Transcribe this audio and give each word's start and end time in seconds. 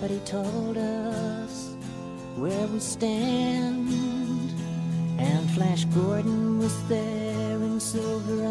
but 0.00 0.10
he 0.10 0.18
told 0.20 0.78
us 0.78 1.74
where 2.36 2.66
we 2.68 2.80
stand. 2.80 3.88
And 5.18 5.50
Flash 5.50 5.84
Gordon 5.86 6.58
was 6.58 6.88
there 6.88 7.56
in 7.56 7.78
silver 7.78 8.42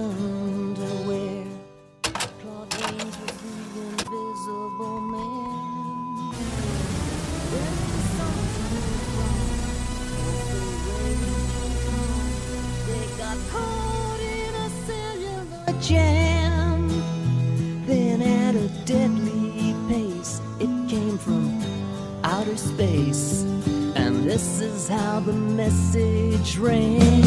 how 24.90 25.20
the 25.20 25.34
message 25.34 26.58
ran. 26.58 27.19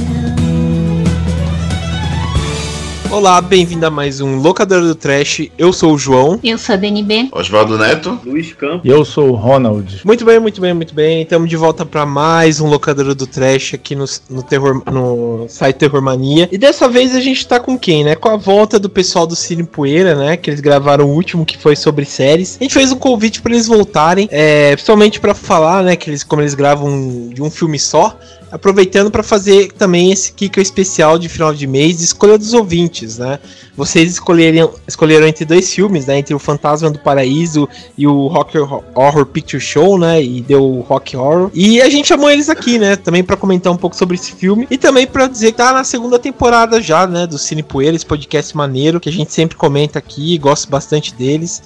Olá, 3.13 3.43
bem-vindo 3.43 3.85
a 3.85 3.91
mais 3.91 4.23
um 4.23 4.37
Locador 4.37 4.81
do 4.81 4.95
Trash. 4.95 5.51
Eu 5.59 5.71
sou 5.71 5.93
o 5.93 5.99
João. 5.99 6.41
Eu 6.43 6.57
sou 6.57 6.73
a 6.73 6.77
DNB. 6.77 7.29
Oswaldo 7.31 7.77
Neto. 7.77 8.19
Luiz 8.25 8.55
Campos. 8.55 8.81
E 8.85 8.89
eu 8.89 9.05
sou 9.05 9.29
o 9.29 9.35
Ronald. 9.35 10.01
Muito 10.03 10.25
bem, 10.25 10.41
muito 10.41 10.63
bem, 10.63 10.73
muito 10.73 10.95
bem. 10.95 11.21
Estamos 11.21 11.51
de 11.51 11.55
volta 11.55 11.85
para 11.85 12.07
mais 12.07 12.59
um 12.59 12.69
Locador 12.69 13.15
do 13.15 13.27
Trash 13.27 13.75
aqui 13.75 13.95
no, 13.95 14.07
no, 14.31 14.43
terror, 14.43 14.83
no 14.91 15.45
site 15.47 15.77
Terror 15.77 16.01
Mania. 16.01 16.49
E 16.51 16.57
dessa 16.57 16.89
vez 16.89 17.15
a 17.15 17.21
gente 17.21 17.47
tá 17.47 17.61
com 17.61 17.79
quem, 17.79 18.03
né? 18.03 18.15
Com 18.15 18.31
a 18.31 18.37
volta 18.39 18.79
do 18.79 18.89
pessoal 18.89 19.27
do 19.27 19.37
Cine 19.37 19.63
Poeira, 19.63 20.15
né? 20.15 20.39
Que 20.39 20.49
eles 20.49 20.61
gravaram 20.61 21.05
o 21.05 21.15
último 21.15 21.45
que 21.45 21.59
foi 21.59 21.77
sobre 21.77 22.07
séries. 22.07 22.57
A 22.59 22.65
gente 22.65 22.73
fez 22.73 22.91
um 22.93 22.99
convite 22.99 23.43
para 23.43 23.53
eles 23.53 23.67
voltarem, 23.67 24.27
é, 24.33 24.73
principalmente 24.73 25.21
para 25.21 25.35
falar, 25.35 25.85
né? 25.85 25.97
Que 25.97 26.09
eles, 26.09 26.25
como 26.25 26.41
eles 26.41 26.55
gravam 26.55 27.29
de 27.29 27.43
um 27.43 27.51
filme 27.51 27.79
só, 27.79 28.17
aproveitando 28.53 29.11
para 29.11 29.23
fazer 29.23 29.73
também 29.73 30.13
esse 30.13 30.31
Kika 30.33 30.61
especial 30.61 31.19
de 31.19 31.27
final 31.29 31.55
de 31.55 31.67
mês 31.67 32.03
escolha 32.03 32.37
dos 32.37 32.53
ouvintes, 32.53 33.17
né? 33.17 33.39
Vocês 33.75 34.13
escolheram, 34.13 34.75
escolheram 34.87 35.27
entre 35.27 35.47
dois 35.47 35.73
filmes, 35.73 36.05
né? 36.05 36.19
Entre 36.19 36.35
o 36.35 36.39
Fantasma 36.39 36.91
do 36.91 36.99
Paraíso 36.99 37.67
e 37.97 38.07
o 38.07 38.27
Rock 38.27 38.59
Horror 38.59 39.25
Picture 39.25 39.61
Show, 39.61 39.99
né? 39.99 40.23
E 40.23 40.43
deu 40.43 40.63
o 40.63 40.81
Rock 40.83 41.17
Horror. 41.17 41.51
E 41.55 41.81
a 41.81 41.89
gente 41.89 42.09
chamou 42.09 42.31
eles 42.31 42.51
aqui, 42.51 42.79
né? 42.79 42.95
Também 42.95 43.25
para 43.25 43.37
comentar 43.37 43.73
um 43.73 43.77
pouco 43.77 43.97
sobre 43.97 44.17
esse 44.17 44.33
filme 44.33 44.67
e 44.71 44.77
também 44.77 45.07
para 45.07 45.27
dizer 45.27 45.53
que 45.53 45.59
tá 45.59 45.73
na 45.73 45.85
segunda 45.85 46.19
temporada 46.19 46.83
já, 46.83 47.07
né? 47.07 47.27
Do 47.27 47.39
Cine 47.39 47.63
Poeira, 47.63 47.97
esse 47.97 48.05
podcast 48.05 48.55
maneiro 48.55 49.01
que 49.01 49.09
a 49.09 49.13
gente 49.13 49.33
sempre 49.33 49.57
comenta 49.57 49.99
aqui, 49.99 50.37
gosto 50.37 50.69
bastante 50.69 51.15
deles. 51.15 51.63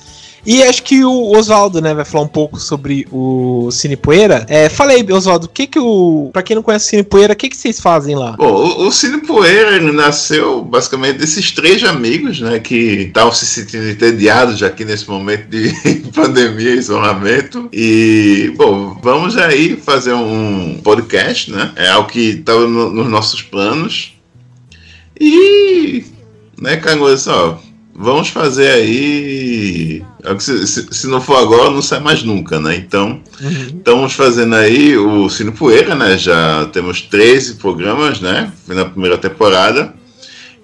E 0.47 0.63
acho 0.63 0.85
que 0.85 1.05
o 1.05 1.37
Oswaldo, 1.37 1.81
né, 1.81 1.93
vai 1.93 2.05
falar 2.05 2.23
um 2.23 2.29
pouco 2.29 2.61
sobre 2.61 3.05
o 3.11 3.69
Cine 3.73 3.97
Poeira. 3.97 4.47
É, 4.49 4.69
fala 4.69 4.93
aí, 4.93 5.05
Oswaldo, 5.11 5.47
o 5.47 5.49
que 5.49 5.67
que 5.67 5.79
o. 5.79 6.31
Pra 6.33 6.43
quem 6.43 6.55
não 6.55 6.63
conhece 6.63 6.87
o 6.87 6.91
Cine 6.91 7.03
Poeira, 7.03 7.33
o 7.33 7.37
que 7.37 7.49
que 7.49 7.57
vocês 7.57 7.81
fazem 7.81 8.15
lá? 8.15 8.37
Bom, 8.39 8.53
o, 8.53 8.87
o 8.87 8.93
Cine 8.93 9.19
Poeira 9.19 9.81
nasceu 9.93 10.63
basicamente 10.63 11.19
desses 11.19 11.51
três 11.51 11.83
amigos, 11.83 12.41
né, 12.41 12.61
que 12.61 12.77
estavam 13.09 13.33
se 13.33 13.45
sentindo 13.45 13.89
entediados 13.89 14.63
aqui 14.63 14.85
nesse 14.85 15.11
momento 15.11 15.49
de 15.49 15.73
pandemia 16.15 16.75
e 16.75 16.79
isolamento. 16.79 17.69
E, 17.73 18.53
bom, 18.57 18.97
vamos 19.03 19.37
aí 19.37 19.77
fazer 19.77 20.13
um 20.13 20.79
podcast, 20.83 21.51
né? 21.51 21.73
É 21.75 21.89
algo 21.89 22.09
que 22.09 22.21
estava 22.21 22.69
no, 22.69 22.93
nos 22.93 23.09
nossos 23.09 23.43
planos. 23.43 24.15
E. 25.21 26.05
Né, 26.61 26.77
Cangoso, 26.77 27.31
ó 27.33 27.66
vamos 27.99 28.29
fazer 28.29 28.71
aí. 28.71 30.05
Se, 30.39 30.67
se, 30.67 30.87
se, 30.91 31.07
não 31.07 31.21
for 31.21 31.39
agora, 31.39 31.71
não 31.71 31.81
sai 31.81 32.01
mais 32.01 32.23
nunca, 32.23 32.61
né? 32.61 32.77
Então, 32.77 33.21
uhum. 33.41 33.67
estamos 33.79 34.13
fazendo 34.13 34.55
aí 34.55 34.97
o 34.97 35.29
Sino 35.29 35.53
Poeira, 35.53 35.95
né? 35.95 36.19
Já 36.19 36.67
temos 36.67 37.01
13 37.03 37.55
programas, 37.55 38.21
né? 38.21 38.53
Na 38.67 38.85
primeira 38.85 39.17
temporada. 39.17 39.95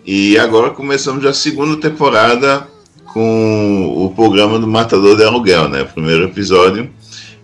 E 0.04 0.36
agora 0.38 0.70
começamos 0.70 1.24
a 1.24 1.32
segunda 1.32 1.76
temporada 1.76 2.66
com 3.06 3.94
o 3.96 4.10
programa 4.14 4.58
do 4.58 4.66
Matador 4.66 5.16
de 5.16 5.24
Aluguel, 5.24 5.68
né? 5.68 5.82
O 5.82 5.86
primeiro 5.86 6.24
episódio. 6.24 6.90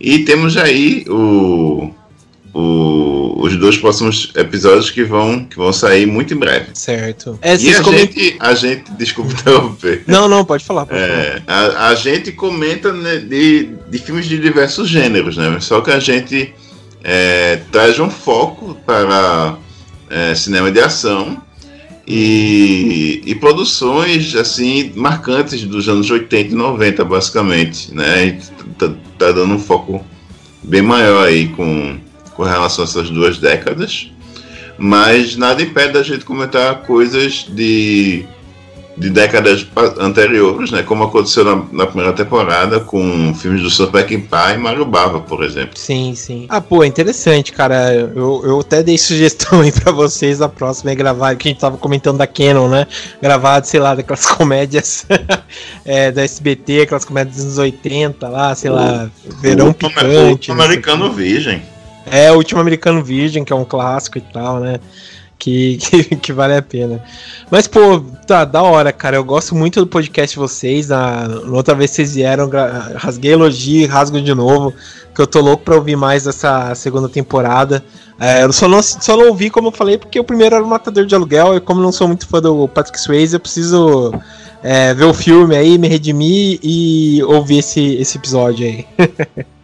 E 0.00 0.20
temos 0.20 0.56
aí 0.56 1.04
o 1.08 1.90
o, 2.54 3.34
os 3.38 3.56
dois 3.56 3.76
próximos 3.76 4.32
episódios 4.34 4.90
que 4.90 5.04
vão, 5.04 5.44
que 5.44 5.56
vão 5.56 5.72
sair 5.72 6.06
muito 6.06 6.34
em 6.34 6.36
breve. 6.36 6.66
Certo. 6.74 7.38
É, 7.42 7.56
e 7.56 7.74
a, 7.74 7.82
gente, 7.82 8.36
a 8.40 8.54
gente, 8.54 8.90
desculpa 8.98 9.32
interromper. 9.32 10.04
Não, 10.06 10.28
não, 10.28 10.44
pode 10.44 10.64
falar. 10.64 10.86
Pode 10.86 11.00
é, 11.00 11.42
falar. 11.46 11.68
A, 11.70 11.88
a, 11.88 11.94
gente 11.94 12.32
comenta 12.32 12.92
né, 12.92 13.18
de, 13.18 13.70
de 13.88 13.98
filmes 13.98 14.26
de 14.26 14.38
diversos 14.38 14.88
gêneros, 14.88 15.36
né? 15.36 15.58
Só 15.60 15.80
que 15.80 15.90
a 15.90 16.00
gente 16.00 16.54
é, 17.02 17.60
traz 17.70 17.98
um 18.00 18.10
foco 18.10 18.76
para 18.86 19.56
é, 20.10 20.34
cinema 20.34 20.70
de 20.70 20.80
ação 20.80 21.40
e, 22.06 23.22
e, 23.26 23.34
produções 23.34 24.34
assim 24.34 24.92
marcantes 24.96 25.62
dos 25.64 25.88
anos 25.88 26.10
80 26.10 26.52
e 26.52 26.56
90, 26.56 27.04
basicamente, 27.04 27.94
né? 27.94 28.40
Tá, 28.78 28.90
tá 29.18 29.32
dando 29.32 29.54
um 29.54 29.58
foco 29.58 30.04
bem 30.62 30.80
maior 30.80 31.26
aí 31.26 31.48
com 31.48 31.98
com 32.38 32.44
relação 32.44 32.84
a 32.84 32.86
essas 32.86 33.10
duas 33.10 33.36
décadas, 33.38 34.12
mas 34.78 35.36
nada 35.36 35.60
impede 35.60 35.94
da 35.94 36.04
gente 36.04 36.24
comentar 36.24 36.82
coisas 36.82 37.44
de, 37.48 38.24
de 38.96 39.10
décadas 39.10 39.66
anteriores, 39.98 40.70
né? 40.70 40.84
Como 40.84 41.02
aconteceu 41.02 41.44
na, 41.44 41.64
na 41.72 41.84
primeira 41.84 42.12
temporada 42.12 42.78
com 42.78 43.34
filmes 43.34 43.60
do 43.60 43.68
Super 43.68 44.06
Pie 44.06 44.22
e 44.54 44.56
Mario 44.56 44.84
Bava, 44.84 45.18
por 45.18 45.42
exemplo. 45.42 45.76
Sim, 45.76 46.14
sim. 46.14 46.46
Ah, 46.48 46.60
pô, 46.60 46.84
interessante, 46.84 47.50
cara. 47.50 47.92
Eu, 47.92 48.42
eu 48.44 48.60
até 48.60 48.84
dei 48.84 48.96
sugestão 48.96 49.58
aí 49.62 49.72
pra 49.72 49.90
vocês 49.90 50.40
a 50.40 50.48
próxima 50.48 50.92
é 50.92 50.94
gravar, 50.94 51.34
que 51.34 51.48
a 51.48 51.50
gente 51.50 51.60
tava 51.60 51.76
comentando 51.76 52.18
da 52.18 52.26
Canon, 52.28 52.68
né? 52.68 52.86
Gravado, 53.20 53.66
sei 53.66 53.80
lá, 53.80 53.96
daquelas 53.96 54.26
comédias 54.30 55.04
é, 55.84 56.12
da 56.12 56.22
SBT, 56.22 56.82
aquelas 56.82 57.04
comédias 57.04 57.34
dos 57.34 57.44
anos 57.46 57.58
80 57.58 58.28
lá, 58.28 58.54
sei 58.54 58.70
o, 58.70 58.74
lá, 58.74 59.10
Verão 59.42 59.70
o, 59.70 59.74
Picante. 59.74 60.52
O, 60.52 60.54
o 60.54 60.56
Americano 60.56 61.12
Virgem. 61.12 61.60
É, 62.10 62.30
o 62.32 62.36
último 62.36 62.60
Americano 62.60 63.02
Virgin, 63.02 63.44
que 63.44 63.52
é 63.52 63.56
um 63.56 63.64
clássico 63.64 64.18
e 64.18 64.20
tal, 64.20 64.60
né? 64.60 64.80
Que, 65.38 65.76
que, 65.82 66.16
que, 66.16 66.32
vale 66.32 66.56
a 66.56 66.62
pena. 66.62 67.02
Mas, 67.50 67.66
pô, 67.66 68.00
tá 68.26 68.44
da 68.44 68.62
hora, 68.62 68.92
cara. 68.92 69.16
Eu 69.16 69.24
gosto 69.24 69.54
muito 69.54 69.80
do 69.80 69.86
podcast 69.86 70.34
de 70.34 70.40
vocês. 70.40 70.88
Na, 70.88 71.28
na 71.28 71.56
outra 71.56 71.74
vez 71.74 71.90
vocês 71.90 72.14
vieram, 72.14 72.50
rasguei 72.96 73.32
elogio 73.32 73.88
rasgo 73.88 74.20
de 74.20 74.34
novo. 74.34 74.74
Que 75.14 75.20
eu 75.20 75.26
tô 75.26 75.40
louco 75.40 75.64
pra 75.64 75.76
ouvir 75.76 75.96
mais 75.96 76.26
essa 76.26 76.74
segunda 76.74 77.08
temporada. 77.08 77.84
É, 78.20 78.44
eu 78.44 78.52
só 78.52 78.66
não, 78.66 78.82
só 78.82 79.16
não 79.16 79.28
ouvi, 79.28 79.48
como 79.48 79.68
eu 79.68 79.72
falei, 79.72 79.96
porque 79.96 80.18
o 80.18 80.24
primeiro 80.24 80.56
era 80.56 80.64
o 80.64 80.68
Matador 80.68 81.06
de 81.06 81.14
Aluguel. 81.14 81.56
E 81.56 81.60
como 81.60 81.80
não 81.80 81.92
sou 81.92 82.08
muito 82.08 82.26
fã 82.26 82.40
do 82.40 82.66
Patrick 82.68 83.00
Swayze, 83.00 83.34
eu 83.34 83.40
preciso 83.40 84.12
é, 84.62 84.92
ver 84.94 85.04
o 85.04 85.14
filme 85.14 85.56
aí, 85.56 85.78
me 85.78 85.88
redimir 85.88 86.58
e 86.62 87.22
ouvir 87.24 87.58
esse, 87.58 87.94
esse 87.96 88.18
episódio 88.18 88.66
aí. 88.66 88.86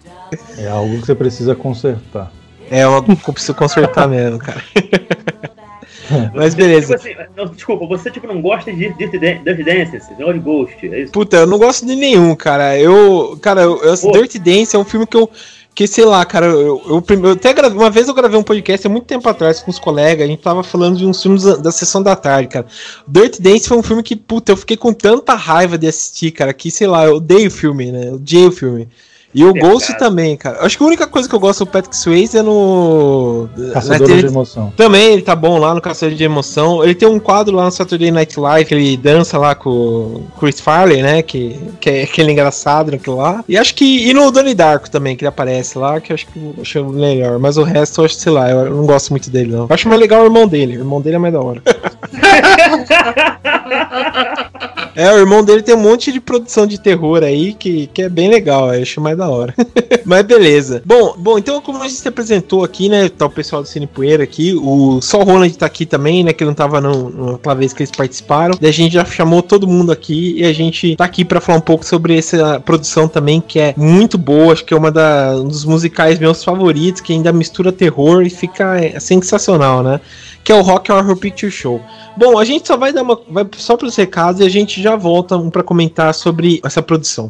É 0.59 0.69
algo 0.69 1.01
que 1.01 1.07
você 1.07 1.15
precisa 1.15 1.55
consertar. 1.55 2.33
É 2.71 2.83
algo 2.83 3.17
que 3.17 3.29
eu 3.29 3.35
preciso 3.35 3.55
consertar 3.55 4.09
mesmo, 4.09 4.39
cara. 4.39 4.63
Mas 6.35 6.55
beleza. 6.55 6.97
Tipo 6.97 7.09
assim, 7.09 7.29
não, 7.37 7.47
desculpa, 7.47 7.87
você 7.87 8.11
tipo 8.11 8.27
não 8.27 8.41
gosta 8.41 8.73
de 8.73 8.93
Dirty, 8.93 9.19
Dancing, 9.19 10.01
não 10.19 10.33
de 10.33 10.39
Ghost, 10.39 10.77
é 10.83 11.01
isso? 11.01 11.13
Puta, 11.13 11.39
eu 11.39 11.47
não 11.47 11.59
gosto 11.59 11.87
de 11.87 11.95
nenhum, 11.95 12.35
cara. 12.35 12.79
Eu, 12.79 13.39
cara, 13.41 13.63
eu, 13.63 13.83
eu 13.83 14.13
Dirty 14.13 14.39
Dancing 14.39 14.77
é 14.77 14.81
um 14.81 14.85
filme 14.85 15.07
que 15.07 15.17
eu 15.17 15.31
que 15.75 15.89
sei 15.89 16.05
lá, 16.05 16.25
cara, 16.25 16.47
eu, 16.47 16.81
eu, 16.87 17.05
eu 17.09 17.33
até 17.33 17.53
gravei, 17.53 17.77
uma 17.77 17.91
vez 17.91 18.07
eu 18.07 18.15
gravei 18.15 18.39
um 18.39 18.45
podcast 18.45 18.87
há 18.87 18.91
muito 18.91 19.07
tempo 19.07 19.29
atrás 19.29 19.61
com 19.61 19.73
os 19.73 19.79
colegas, 19.79 20.25
a 20.25 20.29
gente 20.29 20.41
tava 20.41 20.63
falando 20.63 20.97
de 20.97 21.05
uns 21.05 21.21
filmes 21.21 21.43
da, 21.43 21.57
da 21.57 21.73
sessão 21.73 22.01
da 22.01 22.15
tarde, 22.15 22.49
cara. 22.49 22.67
Dirty 23.09 23.43
Dance 23.43 23.69
foi 23.69 23.79
um 23.79 23.83
filme 23.83 24.03
que, 24.03 24.15
puta, 24.15 24.53
eu 24.53 24.57
fiquei 24.57 24.77
com 24.77 24.93
tanta 24.93 25.35
raiva 25.35 25.77
de 25.77 25.89
assistir, 25.89 26.31
cara, 26.31 26.55
que 26.55 26.71
sei 26.71 26.87
lá, 26.87 27.07
eu 27.07 27.17
odeio 27.17 27.49
o 27.49 27.51
filme, 27.51 27.91
né? 27.91 28.09
Eu 28.09 28.15
odiei 28.15 28.47
o 28.47 28.53
filme. 28.53 28.89
E 29.35 29.45
o 29.45 29.53
Ghost 29.53 29.99
também, 29.99 30.37
cara. 30.37 30.65
Acho 30.65 30.79
que 30.79 30.85
a 30.85 30.87
única 30.87 31.09
coisa 31.09 31.29
que 31.29 31.35
eu 31.35 31.41
gosto 31.41 31.65
do 31.65 31.71
Patrick 31.71 31.97
Swayze 31.97 32.39
é 32.39 32.43
no. 32.43 33.49
Caçador 33.73 34.07
de 34.07 34.27
Emoção. 34.27 34.73
Também, 34.77 35.15
ele 35.15 35.23
tá 35.23 35.35
bom 35.35 35.59
lá 35.59 35.75
no 35.75 35.81
Caçador 35.81 36.15
de 36.15 36.23
Emoção. 36.23 36.85
Ele 36.85 36.95
tem 36.95 37.09
um 37.09 37.19
quadro 37.19 37.57
lá 37.57 37.65
no 37.65 37.73
Saturday 37.73 38.13
Night 38.13 38.39
Live, 38.39 38.73
ele 38.73 38.97
dança 38.97 39.37
lá 39.37 39.57
com 39.57 39.71
o 39.71 40.25
Chris 40.39 40.61
Farley, 40.61 41.03
né? 41.03 41.21
Que, 41.21 41.59
que 41.81 41.91
é 41.91 42.03
aquele 42.05 42.31
engraçado 42.31 42.93
naquilo 42.93 43.17
lá. 43.17 43.45
E 43.49 43.59
acho 43.59 43.75
que. 43.75 44.09
E 44.09 44.15
no 44.15 44.31
Donnie 44.31 44.55
Darko 44.55 44.89
também, 44.89 45.17
que 45.17 45.25
ele 45.25 45.29
aparece 45.29 45.77
lá, 45.79 46.01
que 46.01 46.13
eu 46.13 46.15
acho 46.15 46.29
que 46.29 46.39
eu 46.39 46.55
acho 46.61 46.85
melhor. 46.85 47.41
Mas 47.41 47.57
o 47.57 47.65
resto, 47.65 48.01
eu 48.01 48.05
acho, 48.05 48.15
sei 48.15 48.31
lá, 48.31 48.49
eu 48.49 48.71
não 48.71 48.87
gosto 48.87 49.11
muito 49.11 49.29
dele, 49.31 49.51
não. 49.51 49.63
Eu 49.63 49.69
acho 49.71 49.89
mais 49.89 50.01
legal 50.01 50.23
o 50.23 50.27
irmão 50.27 50.47
dele. 50.47 50.77
O 50.77 50.81
irmão 50.81 51.01
dele 51.01 51.17
é 51.17 51.19
mais 51.19 51.35
da 51.35 51.41
hora. 51.41 51.61
É, 54.97 55.13
o 55.13 55.19
irmão 55.19 55.43
dele 55.43 55.63
tem 55.63 55.75
um 55.75 55.81
monte 55.81 56.13
de 56.13 56.21
produção 56.21 56.67
de 56.67 56.79
terror 56.79 57.23
aí 57.23 57.53
que, 57.53 57.89
que 57.89 58.03
é 58.03 58.09
bem 58.09 58.29
legal, 58.29 58.73
eu 58.73 58.83
acho 58.83 59.01
mais 59.01 59.17
da 59.17 59.29
hora. 59.29 59.55
Mas 60.05 60.23
beleza. 60.23 60.83
Bom, 60.85 61.15
bom, 61.19 61.39
então 61.39 61.61
como 61.61 61.83
a 61.83 61.89
gente 61.89 62.01
se 62.01 62.09
apresentou 62.09 62.63
aqui, 62.63 62.89
né, 62.89 63.09
tá 63.09 63.27
o 63.27 63.31
pessoal 63.31 63.63
do 63.63 63.69
Cine 63.69 63.87
Poeira 63.87 64.23
aqui, 64.23 64.55
o 64.55 65.01
Sol 65.01 65.25
Ronald 65.25 65.57
tá 65.57 65.67
aqui 65.67 65.85
também, 65.85 66.23
né, 66.23 66.33
que 66.33 66.45
não 66.45 66.55
tava 66.55 66.81
no, 66.81 67.33
naquela 67.33 67.55
vez 67.55 67.73
que 67.73 67.83
eles 67.83 67.91
participaram. 67.91 68.57
Daí 68.61 68.71
a 68.71 68.73
gente 68.73 68.93
já 68.93 69.05
chamou 69.05 69.43
todo 69.43 69.67
mundo 69.67 69.91
aqui 69.91 70.37
e 70.39 70.45
a 70.45 70.53
gente 70.53 70.97
tá 70.97 71.05
aqui 71.05 71.25
para 71.25 71.41
falar 71.41 71.59
um 71.59 71.63
pouco 71.63 71.85
sobre 71.85 72.17
essa 72.17 72.61
produção 72.61 73.09
também, 73.09 73.41
que 73.41 73.59
é 73.59 73.75
muito 73.77 74.17
boa, 74.17 74.53
acho 74.53 74.65
que 74.65 74.75
é 74.75 74.77
uma 74.77 74.93
da, 74.93 75.35
um 75.37 75.49
dos 75.49 75.65
musicais 75.65 76.19
meus 76.19 76.45
favoritos, 76.45 77.01
que 77.01 77.13
ainda 77.13 77.33
mistura 77.33 77.73
terror 77.73 78.23
e 78.23 78.31
fica 78.31 78.79
é, 78.79 79.01
sensacional, 79.01 79.83
né? 79.83 80.01
Que 80.43 80.53
é 80.53 80.55
o 80.55 80.61
Rock 80.61 80.93
Horror 80.93 81.17
Picture 81.17 81.51
Show. 81.51 81.81
Bom, 82.17 82.39
a 82.39 82.45
gente 82.45 82.67
só 82.67 82.77
vai 82.77 82.93
dar 82.93 83.03
uma. 83.03 83.21
Vai 83.29 83.49
só 83.57 83.77
para 83.77 83.89
os 83.89 83.97
recados 83.97 84.41
e 84.41 84.45
a 84.45 84.49
gente 84.49 84.81
já 84.81 84.95
volta 84.95 85.37
um 85.37 85.51
para 85.51 85.65
comentar 85.65 86.15
sobre 86.15 86.61
essa 86.65 86.83
produção. 86.83 87.29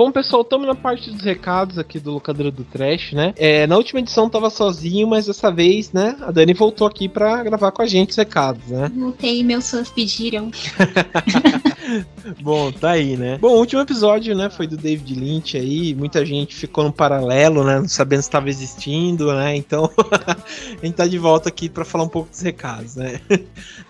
Bom, 0.00 0.10
pessoal, 0.10 0.40
estamos 0.40 0.66
na 0.66 0.74
parte 0.74 1.10
dos 1.10 1.20
recados 1.20 1.78
aqui 1.78 2.00
do 2.00 2.12
Locadora 2.12 2.50
do 2.50 2.64
Trash, 2.64 3.12
né? 3.12 3.34
É, 3.36 3.66
na 3.66 3.76
última 3.76 4.00
edição 4.00 4.30
tava 4.30 4.48
sozinho, 4.48 5.06
mas 5.06 5.26
dessa 5.26 5.52
vez, 5.52 5.92
né, 5.92 6.16
a 6.22 6.30
Dani 6.30 6.54
voltou 6.54 6.86
aqui 6.86 7.06
para 7.06 7.42
gravar 7.42 7.70
com 7.70 7.82
a 7.82 7.86
gente 7.86 8.08
os 8.08 8.16
recados, 8.16 8.66
né? 8.68 8.90
Voltei, 8.96 9.44
meus 9.44 9.70
fãs 9.70 9.90
pediram. 9.90 10.50
Bom, 12.42 12.70
tá 12.72 12.92
aí, 12.92 13.16
né? 13.16 13.38
Bom, 13.38 13.54
o 13.54 13.58
último 13.58 13.82
episódio, 13.82 14.34
né, 14.34 14.50
foi 14.50 14.66
do 14.66 14.76
David 14.76 15.14
Lynch 15.14 15.56
aí, 15.56 15.94
muita 15.94 16.24
gente 16.24 16.54
ficou 16.54 16.84
no 16.84 16.92
paralelo, 16.92 17.64
né, 17.64 17.78
não 17.80 17.88
sabendo 17.88 18.22
se 18.22 18.28
estava 18.28 18.48
existindo, 18.48 19.32
né, 19.32 19.56
então 19.56 19.90
a 20.80 20.84
gente 20.84 20.94
tá 20.94 21.06
de 21.06 21.18
volta 21.18 21.48
aqui 21.48 21.68
para 21.68 21.84
falar 21.84 22.04
um 22.04 22.08
pouco 22.08 22.30
dos 22.30 22.40
recados, 22.40 22.96
né. 22.96 23.20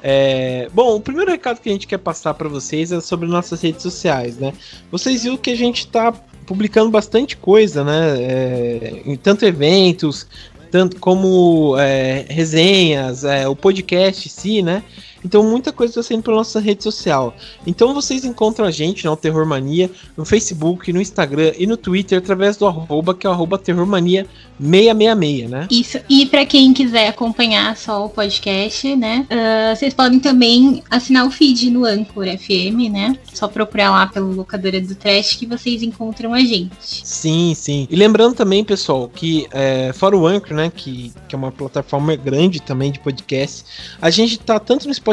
É, 0.03 0.71
bom, 0.73 0.97
o 0.97 1.01
primeiro 1.01 1.31
recado 1.31 1.61
que 1.61 1.69
a 1.69 1.73
gente 1.73 1.87
quer 1.87 1.99
passar 1.99 2.33
para 2.33 2.49
vocês 2.49 2.91
é 2.91 3.01
sobre 3.01 3.29
nossas 3.29 3.61
redes 3.61 3.83
sociais, 3.83 4.39
né. 4.39 4.53
Vocês 4.91 5.25
viram 5.25 5.37
que 5.37 5.51
a 5.51 5.57
gente 5.57 5.87
tá 5.87 6.11
publicando 6.47 6.91
bastante 6.91 7.37
coisa, 7.37 7.85
né, 7.85 8.17
é, 8.19 9.03
em 9.05 9.17
tanto 9.17 9.45
eventos, 9.45 10.27
tanto 10.71 10.99
como 10.99 11.77
é, 11.79 12.25
resenhas, 12.29 13.25
é, 13.25 13.47
o 13.47 13.55
podcast 13.55 14.27
em 14.27 14.31
si, 14.31 14.63
né, 14.63 14.83
então 15.25 15.43
muita 15.43 15.73
coisa 15.73 15.93
está 15.93 16.03
saindo 16.03 16.23
pela 16.23 16.37
nossa 16.37 16.61
rede 16.61 16.83
social. 16.83 17.35
Então 17.67 17.95
vocês 17.95 18.25
encontram 18.25 18.67
a 18.67 18.71
gente 18.71 19.05
no 19.05 19.17
Terror 19.17 19.47
Mania, 19.47 19.91
no 20.17 20.25
Facebook, 20.25 20.93
no 20.93 21.01
Instagram 21.01 21.53
e 21.59 21.67
no 21.67 21.77
Twitter 21.77 22.19
através 22.19 22.57
do 22.57 22.67
arroba, 22.67 23.15
que 23.15 23.27
é 23.27 23.31
o 23.31 23.33
arroba 23.33 23.59
Terrormania 23.59 24.27
666, 24.61 25.51
né? 25.51 25.67
Isso. 25.71 25.99
E 26.09 26.27
para 26.27 26.45
quem 26.45 26.73
quiser 26.75 27.09
acompanhar 27.09 27.77
só 27.77 28.05
o 28.05 28.09
podcast, 28.09 28.95
né? 28.95 29.27
Uh, 29.31 29.77
vocês 29.77 29.95
podem 29.95 30.21
também 30.21 30.83
assinar 30.91 31.27
o 31.27 31.31
feed 31.31 31.71
no 31.71 31.85
Anchor 31.85 32.27
FM, 32.39 32.91
né? 32.93 33.17
Só 33.33 33.49
procurar 33.49 33.91
lá 33.91 34.07
pelo 34.07 34.33
locadora 34.33 34.81
do 34.81 34.95
Trash 34.95 35.37
que 35.37 35.47
vocês 35.47 35.83
encontram 35.83 36.35
a 36.35 36.41
gente. 36.41 36.71
Sim, 36.81 37.55
sim. 37.55 37.89
E 37.91 37.97
lembrando 37.97 38.35
também, 38.35 38.63
pessoal, 38.63 39.09
que 39.09 39.47
é, 39.51 39.93
fora 39.95 40.17
o 40.17 40.27
Anchor, 40.27 40.55
né? 40.55 40.71
Que, 40.75 41.13
que 41.27 41.35
é 41.35 41.39
uma 41.39 41.51
plataforma 41.51 42.15
grande 42.15 42.61
também 42.61 42.93
de 42.93 43.01
podcast, 43.01 43.65
a 44.01 44.11
gente 44.11 44.39
tá 44.39 44.59
tanto 44.59 44.87
no 44.87 44.95
Spotify, 44.95 45.10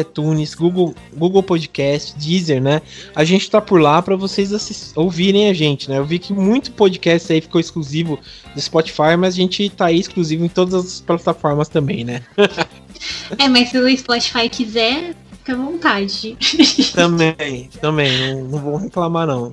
iTunes, 0.00 0.54
Google, 0.54 0.94
Google 1.14 1.42
Podcast, 1.42 2.16
Deezer, 2.18 2.62
né? 2.62 2.82
A 3.14 3.24
gente 3.24 3.50
tá 3.50 3.60
por 3.60 3.80
lá 3.80 4.00
para 4.02 4.16
vocês 4.16 4.92
ouvirem 4.96 5.48
a 5.48 5.52
gente, 5.52 5.88
né? 5.88 5.98
Eu 5.98 6.04
vi 6.04 6.18
que 6.18 6.32
muito 6.32 6.72
podcast 6.72 7.32
aí 7.32 7.40
ficou 7.40 7.60
exclusivo 7.60 8.18
do 8.54 8.60
Spotify, 8.60 9.16
mas 9.18 9.34
a 9.34 9.36
gente 9.36 9.68
tá 9.70 9.86
aí 9.86 9.98
exclusivo 9.98 10.44
em 10.44 10.48
todas 10.48 10.74
as 10.74 11.00
plataformas 11.00 11.68
também, 11.68 12.04
né? 12.04 12.22
é, 13.38 13.48
mas 13.48 13.70
se 13.70 13.78
o 13.78 13.98
Spotify 13.98 14.48
quiser, 14.48 15.14
fica 15.38 15.52
à 15.52 15.56
vontade. 15.56 16.36
também, 16.94 17.68
também, 17.80 18.34
não, 18.34 18.44
não 18.44 18.58
vou 18.58 18.76
reclamar 18.76 19.26
não. 19.26 19.52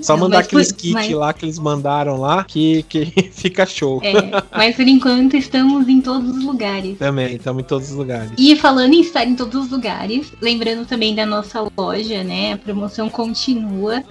Só 0.00 0.16
mandar 0.16 0.40
aqueles 0.40 0.72
kits 0.72 0.92
mas... 0.92 1.10
lá 1.10 1.32
que 1.32 1.44
eles 1.44 1.58
mandaram 1.58 2.16
lá, 2.16 2.44
que, 2.44 2.82
que 2.84 3.06
fica 3.32 3.66
show. 3.66 4.00
É, 4.02 4.12
mas 4.50 4.76
por 4.76 4.86
enquanto 4.86 5.36
estamos 5.36 5.88
em 5.88 6.00
todos 6.00 6.36
os 6.36 6.44
lugares. 6.44 6.98
Também, 6.98 7.36
estamos 7.36 7.62
em 7.62 7.66
todos 7.66 7.90
os 7.90 7.96
lugares. 7.96 8.30
E 8.38 8.56
falando 8.56 8.94
em 8.94 9.00
estar 9.00 9.24
em 9.24 9.34
todos 9.34 9.66
os 9.66 9.70
lugares, 9.70 10.32
lembrando 10.40 10.86
também 10.86 11.14
da 11.14 11.26
nossa 11.26 11.66
loja, 11.76 12.24
né? 12.24 12.54
A 12.54 12.58
promoção 12.58 13.08
continua. 13.08 14.02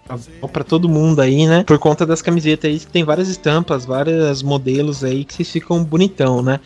para 0.53 0.65
todo 0.65 0.89
mundo 0.89 1.21
aí, 1.21 1.47
né? 1.47 1.65
Por 1.65 1.79
conta 1.79 2.07
das 2.07 2.23
camisetas 2.23 2.71
aí 2.71 2.79
que 2.79 2.87
tem 2.87 3.05
várias 3.05 3.29
estampas, 3.29 3.85
várias 3.85 4.43
modelos 4.45 5.03
aí 5.03 5.25
que 5.25 5.35
vocês 5.35 5.51
ficam 5.51 5.83
bonitão, 5.83 6.43
né? 6.43 6.61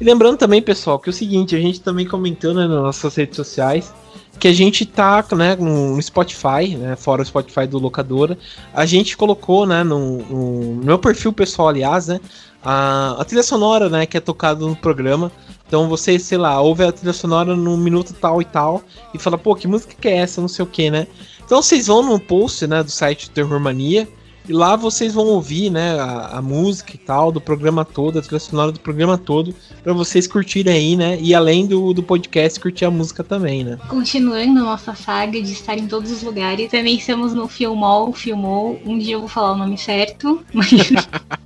E 0.00 0.04
lembrando 0.04 0.38
também, 0.38 0.62
pessoal, 0.62 0.98
que 0.98 1.08
é 1.08 1.12
o 1.12 1.14
seguinte, 1.14 1.54
a 1.54 1.60
gente 1.60 1.80
também 1.80 2.06
comentou 2.06 2.54
né, 2.54 2.66
nas 2.66 2.82
nossas 2.82 3.14
redes 3.14 3.36
sociais 3.36 3.92
que 4.38 4.48
a 4.48 4.52
gente 4.52 4.84
tá, 4.84 5.24
né, 5.32 5.56
no 5.56 6.00
Spotify, 6.02 6.76
né, 6.76 6.96
fora 6.96 7.22
o 7.22 7.24
Spotify 7.24 7.66
do 7.66 7.78
locadora, 7.78 8.36
a 8.72 8.84
gente 8.84 9.16
colocou, 9.16 9.66
né, 9.66 9.84
no, 9.84 10.18
no 10.18 10.84
meu 10.84 10.98
perfil 10.98 11.32
pessoal, 11.32 11.68
aliás, 11.68 12.08
né, 12.08 12.20
a, 12.62 13.16
a 13.20 13.24
trilha 13.24 13.42
sonora, 13.42 13.88
né, 13.88 14.06
que 14.06 14.16
é 14.16 14.20
tocada 14.20 14.64
no 14.64 14.74
programa. 14.74 15.30
Então 15.66 15.88
você, 15.88 16.18
sei 16.18 16.38
lá, 16.38 16.60
ouve 16.60 16.84
a 16.84 16.92
trilha 16.92 17.12
sonora 17.12 17.56
no 17.56 17.76
minuto 17.76 18.14
tal 18.14 18.40
e 18.40 18.44
tal 18.44 18.82
e 19.12 19.18
fala, 19.18 19.38
pô, 19.38 19.54
que 19.54 19.66
música 19.66 19.94
que 19.98 20.08
é 20.08 20.16
essa, 20.18 20.40
não 20.40 20.48
sei 20.48 20.64
o 20.64 20.68
que, 20.68 20.90
né? 20.90 21.06
Então 21.44 21.60
vocês 21.62 21.86
vão 21.86 22.02
no 22.02 22.18
post, 22.20 22.66
né, 22.66 22.82
do 22.82 22.90
site 22.90 23.30
Terror 23.30 23.58
Mania 23.58 24.08
e 24.48 24.52
lá 24.52 24.76
vocês 24.76 25.14
vão 25.14 25.26
ouvir, 25.26 25.70
né, 25.70 25.98
a, 25.98 26.38
a, 26.38 26.42
música 26.42 26.92
e 26.94 26.98
tal, 26.98 27.32
do 27.32 27.40
programa 27.40 27.84
todo, 27.84 28.18
a 28.18 28.22
trilha 28.22 28.38
sonora 28.38 28.72
do 28.72 28.80
programa 28.80 29.16
todo, 29.16 29.54
para 29.82 29.92
vocês 29.92 30.26
curtirem 30.26 30.74
aí, 30.74 30.96
né? 30.96 31.18
E 31.20 31.34
além 31.34 31.66
do, 31.66 31.94
do 31.94 32.02
podcast, 32.02 32.60
curtir 32.60 32.84
a 32.84 32.90
música 32.90 33.24
também, 33.24 33.64
né? 33.64 33.78
Continuando 33.88 34.60
nossa 34.60 34.94
saga 34.94 35.40
de 35.40 35.52
estar 35.52 35.78
em 35.78 35.86
todos 35.86 36.10
os 36.10 36.22
lugares, 36.22 36.70
também 36.70 36.96
estamos 36.96 37.32
no 37.32 37.48
Filmol, 37.48 38.12
Filmou, 38.12 38.80
um 38.84 38.98
dia 38.98 39.14
eu 39.14 39.20
vou 39.20 39.28
falar 39.28 39.52
o 39.52 39.56
nome 39.56 39.78
certo, 39.78 40.44
mas... 40.52 40.70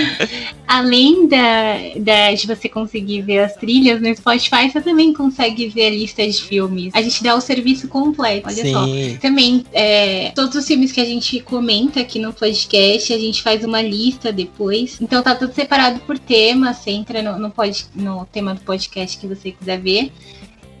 Além 0.66 1.28
da, 1.28 1.76
da, 1.98 2.34
de 2.34 2.46
você 2.46 2.68
conseguir 2.68 3.22
ver 3.22 3.40
as 3.40 3.54
trilhas 3.56 4.00
no 4.00 4.14
Spotify, 4.14 4.70
você 4.70 4.80
também 4.80 5.12
consegue 5.12 5.68
ver 5.68 5.86
a 5.86 5.90
lista 5.90 6.26
de 6.26 6.42
filmes. 6.42 6.92
A 6.94 7.02
gente 7.02 7.22
dá 7.22 7.34
o 7.34 7.40
serviço 7.40 7.88
completo, 7.88 8.48
olha 8.48 8.62
Sim. 8.62 8.72
só. 8.72 8.86
Também, 9.20 9.64
é, 9.72 10.32
todos 10.34 10.54
os 10.56 10.66
filmes 10.66 10.92
que 10.92 11.00
a 11.00 11.04
gente 11.04 11.40
comenta 11.40 12.00
aqui 12.00 12.18
no 12.18 12.32
podcast, 12.32 13.12
a 13.12 13.18
gente 13.18 13.42
faz 13.42 13.64
uma 13.64 13.80
lista 13.80 14.32
depois. 14.32 14.98
Então 15.00 15.22
tá 15.22 15.34
tudo 15.34 15.54
separado 15.54 16.00
por 16.00 16.18
tema. 16.18 16.74
Você 16.74 16.90
entra 16.90 17.22
no, 17.22 17.38
no, 17.38 17.50
pod, 17.50 17.86
no 17.94 18.26
tema 18.26 18.54
do 18.54 18.60
podcast 18.60 19.16
que 19.18 19.26
você 19.26 19.52
quiser 19.52 19.80
ver. 19.80 20.12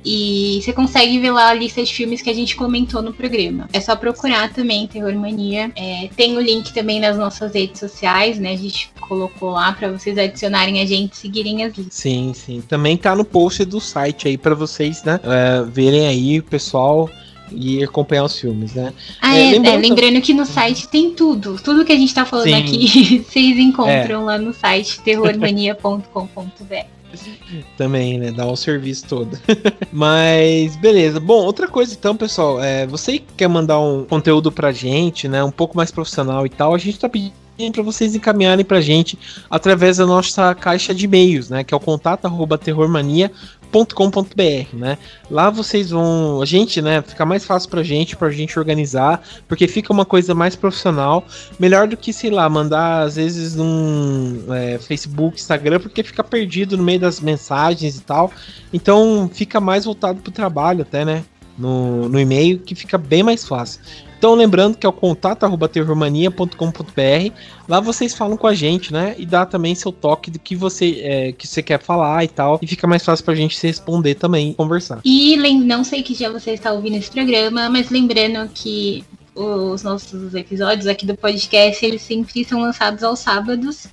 E 0.08 0.60
você 0.62 0.72
consegue 0.72 1.18
ver 1.18 1.32
lá 1.32 1.48
a 1.48 1.54
lista 1.54 1.82
de 1.82 1.92
filmes 1.92 2.22
que 2.22 2.30
a 2.30 2.32
gente 2.32 2.54
comentou 2.54 3.02
no 3.02 3.12
programa. 3.12 3.68
É 3.72 3.80
só 3.80 3.96
procurar 3.96 4.52
também 4.52 4.86
Terror 4.86 5.12
Mania. 5.16 5.72
É, 5.74 6.08
tem 6.16 6.36
o 6.36 6.40
link 6.40 6.72
também 6.72 7.00
nas 7.00 7.16
nossas 7.16 7.52
redes 7.52 7.80
sociais, 7.80 8.38
né? 8.38 8.52
A 8.52 8.56
gente 8.56 8.88
colocou 9.00 9.50
lá 9.50 9.72
para 9.72 9.90
vocês 9.90 10.16
adicionarem 10.16 10.80
a 10.80 10.86
gente, 10.86 11.16
seguirem 11.16 11.64
as 11.64 11.76
listas. 11.76 11.94
Sim, 11.94 12.32
sim. 12.32 12.62
Também 12.68 12.96
tá 12.96 13.16
no 13.16 13.24
post 13.24 13.64
do 13.64 13.80
site 13.80 14.28
aí 14.28 14.38
para 14.38 14.54
vocês, 14.54 15.02
né? 15.02 15.18
É, 15.24 15.64
verem 15.64 16.06
aí 16.06 16.38
o 16.38 16.42
pessoal 16.44 17.10
e 17.50 17.82
acompanhar 17.82 18.24
os 18.24 18.38
filmes, 18.38 18.74
né? 18.74 18.92
Ah, 19.20 19.36
é, 19.36 19.48
é, 19.48 19.50
lembrando, 19.50 19.74
é, 19.74 19.88
lembrando 19.88 20.20
que 20.20 20.32
no 20.32 20.46
site 20.46 20.86
tem 20.88 21.10
tudo. 21.10 21.56
Tudo 21.62 21.84
que 21.84 21.92
a 21.92 21.96
gente 21.96 22.14
tá 22.14 22.24
falando 22.24 22.46
Sim. 22.46 22.54
aqui, 22.54 23.24
vocês 23.28 23.58
encontram 23.58 24.22
é. 24.22 24.24
lá 24.24 24.38
no 24.38 24.52
site 24.52 25.00
terrormania.com.br. 25.00 26.95
Também, 27.76 28.18
né? 28.18 28.32
Dá 28.32 28.46
o 28.46 28.56
serviço 28.56 29.06
todo. 29.08 29.38
Mas, 29.92 30.76
beleza. 30.76 31.20
Bom, 31.20 31.44
outra 31.44 31.68
coisa 31.68 31.94
então, 31.94 32.16
pessoal. 32.16 32.62
É, 32.62 32.86
você 32.86 33.22
quer 33.36 33.48
mandar 33.48 33.78
um 33.80 34.04
conteúdo 34.04 34.50
pra 34.52 34.72
gente, 34.72 35.28
né? 35.28 35.42
Um 35.42 35.50
pouco 35.50 35.76
mais 35.76 35.90
profissional 35.90 36.46
e 36.46 36.50
tal, 36.50 36.74
a 36.74 36.78
gente 36.78 36.98
tá 36.98 37.08
pedindo 37.08 37.46
para 37.72 37.82
vocês 37.82 38.14
encaminharem 38.14 38.64
pra 38.64 38.80
gente 38.82 39.18
através 39.48 39.96
da 39.96 40.04
nossa 40.04 40.54
caixa 40.54 40.94
de 40.94 41.06
e-mails, 41.06 41.48
né, 41.48 41.64
que 41.64 41.72
é 41.72 41.76
o 41.76 41.80
contato@terrormania.com.br, 41.80 43.34
.com.br, 43.72 44.76
né? 44.76 44.98
Lá 45.30 45.50
vocês 45.50 45.90
vão, 45.90 46.40
a 46.40 46.46
gente, 46.46 46.80
né, 46.80 47.02
fica 47.02 47.24
mais 47.24 47.44
fácil 47.44 47.68
pra 47.68 47.82
gente, 47.82 48.16
pra 48.16 48.30
gente 48.30 48.58
organizar, 48.58 49.22
porque 49.48 49.66
fica 49.68 49.92
uma 49.92 50.04
coisa 50.04 50.34
mais 50.34 50.54
profissional, 50.56 51.24
melhor 51.58 51.86
do 51.88 51.96
que, 51.96 52.12
sei 52.12 52.30
lá, 52.30 52.48
mandar 52.48 53.02
às 53.02 53.16
vezes 53.16 53.54
num 53.54 54.44
é, 54.50 54.78
Facebook, 54.78 55.36
Instagram, 55.36 55.80
porque 55.80 56.02
fica 56.02 56.22
perdido 56.22 56.76
no 56.76 56.82
meio 56.82 57.00
das 57.00 57.20
mensagens 57.20 57.96
e 57.96 58.00
tal. 58.02 58.30
Então 58.72 59.30
fica 59.32 59.60
mais 59.60 59.84
voltado 59.84 60.20
pro 60.20 60.32
trabalho 60.32 60.82
até, 60.82 61.04
né? 61.04 61.24
No, 61.58 62.08
no 62.08 62.20
e-mail, 62.20 62.58
que 62.58 62.74
fica 62.74 62.98
bem 62.98 63.22
mais 63.22 63.46
fácil. 63.46 63.80
Então, 64.18 64.34
lembrando 64.34 64.78
que 64.78 64.86
é 64.86 64.88
o 64.88 64.92
contato@terrormania.com.br. 64.92 67.32
Lá 67.68 67.80
vocês 67.80 68.14
falam 68.14 68.36
com 68.36 68.46
a 68.46 68.54
gente, 68.54 68.92
né? 68.92 69.14
E 69.18 69.26
dá 69.26 69.44
também 69.44 69.74
seu 69.74 69.92
toque 69.92 70.30
do 70.30 70.38
que 70.38 70.56
você, 70.56 71.00
é, 71.02 71.32
que 71.32 71.46
você 71.46 71.62
quer 71.62 71.80
falar 71.80 72.24
e 72.24 72.28
tal. 72.28 72.58
E 72.62 72.66
fica 72.66 72.86
mais 72.86 73.04
fácil 73.04 73.24
pra 73.24 73.34
gente 73.34 73.56
se 73.56 73.66
responder 73.66 74.14
também 74.14 74.52
conversar. 74.52 75.00
E 75.04 75.36
não 75.36 75.84
sei 75.84 76.02
que 76.02 76.14
dia 76.14 76.30
você 76.30 76.52
está 76.52 76.72
ouvindo 76.72 76.96
esse 76.96 77.10
programa, 77.10 77.68
mas 77.68 77.90
lembrando 77.90 78.48
que 78.54 79.04
os 79.34 79.82
nossos 79.82 80.34
episódios 80.34 80.86
aqui 80.86 81.04
do 81.04 81.14
podcast, 81.14 81.84
eles 81.84 82.00
sempre 82.00 82.42
são 82.44 82.60
lançados 82.60 83.04
aos 83.04 83.18
sábados. 83.18 83.88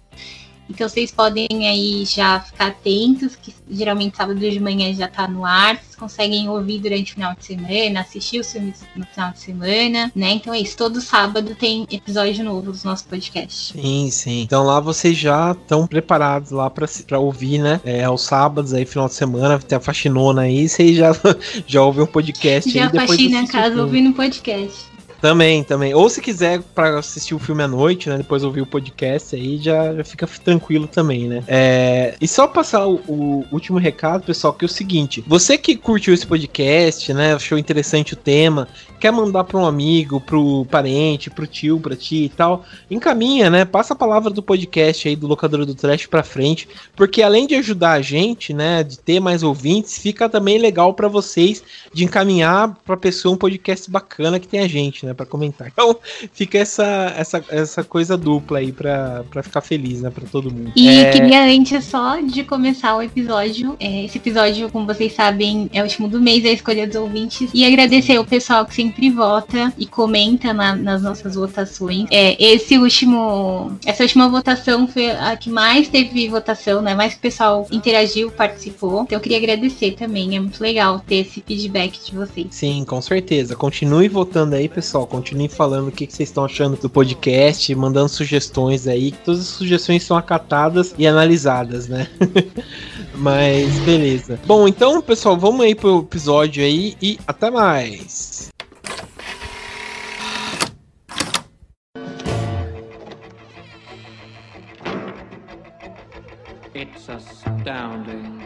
Então 0.69 0.87
vocês 0.87 1.11
podem 1.11 1.47
aí 1.51 2.05
já 2.05 2.39
ficar 2.39 2.67
atentos, 2.67 3.35
que 3.35 3.53
geralmente 3.69 4.17
sábado 4.17 4.39
de 4.39 4.59
manhã 4.59 4.93
já 4.93 5.07
tá 5.07 5.27
no 5.27 5.45
ar. 5.45 5.75
Vocês 5.77 5.95
conseguem 5.95 6.49
ouvir 6.49 6.79
durante 6.79 7.11
o 7.11 7.15
final 7.15 7.35
de 7.35 7.45
semana, 7.45 8.01
assistir 8.01 8.39
os 8.39 8.51
filmes 8.51 8.81
no 8.95 9.05
final 9.05 9.31
de 9.31 9.39
semana, 9.39 10.11
né? 10.15 10.31
Então 10.31 10.53
é 10.53 10.59
isso, 10.59 10.77
todo 10.77 11.01
sábado 11.01 11.55
tem 11.55 11.85
episódio 11.91 12.43
novo 12.43 12.71
do 12.71 12.79
nosso 12.83 13.05
podcast. 13.05 13.73
Sim, 13.73 14.09
sim. 14.09 14.41
Então 14.41 14.63
lá 14.63 14.79
vocês 14.79 15.17
já 15.17 15.51
estão 15.51 15.85
preparados 15.85 16.51
lá 16.51 16.69
para 16.69 17.19
ouvir, 17.19 17.59
né? 17.59 17.79
É, 17.83 18.03
aos 18.03 18.21
sábados 18.23 18.73
aí, 18.73 18.85
final 18.85 19.07
de 19.07 19.13
semana, 19.13 19.59
tem 19.59 19.77
a 19.77 19.81
faxinona 19.81 20.43
aí, 20.43 20.67
vocês 20.67 20.95
já, 20.95 21.11
já 21.67 21.81
ouvem 21.81 22.03
um 22.03 22.07
podcast 22.07 22.69
já 22.69 22.85
aí. 22.85 23.07
Faxina 23.07 23.41
em 23.41 23.47
casa 23.47 23.81
ouvindo 23.81 24.13
podcast. 24.13 24.92
Também, 25.23 25.63
também. 25.63 25.93
Ou 25.93 26.09
se 26.09 26.19
quiser 26.19 26.61
para 26.75 26.99
assistir 26.99 27.33
o 27.33 27.39
filme 27.39 27.63
à 27.63 27.67
noite, 27.67 28.09
né? 28.09 28.17
Depois 28.17 28.43
ouvir 28.43 28.59
o 28.59 28.65
podcast 28.65 29.33
aí, 29.33 29.57
já, 29.57 29.93
já 29.95 30.03
fica 30.03 30.27
tranquilo 30.27 30.85
também, 30.85 31.29
né? 31.29 31.41
É, 31.47 32.15
e 32.19 32.27
só 32.27 32.45
passar 32.45 32.85
o, 32.85 32.95
o, 33.07 33.45
último 33.49 33.77
recado, 33.77 34.25
pessoal, 34.25 34.51
que 34.51 34.65
é 34.65 34.67
o 34.67 34.69
seguinte: 34.69 35.23
você 35.25 35.57
que 35.57 35.77
curtiu 35.77 36.13
esse 36.13 36.27
podcast, 36.27 37.13
né? 37.13 37.35
Achou 37.35 37.57
interessante 37.57 38.15
o 38.15 38.17
tema, 38.17 38.67
quer 39.03 39.11
mandar 39.11 39.43
para 39.43 39.57
um 39.57 39.65
amigo, 39.65 40.21
pro 40.21 40.65
parente, 40.71 41.29
pro 41.29 41.45
tio, 41.45 41.77
pra 41.77 41.93
ti 41.93 42.23
e 42.23 42.29
tal, 42.29 42.63
encaminha, 42.89 43.49
né? 43.49 43.65
Passa 43.65 43.93
a 43.93 43.97
palavra 43.97 44.29
do 44.29 44.41
podcast 44.41 45.09
aí 45.09 45.13
do 45.13 45.27
Locadora 45.27 45.65
do 45.65 45.75
Trash 45.75 46.05
pra 46.05 46.23
frente, 46.23 46.69
porque 46.95 47.21
além 47.21 47.45
de 47.45 47.55
ajudar 47.55 47.91
a 47.91 48.01
gente, 48.01 48.53
né, 48.53 48.81
de 48.81 48.97
ter 48.97 49.19
mais 49.19 49.43
ouvintes, 49.43 49.97
fica 49.97 50.29
também 50.29 50.57
legal 50.57 50.93
para 50.93 51.09
vocês 51.09 51.61
de 51.93 52.05
encaminhar 52.05 52.77
pra 52.85 52.95
pessoa 52.95 53.33
um 53.33 53.37
podcast 53.37 53.91
bacana 53.91 54.39
que 54.39 54.47
tem 54.47 54.61
a 54.61 54.67
gente, 54.69 55.05
né, 55.05 55.12
para 55.13 55.25
comentar. 55.25 55.67
Então, 55.67 55.95
fica 56.31 56.57
essa, 56.57 57.13
essa, 57.17 57.43
essa 57.49 57.83
coisa 57.83 58.17
dupla 58.17 58.59
aí 58.59 58.71
pra, 58.71 59.23
pra 59.29 59.43
ficar 59.43 59.61
feliz, 59.61 60.01
né, 60.01 60.09
pra 60.09 60.25
todo 60.25 60.51
mundo. 60.51 60.71
E 60.75 60.89
é... 60.89 61.11
queria 61.11 61.45
antes 61.45 61.85
só 61.85 62.19
de 62.19 62.43
começar 62.43 62.95
o 62.95 63.01
episódio, 63.01 63.75
é, 63.79 64.05
esse 64.05 64.17
episódio, 64.17 64.69
como 64.71 64.85
vocês 64.85 65.13
sabem, 65.13 65.69
é 65.73 65.81
o 65.81 65.83
último 65.83 66.07
do 66.07 66.21
mês, 66.21 66.45
é 66.45 66.49
a 66.49 66.53
escolha 66.53 66.87
dos 66.87 66.95
ouvintes, 66.95 67.49
e 67.53 67.65
agradecer 67.65 68.17
o 68.17 68.25
pessoal 68.25 68.65
que 68.65 68.73
sempre 68.73 69.03
sempre 69.03 69.09
vota 69.09 69.73
e 69.77 69.85
comenta 69.85 70.53
na, 70.53 70.75
nas 70.75 71.01
nossas 71.01 71.35
votações. 71.35 72.05
É, 72.11 72.41
esse 72.41 72.77
último, 72.77 73.77
essa 73.85 74.03
última 74.03 74.29
votação 74.29 74.87
foi 74.87 75.11
a 75.11 75.35
que 75.35 75.49
mais 75.49 75.87
teve 75.87 76.29
votação, 76.29 76.81
né? 76.81 76.93
Mais 76.93 77.13
que 77.13 77.19
o 77.19 77.21
pessoal 77.21 77.67
interagiu, 77.71 78.31
participou. 78.31 79.03
Então 79.03 79.17
eu 79.17 79.21
queria 79.21 79.37
agradecer 79.37 79.91
também. 79.91 80.35
É 80.35 80.39
muito 80.39 80.61
legal 80.61 80.99
ter 80.99 81.15
esse 81.17 81.41
feedback 81.41 81.99
de 82.05 82.15
vocês. 82.15 82.47
Sim, 82.51 82.85
com 82.85 83.01
certeza. 83.01 83.55
Continue 83.55 84.07
votando 84.07 84.55
aí, 84.55 84.69
pessoal. 84.69 85.02
Continue 85.05 85.47
falando 85.47 85.87
o 85.87 85.91
que, 85.91 86.07
que 86.07 86.13
vocês 86.13 86.29
estão 86.29 86.45
achando 86.45 86.77
do 86.77 86.89
podcast, 86.89 87.73
mandando 87.75 88.09
sugestões 88.09 88.87
aí. 88.87 89.11
Todas 89.11 89.41
as 89.41 89.47
sugestões 89.47 90.03
são 90.03 90.17
acatadas 90.17 90.93
e 90.97 91.05
analisadas, 91.05 91.87
né? 91.87 92.07
Mas 93.15 93.79
beleza. 93.79 94.39
Bom, 94.45 94.67
então, 94.67 95.01
pessoal, 95.01 95.37
vamos 95.37 95.61
aí 95.61 95.75
pro 95.75 95.99
episódio 95.99 96.63
aí 96.63 96.95
e 97.01 97.19
até 97.27 97.49
mais. 97.51 98.51
It's 106.75 107.07
astounding. 107.07 108.41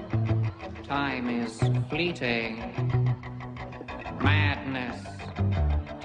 Time 0.84 1.44
is 1.44 1.60
fleeting. 1.90 2.62
Madness 4.22 5.07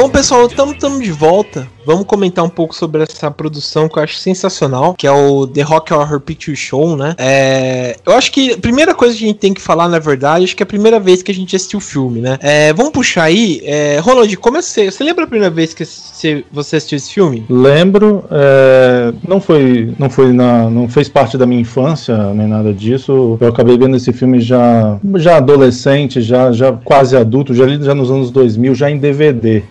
Bom, 0.00 0.08
pessoal, 0.08 0.46
estamos 0.46 1.04
de 1.04 1.12
volta. 1.12 1.68
Vamos 1.84 2.06
comentar 2.06 2.42
um 2.42 2.48
pouco 2.48 2.74
sobre 2.74 3.02
essa 3.02 3.30
produção 3.30 3.86
que 3.86 3.98
eu 3.98 4.02
acho 4.02 4.14
sensacional, 4.14 4.94
que 4.94 5.06
é 5.06 5.12
o 5.12 5.46
The 5.46 5.60
Rock 5.60 5.92
Horror 5.92 6.18
Picture 6.18 6.56
Show, 6.56 6.96
né? 6.96 7.14
É, 7.18 7.96
eu 8.06 8.14
acho 8.14 8.32
que 8.32 8.54
a 8.54 8.56
primeira 8.56 8.94
coisa 8.94 9.14
que 9.14 9.22
a 9.22 9.26
gente 9.26 9.38
tem 9.38 9.52
que 9.52 9.60
falar, 9.60 9.90
na 9.90 9.98
verdade, 9.98 10.44
acho 10.44 10.56
que 10.56 10.62
é 10.62 10.64
a 10.64 10.66
primeira 10.66 10.98
vez 10.98 11.22
que 11.22 11.30
a 11.30 11.34
gente 11.34 11.54
assistiu 11.54 11.80
o 11.80 11.82
filme, 11.82 12.22
né? 12.22 12.38
É, 12.40 12.72
vamos 12.72 12.92
puxar 12.92 13.24
aí. 13.24 13.60
É, 13.62 13.98
Ronald, 13.98 14.34
como 14.38 14.56
é 14.56 14.62
você, 14.62 14.90
você 14.90 15.04
lembra 15.04 15.24
a 15.24 15.26
primeira 15.26 15.54
vez 15.54 15.74
que 15.74 15.84
você 15.84 16.76
assistiu 16.76 16.96
esse 16.96 17.12
filme? 17.12 17.44
Lembro. 17.50 18.24
É, 18.30 19.12
não 19.28 19.38
foi, 19.38 19.92
não 19.98 20.08
foi 20.08 20.32
na, 20.32 20.70
não 20.70 20.88
fez 20.88 21.10
parte 21.10 21.36
da 21.36 21.44
minha 21.44 21.60
infância 21.60 22.32
nem 22.32 22.46
nada 22.46 22.72
disso. 22.72 23.36
Eu 23.38 23.48
acabei 23.48 23.76
vendo 23.76 23.98
esse 23.98 24.14
filme 24.14 24.40
já, 24.40 24.98
já 25.16 25.36
adolescente, 25.36 26.22
já, 26.22 26.52
já 26.52 26.72
quase 26.72 27.18
adulto, 27.18 27.54
já, 27.54 27.68
já 27.68 27.94
nos 27.94 28.10
anos 28.10 28.30
2000, 28.30 28.74
já 28.74 28.90
em 28.90 28.96
DVD. 28.96 29.62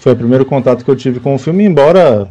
Foi 0.00 0.12
o 0.12 0.16
primeiro 0.16 0.46
contato 0.46 0.82
que 0.82 0.90
eu 0.90 0.96
tive 0.96 1.20
com 1.20 1.34
o 1.34 1.38
filme, 1.38 1.62
embora 1.62 2.26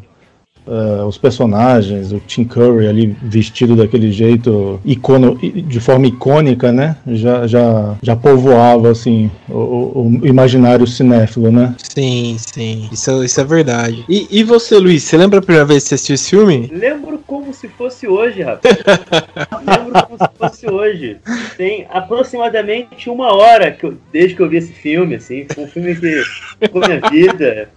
uh, 0.70 1.06
os 1.06 1.18
personagens, 1.18 2.12
o 2.12 2.20
Tim 2.20 2.44
Curry 2.44 2.88
ali 2.88 3.18
vestido 3.22 3.76
daquele 3.76 4.12
jeito, 4.12 4.80
icono, 4.86 5.38
de 5.38 5.80
forma 5.80 6.08
icônica, 6.08 6.72
né? 6.72 6.96
Já, 7.08 7.48
já, 7.48 7.96
já 8.02 8.16
povoava 8.16 8.92
assim 8.92 9.30
o, 9.50 10.20
o 10.22 10.28
imaginário 10.28 10.86
cinéfilo, 10.86 11.52
né? 11.52 11.76
Sim, 11.78 12.38
sim. 12.38 12.88
Isso, 12.92 13.24
isso 13.24 13.42
é 13.42 13.44
verdade. 13.44 14.06
E, 14.08 14.28
e 14.30 14.44
você, 14.44 14.78
Luiz, 14.78 15.04
você 15.04 15.18
lembra 15.18 15.40
a 15.40 15.42
primeira 15.42 15.66
vez 15.66 15.84
que 15.84 15.90
você 15.90 15.96
assistiu 15.96 16.16
esse 16.16 16.30
filme? 16.30 16.70
Lembro 16.72 17.20
como 17.26 17.54
se 17.54 17.68
fosse 17.68 18.08
hoje, 18.08 18.42
rapaz. 18.42 18.78
lembro 19.66 20.06
como 20.06 20.18
se 20.18 20.38
fosse 20.38 20.70
hoje. 20.70 21.18
Tem 21.58 21.88
aproximadamente 21.90 23.10
uma 23.10 23.34
hora 23.34 23.72
que 23.72 23.86
eu, 23.86 23.98
desde 24.12 24.36
que 24.36 24.42
eu 24.42 24.50
vi 24.50 24.58
esse 24.58 24.74
filme, 24.74 25.16
assim. 25.16 25.46
Foi 25.54 25.64
um 25.64 25.68
filme 25.68 25.96
que 25.96 26.24
ficou 26.60 26.82
minha 26.82 27.02
vida 27.10 27.70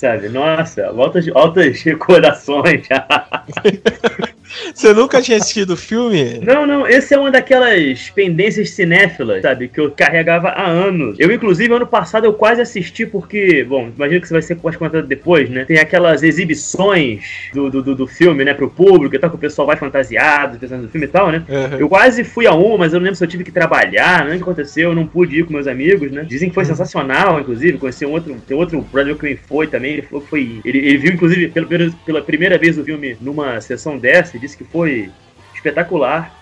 sabe? 0.00 0.28
Nossa, 0.30 0.86
altas, 0.86 1.28
altas 1.34 1.82
recordações. 1.82 2.86
Você 4.74 4.92
nunca 4.92 5.20
tinha 5.22 5.38
assistido 5.38 5.70
o 5.70 5.76
filme? 5.76 6.40
Não, 6.42 6.66
não, 6.66 6.86
esse 6.86 7.14
é 7.14 7.18
uma 7.18 7.30
daquelas 7.30 8.10
pendências 8.10 8.70
cinéfilas, 8.70 9.42
sabe? 9.42 9.68
Que 9.68 9.80
eu 9.80 9.90
carregava 9.90 10.48
há 10.48 10.66
anos. 10.66 11.16
Eu, 11.18 11.30
inclusive, 11.32 11.72
ano 11.72 11.86
passado 11.86 12.24
eu 12.24 12.34
quase 12.34 12.60
assisti 12.60 13.06
porque, 13.06 13.64
bom, 13.64 13.90
imagino 13.94 14.20
que 14.20 14.28
você 14.28 14.34
vai 14.34 14.42
ser 14.42 14.58
mais 14.62 14.76
comentado 14.76 15.06
depois, 15.06 15.48
né? 15.48 15.64
Tem 15.64 15.78
aquelas 15.78 16.22
exibições 16.22 17.50
do, 17.52 17.70
do, 17.70 17.94
do, 17.94 18.06
filme, 18.06 18.44
né, 18.44 18.54
pro 18.54 18.70
público 18.70 19.14
e 19.14 19.18
tal, 19.18 19.30
que 19.30 19.36
o 19.36 19.38
pessoal 19.38 19.66
vai 19.66 19.76
fantasiado, 19.76 20.58
pensando 20.58 20.82
no 20.82 20.88
filme 20.88 21.06
e 21.06 21.10
tal, 21.10 21.30
né? 21.30 21.44
Uhum. 21.48 21.78
Eu 21.78 21.88
quase 21.88 22.24
fui 22.24 22.46
a 22.46 22.54
uma, 22.54 22.78
mas 22.78 22.92
eu 22.92 22.98
não 22.98 23.04
lembro 23.04 23.16
se 23.16 23.24
eu 23.24 23.28
tive 23.28 23.44
que 23.44 23.52
trabalhar, 23.52 24.24
né? 24.24 24.32
O 24.32 24.36
que 24.36 24.42
aconteceu, 24.42 24.90
eu 24.90 24.94
não 24.94 25.06
pude 25.06 25.38
ir 25.38 25.44
com 25.44 25.52
meus 25.52 25.66
amigos, 25.66 26.10
né? 26.10 26.24
Dizem 26.26 26.48
que 26.48 26.54
foi 26.54 26.64
uhum. 26.64 26.70
sensacional, 26.70 27.40
inclusive, 27.40 27.78
conheci 27.78 28.04
um 28.04 28.12
outro, 28.12 28.36
tem 28.46 28.56
outro 28.56 28.80
brother 28.80 29.14
que 29.16 29.36
foi 29.36 29.66
também, 29.66 29.94
ele 29.94 30.02
falou 30.02 30.22
que 30.22 30.30
foi. 30.30 30.60
Ele, 30.64 30.78
ele 30.78 30.98
viu, 30.98 31.12
inclusive, 31.12 31.48
pela, 31.48 31.66
pela 32.04 32.22
primeira 32.22 32.58
vez 32.58 32.78
o 32.78 32.84
filme 32.84 33.16
numa 33.20 33.60
sessão 33.60 33.98
dessa, 33.98 34.38
disse 34.40 34.56
que 34.56 34.64
foi 34.64 35.10
espetacular. 35.54 36.34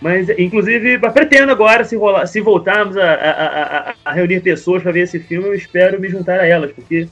Mas, 0.00 0.30
inclusive, 0.30 0.98
pretendo 0.98 1.52
agora, 1.52 1.84
se, 1.84 1.94
rolar, 1.94 2.26
se 2.26 2.40
voltarmos 2.40 2.96
a, 2.96 3.04
a, 3.04 3.90
a, 3.90 3.94
a 4.02 4.12
reunir 4.12 4.40
pessoas 4.40 4.82
para 4.82 4.92
ver 4.92 5.02
esse 5.02 5.18
filme, 5.18 5.48
eu 5.48 5.54
espero 5.54 6.00
me 6.00 6.08
juntar 6.08 6.40
a 6.40 6.46
elas, 6.46 6.72
porque 6.72 7.06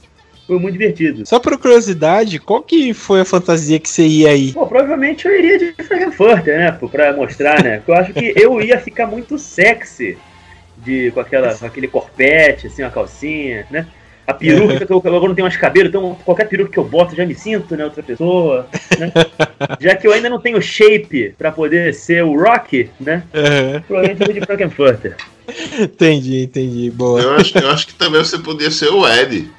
foi 0.47 0.57
muito 0.57 0.73
divertido. 0.73 1.23
Só 1.27 1.39
por 1.39 1.55
curiosidade, 1.59 2.39
qual 2.39 2.63
que 2.63 2.91
foi 2.91 3.21
a 3.21 3.25
fantasia 3.25 3.79
que 3.79 3.87
você 3.87 4.07
ia 4.07 4.31
aí? 4.31 4.51
Pô, 4.51 4.65
provavelmente 4.65 5.27
eu 5.27 5.37
iria 5.37 5.59
de 5.59 5.83
Frankfurter, 5.83 6.57
né? 6.57 6.71
Pra 6.71 7.13
mostrar, 7.13 7.63
né? 7.63 7.77
Porque 7.77 7.91
eu 7.91 7.95
acho 7.95 8.13
que 8.13 8.33
eu 8.35 8.59
ia 8.59 8.79
ficar 8.79 9.05
muito 9.05 9.37
sexy 9.37 10.17
de, 10.77 11.11
com, 11.11 11.19
aquela, 11.19 11.53
com 11.53 11.67
aquele 11.67 11.87
corpete, 11.87 12.65
assim, 12.65 12.81
uma 12.81 12.89
calcinha, 12.89 13.67
né? 13.69 13.85
A 14.29 14.33
peruca, 14.35 14.85
que 14.85 14.93
eu 14.93 14.97
agora 14.97 15.27
não 15.27 15.33
tenho 15.33 15.47
mais 15.47 15.57
cabelo, 15.57 15.87
então 15.89 16.15
qualquer 16.23 16.47
peruca 16.47 16.71
que 16.71 16.77
eu 16.77 16.83
boto 16.83 17.15
já 17.15 17.25
me 17.25 17.33
sinto, 17.33 17.75
né? 17.75 17.83
Outra 17.83 18.03
pessoa, 18.03 18.67
né? 18.99 19.11
Já 19.81 19.95
que 19.95 20.05
eu 20.05 20.13
ainda 20.13 20.29
não 20.29 20.39
tenho 20.39 20.61
shape 20.61 21.33
pra 21.35 21.51
poder 21.51 21.95
ser 21.95 22.23
o 22.23 22.39
Rock, 22.39 22.91
né? 22.99 23.23
Uhum. 23.33 23.81
Provavelmente 23.81 24.21
eu 24.21 24.27
vou 24.27 24.35
de 24.35 24.41
Frankenfurter. 24.41 25.15
Entendi, 25.79 26.43
entendi. 26.43 26.91
Boa. 26.91 27.19
Eu 27.19 27.31
acho, 27.37 27.57
eu 27.57 27.69
acho 27.71 27.87
que 27.87 27.95
também 27.95 28.23
você 28.23 28.37
podia 28.37 28.69
ser 28.69 28.89
o 28.89 29.07
Ed. 29.07 29.49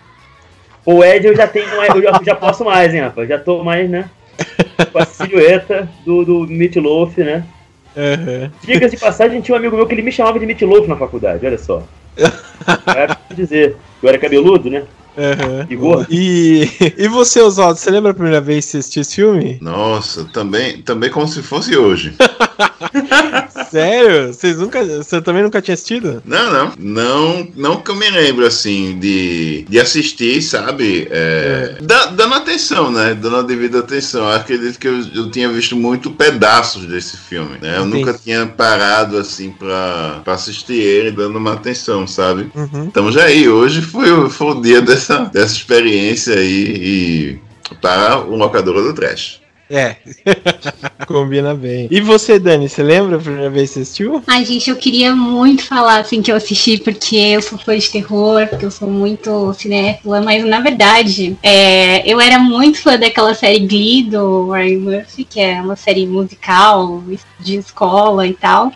O 0.87 1.03
Ed 1.03 1.27
eu 1.27 1.35
já 1.35 1.49
tenho, 1.49 1.67
eu 1.67 2.03
já, 2.03 2.21
já 2.25 2.35
posso 2.37 2.65
mais, 2.65 2.95
hein, 2.95 3.01
rapaz? 3.01 3.29
Já 3.29 3.41
tô 3.41 3.65
mais, 3.65 3.91
né? 3.91 4.09
Com 4.93 4.99
a 5.01 5.05
silhueta 5.05 5.89
do, 6.07 6.25
do 6.25 6.47
Meatloaf, 6.47 7.19
né? 7.19 7.45
Uhum. 7.97 8.49
Diga-se 8.63 8.95
de 8.95 9.03
passagem, 9.03 9.41
tinha 9.41 9.57
um 9.57 9.59
amigo 9.59 9.75
meu 9.75 9.89
que 9.89 9.95
ele 9.95 10.03
me 10.03 10.13
chamava 10.13 10.39
de 10.39 10.47
Meatloaf 10.47 10.87
na 10.87 10.95
faculdade, 10.95 11.45
olha 11.45 11.59
só. 11.59 11.83
É 12.87 13.07
pra 13.07 13.19
dizer. 13.35 13.77
Eu 14.03 14.09
era 14.09 14.19
cabeludo, 14.19 14.69
né? 14.69 14.85
Uhum. 15.17 15.67
E 15.69 15.77
gordo. 15.77 16.07
E, 16.11 16.69
e 16.97 17.09
você, 17.09 17.41
Oswaldo, 17.41 17.79
você 17.79 17.91
lembra 17.91 18.13
a 18.13 18.15
primeira 18.15 18.41
vez 18.41 18.65
que 18.65 18.71
você 18.73 18.79
assistiu 18.79 19.03
esse 19.03 19.15
filme? 19.17 19.59
Nossa, 19.61 20.25
também, 20.27 20.83
também 20.83 21.11
como 21.11 21.27
se 21.27 21.43
fosse 21.43 21.77
hoje. 21.77 22.15
Sério? 23.71 24.33
Vocês 24.33 24.57
nunca, 24.59 24.85
você 24.85 25.21
também 25.23 25.43
nunca 25.43 25.61
tinha 25.63 25.75
assistido? 25.75 26.23
Não, 26.25 26.53
não. 26.53 26.73
Não, 26.79 27.49
não 27.57 27.77
que 27.81 27.91
eu 27.91 27.95
me 27.95 28.11
lembro, 28.11 28.45
assim, 28.47 28.99
de, 28.99 29.65
de 29.69 29.79
assistir, 29.79 30.43
sabe? 30.43 31.07
É, 31.11 31.77
da- 31.81 32.07
dando 32.07 32.35
atenção, 32.35 32.91
né? 32.91 33.15
Dando 33.15 33.37
a 33.37 33.43
devida 33.43 33.79
atenção. 33.79 34.23
Eu 34.29 34.33
acredito 34.37 34.79
que 34.79 34.89
eu, 34.89 35.01
eu 35.15 35.31
tinha 35.31 35.49
visto 35.49 35.77
muito 35.77 36.11
pedaços 36.11 36.87
desse 36.87 37.17
filme, 37.17 37.59
né? 37.61 37.77
Eu 37.79 37.85
nunca 37.87 38.13
tinha 38.15 38.47
parado, 38.47 39.17
assim, 39.19 39.51
pra, 39.51 40.21
pra 40.25 40.35
assistir 40.35 40.75
ele, 40.81 41.11
dando 41.13 41.37
uma 41.39 41.53
atenção, 41.55 42.07
sabe? 42.07 42.51
Uhum. 42.55 42.87
Estamos 42.89 43.17
aí. 43.17 43.49
Hoje 43.49 43.81
foi, 43.83 44.11
o- 44.11 44.29
foi 44.31 44.49
o 44.53 44.61
dia 44.61 44.81
dessa, 44.83 45.19
dessa 45.33 45.55
experiência 45.55 46.35
aí 46.35 46.51
e 46.81 47.39
para 47.81 48.19
o 48.19 48.35
locadora 48.37 48.83
do 48.83 48.93
Trash. 48.93 49.40
É. 49.71 49.97
Combina 51.07 51.55
bem. 51.55 51.87
E 51.91 52.01
você, 52.01 52.39
Dani, 52.39 52.69
você 52.69 52.83
lembra 52.83 53.17
a 53.17 53.21
primeira 53.21 53.49
vez 53.49 53.71
que 53.71 53.75
você 53.75 53.81
assistiu? 53.83 54.23
Ai, 54.27 54.45
gente, 54.45 54.69
eu 54.69 54.77
queria 54.77 55.15
muito 55.15 55.65
falar 55.65 56.01
assim 56.01 56.21
que 56.21 56.33
eu 56.33 56.37
assisti 56.37 56.79
porque 56.79 57.17
eu 57.17 57.41
sou 57.41 57.57
fã 57.57 57.79
de 57.79 57.89
terror, 57.89 58.49
porque 58.49 58.65
eu 58.65 58.71
sou 58.71 58.91
muito 58.91 59.55
cinéfila, 59.55 60.21
mas 60.21 60.45
na 60.45 60.61
verdade, 60.61 61.37
é, 61.43 62.07
eu 62.11 62.21
era 62.21 62.39
muito 62.39 62.83
fã 62.83 62.99
daquela 62.99 63.33
série 63.33 63.61
Glee 63.61 64.03
do 64.03 64.51
Ryan 64.51 64.79
Murphy, 64.81 65.25
que 65.25 65.41
é 65.41 65.61
uma 65.61 65.77
série 65.77 66.07
musical 66.07 67.03
de 67.39 67.57
escola 67.57 68.27
e 68.27 68.35
tal. 68.35 68.73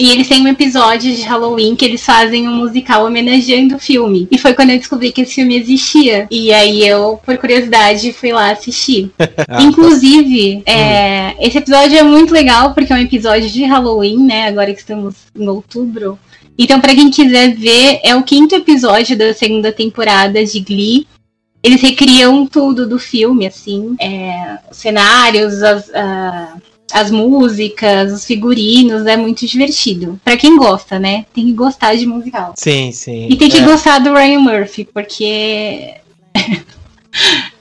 E 0.00 0.08
eles 0.08 0.26
têm 0.26 0.42
um 0.42 0.48
episódio 0.48 1.14
de 1.14 1.20
Halloween 1.20 1.76
que 1.76 1.84
eles 1.84 2.02
fazem 2.02 2.48
um 2.48 2.54
musical 2.54 3.04
homenageando 3.04 3.76
o 3.76 3.78
filme. 3.78 4.26
E 4.30 4.38
foi 4.38 4.54
quando 4.54 4.70
eu 4.70 4.78
descobri 4.78 5.12
que 5.12 5.20
esse 5.20 5.34
filme 5.34 5.58
existia. 5.58 6.26
E 6.30 6.50
aí 6.54 6.88
eu, 6.88 7.20
por 7.22 7.36
curiosidade, 7.36 8.10
fui 8.14 8.32
lá 8.32 8.50
assistir. 8.50 9.10
Ah, 9.48 9.62
Inclusive, 9.62 10.62
é, 10.64 11.34
esse 11.44 11.58
episódio 11.58 11.98
é 11.98 12.02
muito 12.02 12.32
legal 12.32 12.72
porque 12.72 12.92
é 12.92 12.96
um 12.96 13.00
episódio 13.00 13.50
de 13.50 13.64
Halloween, 13.64 14.24
né? 14.24 14.46
Agora 14.46 14.72
que 14.72 14.78
estamos 14.78 15.16
em 15.36 15.48
outubro. 15.48 16.18
Então, 16.56 16.80
pra 16.80 16.94
quem 16.94 17.10
quiser 17.10 17.54
ver, 17.54 18.00
é 18.04 18.14
o 18.14 18.22
quinto 18.22 18.54
episódio 18.54 19.18
da 19.18 19.34
segunda 19.34 19.72
temporada 19.72 20.44
de 20.44 20.60
Glee. 20.60 21.06
Eles 21.62 21.80
recriam 21.80 22.46
tudo 22.46 22.88
do 22.88 22.98
filme, 22.98 23.46
assim, 23.46 23.96
é, 24.00 24.58
os 24.70 24.76
cenários, 24.76 25.62
as, 25.62 25.90
ah, 25.94 26.54
as 26.92 27.10
músicas, 27.10 28.12
os 28.12 28.24
figurinos, 28.24 29.06
é 29.06 29.16
muito 29.16 29.46
divertido. 29.46 30.20
Pra 30.24 30.36
quem 30.36 30.56
gosta, 30.56 30.98
né? 30.98 31.24
Tem 31.34 31.44
que 31.46 31.52
gostar 31.52 31.94
de 31.96 32.06
musical. 32.06 32.54
Sim, 32.56 32.90
sim. 32.92 33.28
E 33.30 33.36
tem 33.36 33.48
que 33.48 33.58
É. 33.58 33.62
gostar 33.64 33.98
do 33.98 34.12
Ryan 34.12 34.40
Murphy, 34.40 34.84
porque 34.92 35.94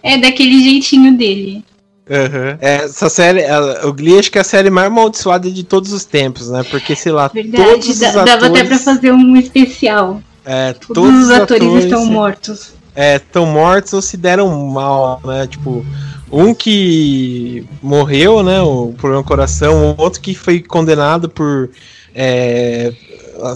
é 0.03 0.17
daquele 0.17 0.63
jeitinho 0.63 1.15
dele. 1.17 1.63
Uhum. 2.09 2.57
É, 2.59 2.85
essa 2.85 3.07
série, 3.09 3.41
o 3.85 3.93
Glee 3.93 4.17
acho 4.17 4.31
que 4.31 4.39
é 4.39 4.41
a 4.41 4.43
série 4.43 4.71
mais 4.71 4.87
amaldiçoada 4.87 5.49
de 5.51 5.63
todos 5.63 5.93
os 5.93 6.05
tempos, 6.05 6.49
né? 6.49 6.63
Porque, 6.63 6.95
sei 6.95 7.11
lá, 7.11 7.27
Verdade, 7.27 7.63
todos 7.63 7.87
os 7.89 8.01
atores... 8.01 8.25
dava 8.33 8.47
até 8.47 8.63
pra 8.63 8.79
fazer 8.79 9.11
um 9.11 9.35
especial. 9.37 10.21
É, 10.43 10.73
Todos, 10.73 10.87
todos 10.95 11.23
os 11.25 11.29
atores, 11.29 11.83
estão 11.83 12.05
mortos. 12.05 12.73
estão 12.95 13.45
mortos 13.45 13.93
ou 13.93 14.01
se 14.01 14.17
deram 14.17 14.49
mal, 14.69 15.21
né? 15.23 15.45
Tipo, 15.45 15.85
um 16.31 16.53
que 16.53 17.65
morreu, 17.81 18.43
né? 18.43 18.61
O 18.61 18.93
problema 18.97 19.21
no 19.21 19.27
coração, 19.27 19.95
outro 19.97 20.21
que 20.21 20.35
foi 20.35 20.61
condenado 20.61 21.29
por 21.29 21.69
é, 22.13 22.93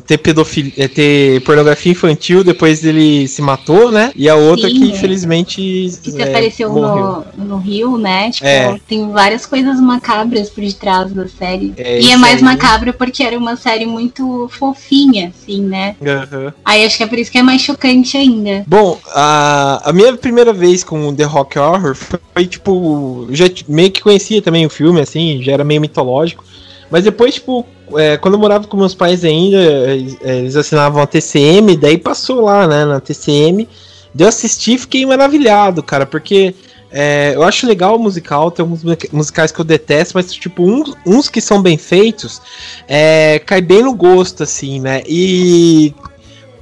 ter 0.05 0.17
pedofilia, 0.17 0.87
ter 0.89 1.41
pornografia 1.41 1.91
infantil 1.91 2.43
depois 2.43 2.83
ele 2.83 3.27
se 3.27 3.41
matou, 3.41 3.91
né? 3.91 4.11
E 4.15 4.29
a 4.29 4.35
outra 4.35 4.69
Sim, 4.69 4.75
que 4.75 4.83
é. 4.83 4.87
infelizmente 4.87 5.55
Que 6.01 6.11
se 6.11 6.21
é, 6.21 6.29
apareceu 6.29 6.71
morreu. 6.71 7.25
no, 7.37 7.45
no 7.45 7.57
Rio, 7.57 7.97
né? 7.97 8.31
Tipo, 8.31 8.45
É. 8.47 8.79
tem 8.87 9.11
várias 9.11 9.45
coisas 9.45 9.79
macabras 9.79 10.49
por 10.49 10.63
detrás 10.63 11.11
da 11.11 11.27
série. 11.27 11.73
É, 11.77 11.99
e 12.01 12.11
é 12.11 12.17
mais 12.17 12.37
aí. 12.37 12.43
macabro 12.43 12.93
porque 12.93 13.23
era 13.23 13.37
uma 13.37 13.55
série 13.55 13.85
muito 13.85 14.47
fofinha, 14.51 15.31
assim, 15.35 15.61
né? 15.61 15.95
Aham. 16.01 16.53
Aí 16.63 16.85
acho 16.85 16.97
que 16.97 17.03
é 17.03 17.07
por 17.07 17.17
isso 17.19 17.31
que 17.31 17.37
é 17.37 17.43
mais 17.43 17.61
chocante 17.61 18.17
ainda. 18.17 18.63
Bom, 18.67 18.99
a, 19.13 19.81
a 19.89 19.93
minha 19.93 20.15
primeira 20.17 20.53
vez 20.53 20.83
com 20.83 21.07
o 21.07 21.13
The 21.15 21.23
Rock 21.23 21.57
Horror 21.59 21.95
foi, 21.95 22.45
tipo, 22.45 23.27
já 23.31 23.45
meio 23.67 23.91
que 23.91 24.01
conhecia 24.01 24.41
também 24.41 24.65
o 24.65 24.69
filme, 24.69 25.01
assim, 25.01 25.41
já 25.41 25.51
era 25.53 25.63
meio 25.63 25.81
mitológico. 25.81 26.43
Mas 26.89 27.03
depois, 27.03 27.35
tipo, 27.35 27.65
é, 27.95 28.17
quando 28.17 28.35
eu 28.35 28.39
morava 28.39 28.67
com 28.67 28.77
meus 28.77 28.93
pais 28.93 29.23
ainda, 29.23 29.57
eles, 29.57 30.55
assinavam 30.55 31.01
a 31.01 31.07
TCM, 31.07 31.75
daí 31.77 31.97
passou 31.97 32.41
lá, 32.41 32.67
né, 32.67 32.85
na 32.85 32.99
TCM. 32.99 33.67
Daí 34.13 34.25
eu 34.25 34.29
assisti 34.29 34.75
e 34.75 34.77
fiquei 34.77 35.05
maravilhado, 35.05 35.81
cara, 35.81 36.05
porque 36.05 36.53
é, 36.91 37.33
eu 37.35 37.41
acho 37.41 37.65
legal 37.65 37.95
o 37.95 37.99
musical, 37.99 38.51
tem 38.51 38.61
alguns 38.61 38.83
mu- 38.83 38.95
musicais 39.11 39.51
que 39.51 39.59
eu 39.59 39.65
detesto, 39.65 40.13
mas, 40.15 40.31
tipo, 40.31 40.63
uns, 40.63 40.93
uns 41.05 41.27
que 41.27 41.41
são 41.41 41.59
bem 41.61 41.75
feitos, 41.77 42.39
é, 42.87 43.39
cai 43.39 43.61
bem 43.61 43.81
no 43.81 43.95
gosto, 43.95 44.43
assim, 44.43 44.79
né? 44.79 45.01
E 45.07 45.93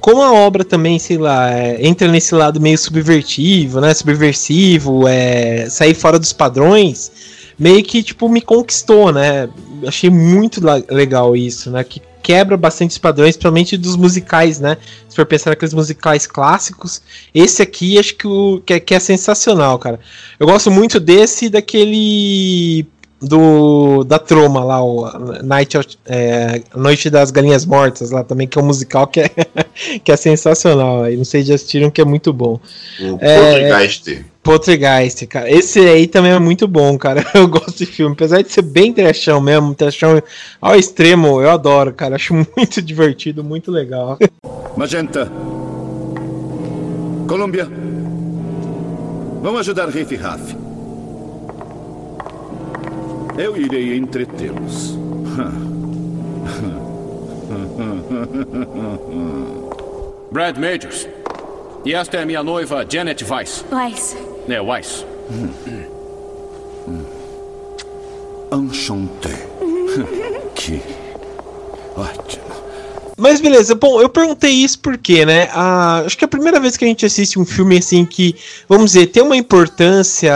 como 0.00 0.22
a 0.22 0.32
obra 0.32 0.64
também, 0.64 0.98
sei 0.98 1.18
lá, 1.18 1.52
é, 1.52 1.86
entra 1.86 2.08
nesse 2.08 2.34
lado 2.34 2.60
meio 2.60 2.78
subvertivo, 2.78 3.80
né? 3.80 3.92
Subversivo, 3.92 5.06
é, 5.06 5.68
sair 5.68 5.94
fora 5.94 6.18
dos 6.18 6.32
padrões, 6.32 7.12
meio 7.58 7.84
que, 7.84 8.02
tipo, 8.02 8.26
me 8.28 8.40
conquistou, 8.40 9.12
né? 9.12 9.50
Achei 9.86 10.10
muito 10.10 10.60
legal 10.90 11.36
isso, 11.36 11.70
né? 11.70 11.82
Que 11.84 12.00
quebra 12.22 12.56
bastante 12.56 12.92
os 12.92 12.98
padrões, 12.98 13.36
principalmente 13.36 13.76
dos 13.76 13.96
musicais, 13.96 14.60
né? 14.60 14.76
Se 15.08 15.16
for 15.16 15.26
pensar 15.26 15.50
naqueles 15.50 15.74
musicais 15.74 16.26
clássicos, 16.26 17.02
esse 17.34 17.60
aqui 17.60 17.98
acho 17.98 18.14
que, 18.14 18.26
o, 18.26 18.62
que, 18.64 18.74
é, 18.74 18.80
que 18.80 18.94
é 18.94 19.00
sensacional, 19.00 19.78
cara. 19.78 19.98
Eu 20.38 20.46
gosto 20.46 20.70
muito 20.70 21.00
desse 21.00 21.46
e 21.46 21.50
daquele 21.50 22.86
do 23.20 24.02
da 24.02 24.18
Troma 24.18 24.64
lá, 24.64 24.82
o 24.82 25.06
Night 25.44 25.78
é, 26.06 26.60
Noite 26.74 27.08
das 27.08 27.30
Galinhas 27.30 27.64
Mortas 27.64 28.10
lá 28.10 28.24
também, 28.24 28.48
que 28.48 28.58
é 28.58 28.62
um 28.62 28.66
musical 28.66 29.06
que 29.06 29.20
é, 29.20 29.30
que 30.02 30.10
é 30.10 30.16
sensacional. 30.16 31.02
aí 31.04 31.16
Não 31.16 31.24
sei 31.24 31.42
se 31.42 31.48
já 31.48 31.54
assistiram 31.54 31.90
que 31.90 32.00
é 32.00 32.04
muito 32.04 32.32
bom. 32.32 32.58
O 33.00 33.18
É, 33.20 33.68
Poltergeist. 33.68 34.24
Poltergeist, 34.42 35.24
cara. 35.28 35.48
Esse 35.50 35.78
aí 35.78 36.08
também 36.08 36.32
é 36.32 36.38
muito 36.38 36.66
bom, 36.66 36.98
cara. 36.98 37.24
Eu 37.34 37.46
gosto 37.46 37.78
de 37.78 37.86
filme. 37.86 38.12
Apesar 38.14 38.42
de 38.42 38.50
ser 38.50 38.62
bem 38.62 38.92
trechão 38.92 39.40
mesmo, 39.40 39.74
trechão 39.74 40.20
ao 40.60 40.74
extremo, 40.76 41.40
eu 41.40 41.50
adoro, 41.50 41.92
cara. 41.92 42.16
Acho 42.16 42.34
muito 42.56 42.82
divertido, 42.82 43.44
muito 43.44 43.70
legal. 43.70 44.18
Magenta. 44.76 45.30
Colômbia. 47.28 47.68
Vão 49.40 49.56
ajudar 49.58 49.88
Riff 49.88 50.12
e 50.12 50.16
Raff. 50.16 50.56
Eu 53.38 53.56
irei 53.56 53.96
entretê-los. 53.96 54.98
Brad 60.30 60.58
Majors. 60.58 61.08
E 61.84 61.94
esta 61.94 62.18
é 62.18 62.22
a 62.22 62.26
minha 62.26 62.42
noiva, 62.42 62.86
Janet 62.88 63.24
Weiss. 63.24 63.64
Weiss. 63.70 64.16
É, 64.48 64.60
Weiss. 64.60 65.06
Enchanté. 68.52 69.30
que 70.54 70.82
ótimo. 71.96 72.71
Mas 73.16 73.40
beleza, 73.40 73.74
bom, 73.74 74.00
eu 74.00 74.08
perguntei 74.08 74.50
isso 74.50 74.78
porque, 74.78 75.24
né? 75.26 75.48
a- 75.52 76.02
acho 76.04 76.16
que 76.16 76.24
é 76.24 76.26
a 76.26 76.28
primeira 76.28 76.58
vez 76.58 76.76
que 76.76 76.84
a 76.84 76.88
gente 76.88 77.04
assiste 77.04 77.38
um 77.38 77.44
filme 77.44 77.76
assim 77.78 78.04
que, 78.04 78.34
vamos 78.68 78.92
dizer, 78.92 79.06
tem 79.08 79.22
uma 79.22 79.36
importância 79.36 80.32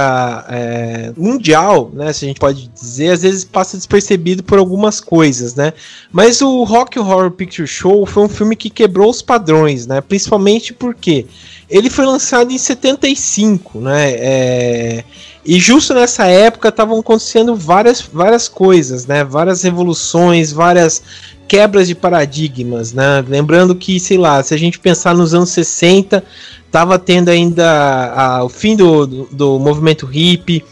é, 0.49 1.12
mundial, 1.17 1.91
né? 1.93 2.12
Se 2.12 2.25
a 2.25 2.29
gente 2.29 2.41
pode 2.41 2.69
dizer, 2.69 3.11
às 3.12 3.23
vezes 3.23 3.45
passa 3.45 3.77
despercebido 3.77 4.43
por 4.43 4.59
algumas 4.59 5.01
coisas, 5.01 5.55
né? 5.55 5.73
Mas 6.12 6.41
o 6.43 6.65
Rock 6.65 6.99
Horror 6.99 7.31
Picture 7.31 7.67
Show 7.67 8.05
foi 8.07 8.25
um 8.25 8.29
filme 8.29 8.55
que 8.55 8.69
quebrou 8.71 9.11
os 9.11 9.23
padrões, 9.23 9.87
né? 9.87 10.01
Principalmente 10.01 10.73
porque 10.73 11.27
ele 11.69 11.91
foi 11.91 12.05
lançado 12.07 12.53
em 12.53 12.59
75, 12.59 13.81
né? 13.81 14.11
É, 14.12 15.05
e 15.45 15.61
justo 15.61 15.95
nessa 15.95 16.27
época 16.27 16.69
estavam 16.69 16.99
acontecendo 16.99 17.55
várias, 17.55 18.01
várias 18.01 18.49
coisas, 18.49 19.07
né? 19.07 19.25
Várias 19.25 19.62
revoluções, 19.62 20.53
várias 20.53 21.03
quebras 21.48 21.88
de 21.88 21.94
paradigmas, 21.94 22.92
né? 22.92 23.24
Lembrando 23.26 23.74
que, 23.74 23.98
sei 24.00 24.18
lá, 24.18 24.42
se 24.42 24.54
a 24.54 24.56
gente 24.56 24.78
pensar 24.78 25.14
nos 25.14 25.35
anos 25.35 25.50
60, 25.50 26.22
tava 26.70 26.98
tendo 26.98 27.28
ainda 27.28 28.12
a, 28.14 28.44
o 28.44 28.48
fim 28.48 28.76
do, 28.76 29.06
do, 29.06 29.28
do 29.30 29.59
movimento 29.59 30.06
hippie, 30.06 30.64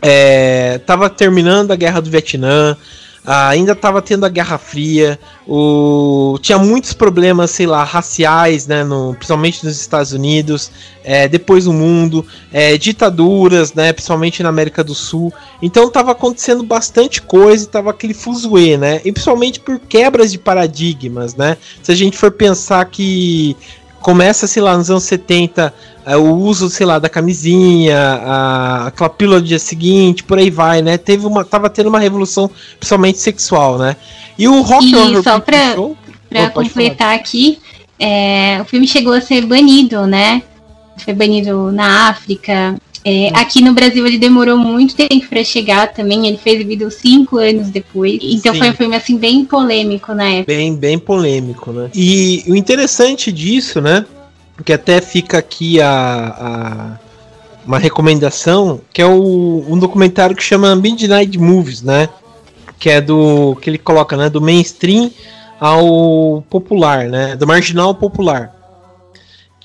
é, 0.00 0.78
tava 0.86 1.08
terminando 1.08 1.70
a 1.70 1.76
guerra 1.76 2.00
do 2.00 2.10
Vietnã, 2.10 2.76
ainda 3.24 3.72
estava 3.72 4.02
tendo 4.02 4.26
a 4.26 4.28
Guerra 4.28 4.58
Fria, 4.58 5.18
o... 5.46 6.38
tinha 6.42 6.58
muitos 6.58 6.92
problemas, 6.92 7.50
sei 7.50 7.66
lá, 7.66 7.82
raciais, 7.82 8.66
né, 8.66 8.84
no... 8.84 9.14
principalmente 9.14 9.64
nos 9.64 9.80
Estados 9.80 10.12
Unidos, 10.12 10.70
é, 11.02 11.26
depois 11.26 11.66
no 11.66 11.72
mundo, 11.72 12.26
é, 12.52 12.76
ditaduras, 12.76 13.72
né, 13.72 13.92
principalmente 13.92 14.42
na 14.42 14.48
América 14.50 14.84
do 14.84 14.94
Sul. 14.94 15.32
Então 15.62 15.88
estava 15.88 16.12
acontecendo 16.12 16.62
bastante 16.62 17.22
coisa, 17.22 17.64
estava 17.64 17.90
aquele 17.90 18.14
fuzuê, 18.14 18.76
né, 18.76 19.00
e 19.04 19.12
principalmente 19.12 19.58
por 19.60 19.78
quebras 19.78 20.30
de 20.30 20.38
paradigmas, 20.38 21.34
né. 21.34 21.56
Se 21.82 21.90
a 21.92 21.94
gente 21.94 22.18
for 22.18 22.30
pensar 22.30 22.84
que 22.86 23.56
começa, 24.04 24.46
sei 24.46 24.62
lá, 24.62 24.76
nos 24.76 24.90
anos 24.90 25.04
70, 25.04 25.72
é, 26.04 26.14
o 26.14 26.34
uso, 26.34 26.68
sei 26.68 26.84
lá, 26.84 26.98
da 26.98 27.08
camisinha, 27.08 27.98
a, 27.98 28.86
aquela 28.88 29.08
pílula 29.08 29.40
do 29.40 29.46
dia 29.46 29.58
seguinte, 29.58 30.22
por 30.22 30.36
aí 30.36 30.50
vai, 30.50 30.82
né? 30.82 30.98
Teve 30.98 31.26
uma, 31.26 31.42
tava 31.42 31.70
tendo 31.70 31.88
uma 31.88 31.98
revolução, 31.98 32.50
principalmente 32.78 33.18
sexual, 33.18 33.78
né? 33.78 33.96
E 34.38 34.46
o 34.46 34.60
Rock 34.60 34.90
e 34.90 34.94
Horror 34.94 35.22
só 35.22 35.40
pra, 35.40 35.72
Show, 35.72 35.96
pra 36.28 36.50
completar 36.50 37.14
aqui, 37.14 37.58
é, 37.98 38.58
o 38.60 38.66
filme 38.66 38.86
chegou 38.86 39.14
a 39.14 39.22
ser 39.22 39.46
banido, 39.46 40.06
né? 40.06 40.42
Foi 40.98 41.14
banido 41.14 41.72
na 41.72 42.10
África, 42.10 42.76
é, 43.04 43.28
aqui 43.34 43.62
no 43.62 43.74
Brasil 43.74 44.06
ele 44.06 44.16
demorou 44.16 44.56
muito 44.56 44.96
tempo 44.96 45.28
para 45.28 45.44
chegar 45.44 45.92
também. 45.92 46.26
Ele 46.26 46.38
fez 46.38 46.66
vídeo 46.66 46.90
cinco 46.90 47.36
anos 47.36 47.68
depois. 47.68 48.18
Então 48.22 48.54
Sim. 48.54 48.60
foi 48.60 48.70
um 48.70 48.74
filme 48.74 48.96
assim 48.96 49.18
bem 49.18 49.44
polêmico 49.44 50.14
na 50.14 50.24
época. 50.24 50.46
Bem, 50.46 50.74
bem 50.74 50.98
polêmico, 50.98 51.70
né? 51.70 51.90
E 51.94 52.42
o 52.48 52.56
interessante 52.56 53.30
disso, 53.30 53.82
né? 53.82 54.06
Porque 54.56 54.72
até 54.72 55.02
fica 55.02 55.36
aqui 55.36 55.82
a, 55.82 55.90
a 55.90 57.04
uma 57.66 57.78
recomendação 57.78 58.80
que 58.92 59.02
é 59.02 59.06
o, 59.06 59.64
um 59.68 59.78
documentário 59.78 60.34
que 60.34 60.42
chama 60.42 60.74
Midnight 60.74 61.38
Movies, 61.38 61.82
né? 61.82 62.08
Que 62.78 62.88
é 62.88 63.00
do 63.02 63.54
que 63.60 63.68
ele 63.68 63.78
coloca, 63.78 64.16
né? 64.16 64.30
Do 64.30 64.40
mainstream 64.40 65.10
ao 65.60 66.42
popular, 66.48 67.04
né? 67.04 67.36
Do 67.36 67.46
marginal 67.46 67.88
ao 67.88 67.94
popular 67.94 68.53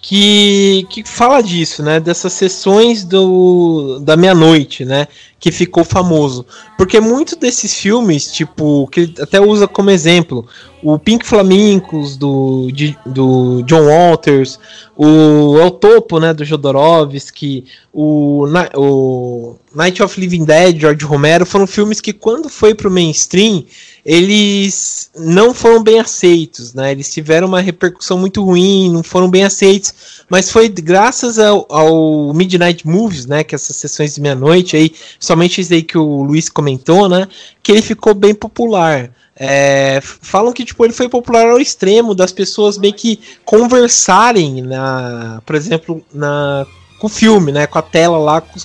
que, 0.01 0.85
que 0.89 1.03
fala 1.03 1.41
disso, 1.41 1.83
né? 1.83 1.99
Dessas 1.99 2.33
sessões 2.33 3.03
do, 3.03 3.99
da 3.99 4.15
meia-noite, 4.15 4.85
né? 4.85 5.07
Que 5.39 5.51
ficou 5.51 5.83
famoso. 5.83 6.45
Porque 6.77 6.99
muitos 6.99 7.35
desses 7.35 7.73
filmes, 7.73 8.31
tipo, 8.31 8.87
que 8.87 9.01
ele 9.01 9.15
até 9.19 9.39
usa 9.41 9.67
como 9.67 9.89
exemplo, 9.89 10.47
o 10.81 10.97
Pink 10.97 11.25
Flamingos 11.25 12.15
do, 12.15 12.71
de, 12.71 12.97
do 13.05 13.61
John 13.63 13.87
Walters, 13.87 14.59
o 14.95 15.57
El 15.59 15.71
Topo, 15.71 16.19
né, 16.19 16.33
do 16.33 16.45
Jodorowsky, 16.45 17.65
o, 17.93 18.45
o 18.75 19.55
Night 19.75 20.01
of 20.01 20.19
Living 20.19 20.45
Dead, 20.45 20.79
George 20.79 21.05
Romero, 21.05 21.45
foram 21.45 21.67
filmes 21.67 22.01
que 22.01 22.13
quando 22.13 22.49
foi 22.49 22.73
pro 22.73 22.91
mainstream, 22.91 23.65
eles 24.11 25.11
não 25.15 25.53
foram 25.53 25.83
bem 25.83 25.99
aceitos, 25.99 26.73
né? 26.73 26.91
Eles 26.91 27.13
tiveram 27.13 27.47
uma 27.47 27.61
repercussão 27.61 28.17
muito 28.17 28.43
ruim, 28.43 28.91
não 28.91 29.03
foram 29.03 29.29
bem 29.29 29.43
aceitos, 29.43 29.93
mas 30.27 30.49
foi 30.49 30.67
graças 30.67 31.37
ao, 31.37 31.67
ao 31.69 32.33
Midnight 32.33 32.87
Movies, 32.87 33.27
né? 33.27 33.43
Que 33.43 33.53
essas 33.53 33.75
sessões 33.75 34.15
de 34.15 34.21
meia-noite 34.21 34.75
aí, 34.75 34.91
somente 35.19 35.61
isso 35.61 35.71
aí 35.71 35.83
que 35.83 35.95
o 35.95 36.23
Luiz 36.23 36.49
comentou, 36.49 37.07
né? 37.07 37.27
Que 37.61 37.71
ele 37.71 37.83
ficou 37.83 38.15
bem 38.15 38.33
popular. 38.33 39.11
É, 39.35 39.99
falam 40.01 40.53
que 40.53 40.65
tipo 40.65 40.83
ele 40.83 40.91
foi 40.91 41.07
popular 41.07 41.45
ao 41.45 41.59
extremo 41.59 42.15
das 42.15 42.31
pessoas 42.31 42.79
meio 42.79 42.95
que 42.95 43.19
conversarem 43.45 44.63
na, 44.63 45.39
por 45.45 45.55
exemplo, 45.55 46.03
na 46.11 46.65
com 46.97 47.05
o 47.05 47.09
filme, 47.09 47.51
né, 47.51 47.67
com 47.67 47.77
a 47.77 47.81
tela 47.81 48.17
lá, 48.17 48.41
com, 48.41 48.59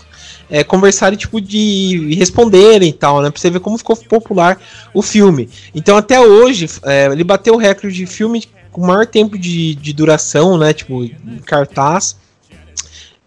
é, 0.54 0.62
conversarem 0.62 1.18
tipo 1.18 1.40
de 1.40 2.14
responderem 2.14 2.90
e 2.90 2.92
tal, 2.92 3.20
né, 3.20 3.28
para 3.28 3.40
você 3.40 3.50
ver 3.50 3.58
como 3.58 3.76
ficou 3.76 3.96
popular 3.96 4.56
o 4.94 5.02
filme. 5.02 5.48
Então 5.74 5.96
até 5.96 6.20
hoje 6.20 6.70
é, 6.84 7.06
ele 7.06 7.24
bateu 7.24 7.54
o 7.54 7.56
recorde 7.56 7.96
de 7.96 8.06
filme 8.06 8.44
com 8.70 8.86
maior 8.86 9.04
tempo 9.04 9.36
de, 9.36 9.74
de 9.74 9.92
duração, 9.92 10.56
né, 10.56 10.72
tipo 10.72 11.10
cartaz. 11.44 12.16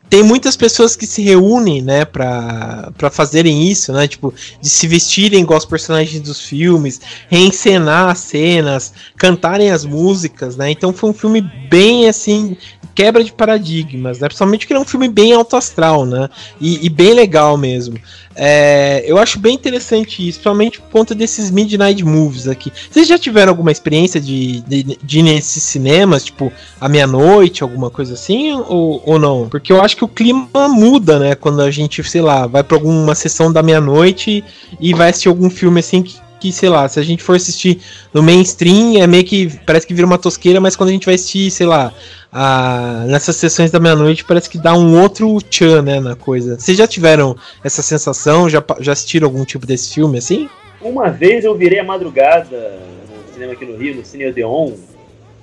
Tem 0.09 0.23
muitas 0.23 0.55
pessoas 0.55 0.95
que 0.95 1.05
se 1.05 1.21
reúnem, 1.21 1.81
né, 1.81 2.05
pra, 2.05 2.93
pra 2.97 3.09
fazerem 3.09 3.69
isso, 3.69 3.91
né, 3.91 4.07
tipo, 4.07 4.33
de 4.61 4.69
se 4.69 4.87
vestirem 4.87 5.41
igual 5.41 5.57
os 5.59 5.65
personagens 5.65 6.21
dos 6.21 6.39
filmes, 6.39 7.01
reencenar 7.27 8.09
as 8.09 8.19
cenas, 8.19 8.93
cantarem 9.17 9.69
as 9.69 9.83
músicas, 9.83 10.55
né, 10.55 10.71
então 10.71 10.93
foi 10.93 11.09
um 11.09 11.13
filme 11.13 11.41
bem, 11.69 12.07
assim, 12.07 12.55
quebra 12.97 13.23
de 13.23 13.31
paradigmas, 13.31 14.17
né, 14.17 14.27
principalmente 14.27 14.65
que 14.65 14.73
é 14.73 14.79
um 14.79 14.83
filme 14.83 15.07
bem 15.07 15.31
alto 15.31 15.55
astral, 15.55 16.03
né, 16.03 16.27
e, 16.59 16.83
e 16.83 16.89
bem 16.89 17.13
legal 17.13 17.55
mesmo. 17.55 17.99
É, 18.35 19.03
eu 19.05 19.19
acho 19.19 19.37
bem 19.37 19.53
interessante 19.53 20.27
isso, 20.27 20.39
principalmente 20.39 20.79
por 20.79 20.89
conta 20.89 21.13
desses 21.13 21.51
Midnight 21.51 22.03
Movies 22.03 22.47
aqui. 22.47 22.71
Vocês 22.89 23.07
já 23.07 23.17
tiveram 23.17 23.51
alguma 23.51 23.71
experiência 23.71 24.19
de, 24.19 24.61
de, 24.61 24.97
de 25.03 25.19
ir 25.19 25.23
nesses 25.23 25.61
cinemas, 25.61 26.23
tipo, 26.23 26.51
à 26.81 26.89
meia-noite, 26.89 27.61
alguma 27.61 27.91
coisa 27.91 28.15
assim, 28.15 28.51
ou, 28.67 29.01
ou 29.05 29.19
não? 29.19 29.47
Porque 29.47 29.71
eu 29.71 29.79
acho 29.79 29.95
que 29.95 30.03
o 30.03 30.07
clima 30.07 30.67
muda, 30.67 31.19
né? 31.19 31.35
Quando 31.35 31.61
a 31.61 31.69
gente, 31.69 32.03
sei 32.03 32.21
lá, 32.21 32.47
vai 32.47 32.63
pra 32.63 32.77
alguma 32.77 33.13
sessão 33.13 33.51
da 33.51 33.61
meia-noite 33.61 34.43
e 34.79 34.93
vai 34.93 35.09
assistir 35.09 35.29
algum 35.29 35.49
filme 35.51 35.79
assim 35.79 36.01
que, 36.01 36.15
que, 36.39 36.51
sei 36.51 36.69
lá, 36.69 36.87
se 36.87 36.99
a 36.99 37.03
gente 37.03 37.23
for 37.23 37.35
assistir 37.35 37.79
no 38.13 38.21
mainstream, 38.23 39.01
é 39.01 39.07
meio 39.07 39.23
que. 39.23 39.57
Parece 39.65 39.85
que 39.85 39.93
vira 39.93 40.05
uma 40.05 40.17
tosqueira, 40.17 40.59
mas 40.59 40.75
quando 40.75 40.89
a 40.89 40.93
gente 40.93 41.05
vai 41.05 41.15
assistir, 41.15 41.49
sei 41.51 41.65
lá, 41.65 41.93
a, 42.31 43.05
nessas 43.07 43.35
sessões 43.35 43.71
da 43.71 43.79
meia-noite 43.79 44.23
parece 44.23 44.49
que 44.49 44.57
dá 44.57 44.73
um 44.73 45.01
outro 45.01 45.37
tchan, 45.41 45.81
né, 45.81 45.99
na 45.99 46.15
coisa. 46.15 46.59
Vocês 46.59 46.77
já 46.77 46.87
tiveram 46.87 47.35
essa 47.63 47.81
sensação? 47.81 48.49
Já, 48.49 48.63
já 48.79 48.91
assistiram 48.91 49.27
algum 49.27 49.43
tipo 49.43 49.65
desse 49.65 49.93
filme 49.93 50.17
assim? 50.17 50.49
Uma 50.81 51.09
vez 51.09 51.43
eu 51.43 51.55
virei 51.55 51.79
a 51.79 51.83
madrugada 51.83 52.79
no 53.09 53.33
cinema 53.33 53.53
aqui 53.53 53.65
no 53.65 53.77
Rio, 53.77 53.95
no 53.95 54.05
Cine 54.05 54.27
Odeon, 54.27 54.73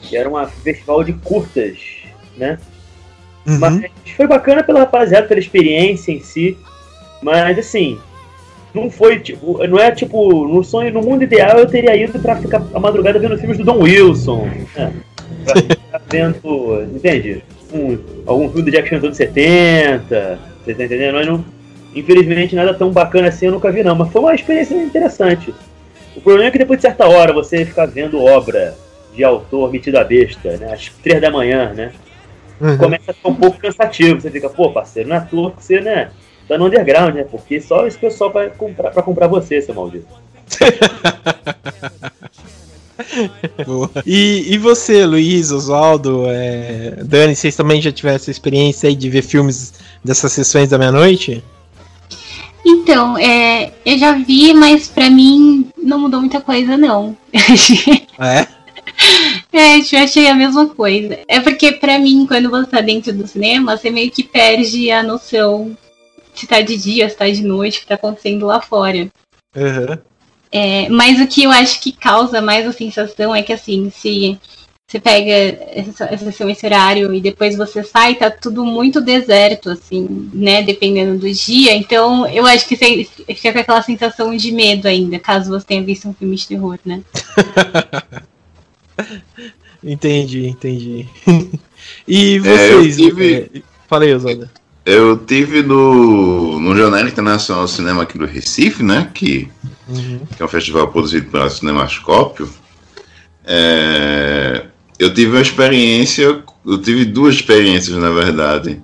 que 0.00 0.16
era 0.16 0.28
um 0.28 0.46
festival 0.46 1.02
de 1.02 1.12
curtas, 1.14 1.78
né? 2.36 2.58
Uhum. 3.46 3.58
Mas 3.58 3.90
foi 4.16 4.26
bacana 4.26 4.62
pela 4.62 4.80
rapaziada, 4.80 5.26
pela 5.26 5.40
experiência 5.40 6.12
em 6.12 6.20
si. 6.20 6.56
Mas 7.20 7.58
assim, 7.58 7.98
não 8.74 8.90
foi 8.90 9.20
tipo, 9.20 9.64
não 9.66 9.78
é 9.78 9.92
tipo, 9.92 10.48
no 10.48 10.64
sonho, 10.64 10.92
no 10.92 11.00
mundo 11.00 11.22
ideal 11.22 11.58
eu 11.58 11.66
teria 11.66 11.96
ido 11.96 12.18
para 12.18 12.36
ficar 12.36 12.62
a 12.74 12.80
madrugada 12.80 13.18
vendo 13.18 13.38
filmes 13.38 13.56
do 13.56 13.64
Don 13.64 13.78
Wilson. 13.78 14.48
Né? 14.74 14.92
Pra 15.44 15.62
ficar 15.62 16.02
vendo, 16.10 16.82
entende? 16.94 17.42
Um, 17.72 17.98
algum 18.26 18.48
filme 18.48 18.62
do 18.64 18.70
Jack 18.70 18.88
Chan 18.88 18.96
dos 18.96 19.04
anos 19.04 19.16
70, 19.16 20.38
você 20.64 20.74
tá 20.74 20.84
entendendo? 20.84 21.14
Mas 21.14 21.26
não, 21.26 21.44
infelizmente 21.94 22.56
nada 22.56 22.74
tão 22.74 22.90
bacana 22.90 23.28
assim 23.28 23.46
eu 23.46 23.52
nunca 23.52 23.70
vi 23.70 23.84
não, 23.84 23.94
mas 23.94 24.10
foi 24.10 24.20
uma 24.20 24.34
experiência 24.34 24.74
interessante. 24.74 25.54
O 26.16 26.20
problema 26.20 26.48
é 26.48 26.50
que 26.50 26.58
depois 26.58 26.78
de 26.78 26.82
certa 26.82 27.06
hora 27.08 27.32
você 27.32 27.64
ficar 27.64 27.86
vendo 27.86 28.22
obra 28.22 28.76
de 29.14 29.22
autor 29.22 29.70
metido 29.70 29.96
a 29.98 30.04
besta, 30.04 30.56
né? 30.56 30.72
Às 30.72 30.88
três 30.88 31.20
da 31.20 31.30
manhã, 31.30 31.72
né? 31.72 31.92
Uhum. 32.60 32.76
Começa 32.76 33.10
a 33.10 33.14
ficar 33.14 33.28
um 33.28 33.34
pouco 33.34 33.58
cansativo. 33.58 34.20
Você 34.20 34.30
fica, 34.30 34.48
pô, 34.48 34.70
parceiro, 34.70 35.08
não 35.08 35.16
é 35.16 35.18
à 35.18 35.22
toa 35.22 35.52
que 35.52 35.62
você, 35.62 35.80
né? 35.80 36.10
Tá 36.48 36.58
no 36.58 36.66
underground, 36.66 37.14
né? 37.14 37.24
Porque 37.24 37.60
só 37.60 37.86
esse 37.86 37.98
pessoal 37.98 38.30
vai 38.30 38.50
comprar 38.50 38.90
pra 38.90 39.02
comprar 39.02 39.26
você, 39.26 39.62
seu 39.62 39.74
maldito. 39.74 40.06
e, 44.06 44.54
e 44.54 44.58
você, 44.58 45.06
Luiz, 45.06 45.50
Oswaldo, 45.50 46.26
é, 46.28 46.96
Dani, 47.04 47.34
vocês 47.34 47.56
também 47.56 47.80
já 47.80 47.90
tiveram 47.90 48.16
essa 48.16 48.30
experiência 48.30 48.88
aí 48.88 48.94
de 48.94 49.08
ver 49.08 49.22
filmes 49.22 49.72
dessas 50.04 50.32
sessões 50.32 50.68
da 50.68 50.78
meia-noite? 50.78 51.42
Então, 52.64 53.18
é, 53.18 53.72
eu 53.84 53.98
já 53.98 54.12
vi, 54.12 54.54
mas 54.54 54.88
pra 54.88 55.10
mim 55.10 55.68
não 55.82 55.98
mudou 55.98 56.20
muita 56.20 56.40
coisa, 56.40 56.76
não. 56.76 57.16
é? 58.18 58.46
É, 59.52 59.78
eu 59.78 60.04
achei 60.04 60.28
a 60.28 60.34
mesma 60.34 60.66
coisa. 60.66 61.18
É 61.28 61.40
porque, 61.40 61.72
pra 61.72 61.98
mim, 61.98 62.26
quando 62.26 62.50
você 62.50 62.68
tá 62.68 62.80
dentro 62.80 63.12
do 63.12 63.26
cinema, 63.26 63.76
você 63.76 63.90
meio 63.90 64.10
que 64.10 64.22
perde 64.22 64.90
a 64.90 65.02
noção 65.02 65.76
se 66.40 66.46
tá 66.46 66.60
de 66.60 66.76
dia, 66.76 67.08
se 67.08 67.16
tá 67.16 67.28
de 67.28 67.42
noite, 67.42 67.78
o 67.78 67.80
que 67.82 67.86
tá 67.86 67.94
acontecendo 67.94 68.46
lá 68.46 68.60
fora. 68.60 69.08
Uhum. 69.54 69.98
É, 70.50 70.88
mas 70.88 71.20
o 71.20 71.26
que 71.26 71.44
eu 71.44 71.50
acho 71.50 71.80
que 71.80 71.90
causa 71.90 72.40
mais 72.40 72.66
a 72.66 72.72
sensação 72.72 73.34
é 73.34 73.42
que, 73.42 73.52
assim, 73.52 73.90
se 73.90 74.38
você 74.86 75.00
pega 75.00 75.32
essa, 75.72 76.04
essa, 76.04 76.50
esse 76.50 76.66
horário 76.66 77.12
e 77.12 77.20
depois 77.20 77.56
você 77.56 77.82
sai, 77.82 78.14
tá 78.14 78.30
tudo 78.30 78.64
muito 78.64 79.00
deserto, 79.00 79.70
assim, 79.70 80.30
né? 80.32 80.62
Dependendo 80.62 81.18
do 81.18 81.32
dia. 81.32 81.74
Então, 81.74 82.26
eu 82.28 82.46
acho 82.46 82.68
que 82.68 82.76
você 82.76 83.04
fica 83.34 83.52
com 83.52 83.58
aquela 83.58 83.82
sensação 83.82 84.36
de 84.36 84.52
medo 84.52 84.86
ainda, 84.86 85.18
caso 85.18 85.50
você 85.50 85.66
tenha 85.66 85.82
visto 85.82 86.08
um 86.08 86.14
filme 86.14 86.36
de 86.36 86.46
terror, 86.46 86.78
né? 86.84 87.02
entendi, 89.82 90.46
entendi. 90.46 91.08
e 92.06 92.38
vocês? 92.38 92.98
É, 92.98 93.02
eu 93.02 93.08
tive... 93.08 93.50
é, 93.54 93.62
falei, 93.88 94.14
Oswaldo. 94.14 94.48
Eu 94.84 95.16
tive 95.16 95.62
no, 95.62 96.60
no 96.60 96.76
Jornal 96.76 97.06
Internacional 97.06 97.66
Cinema 97.66 98.02
aqui 98.02 98.18
do 98.18 98.26
Recife, 98.26 98.82
né? 98.82 99.10
Que, 99.14 99.48
uhum. 99.88 100.20
que 100.36 100.42
é 100.42 100.44
um 100.44 100.48
festival 100.48 100.88
produzido 100.88 101.30
pela 101.30 101.48
Cinemascópio. 101.48 102.48
É, 103.46 104.66
eu 104.98 105.12
tive 105.12 105.32
uma 105.32 105.40
experiência, 105.40 106.42
eu 106.66 106.78
tive 106.78 107.04
duas 107.04 107.36
experiências 107.36 107.96
na 107.96 108.10
verdade. 108.10 108.80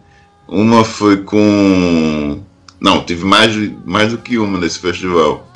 Uma 0.48 0.84
foi 0.84 1.18
com. 1.18 2.42
Não, 2.80 3.04
tive 3.04 3.24
mais, 3.24 3.54
mais 3.84 4.10
do 4.10 4.18
que 4.18 4.38
uma 4.38 4.58
nesse 4.58 4.78
festival. 4.78 5.48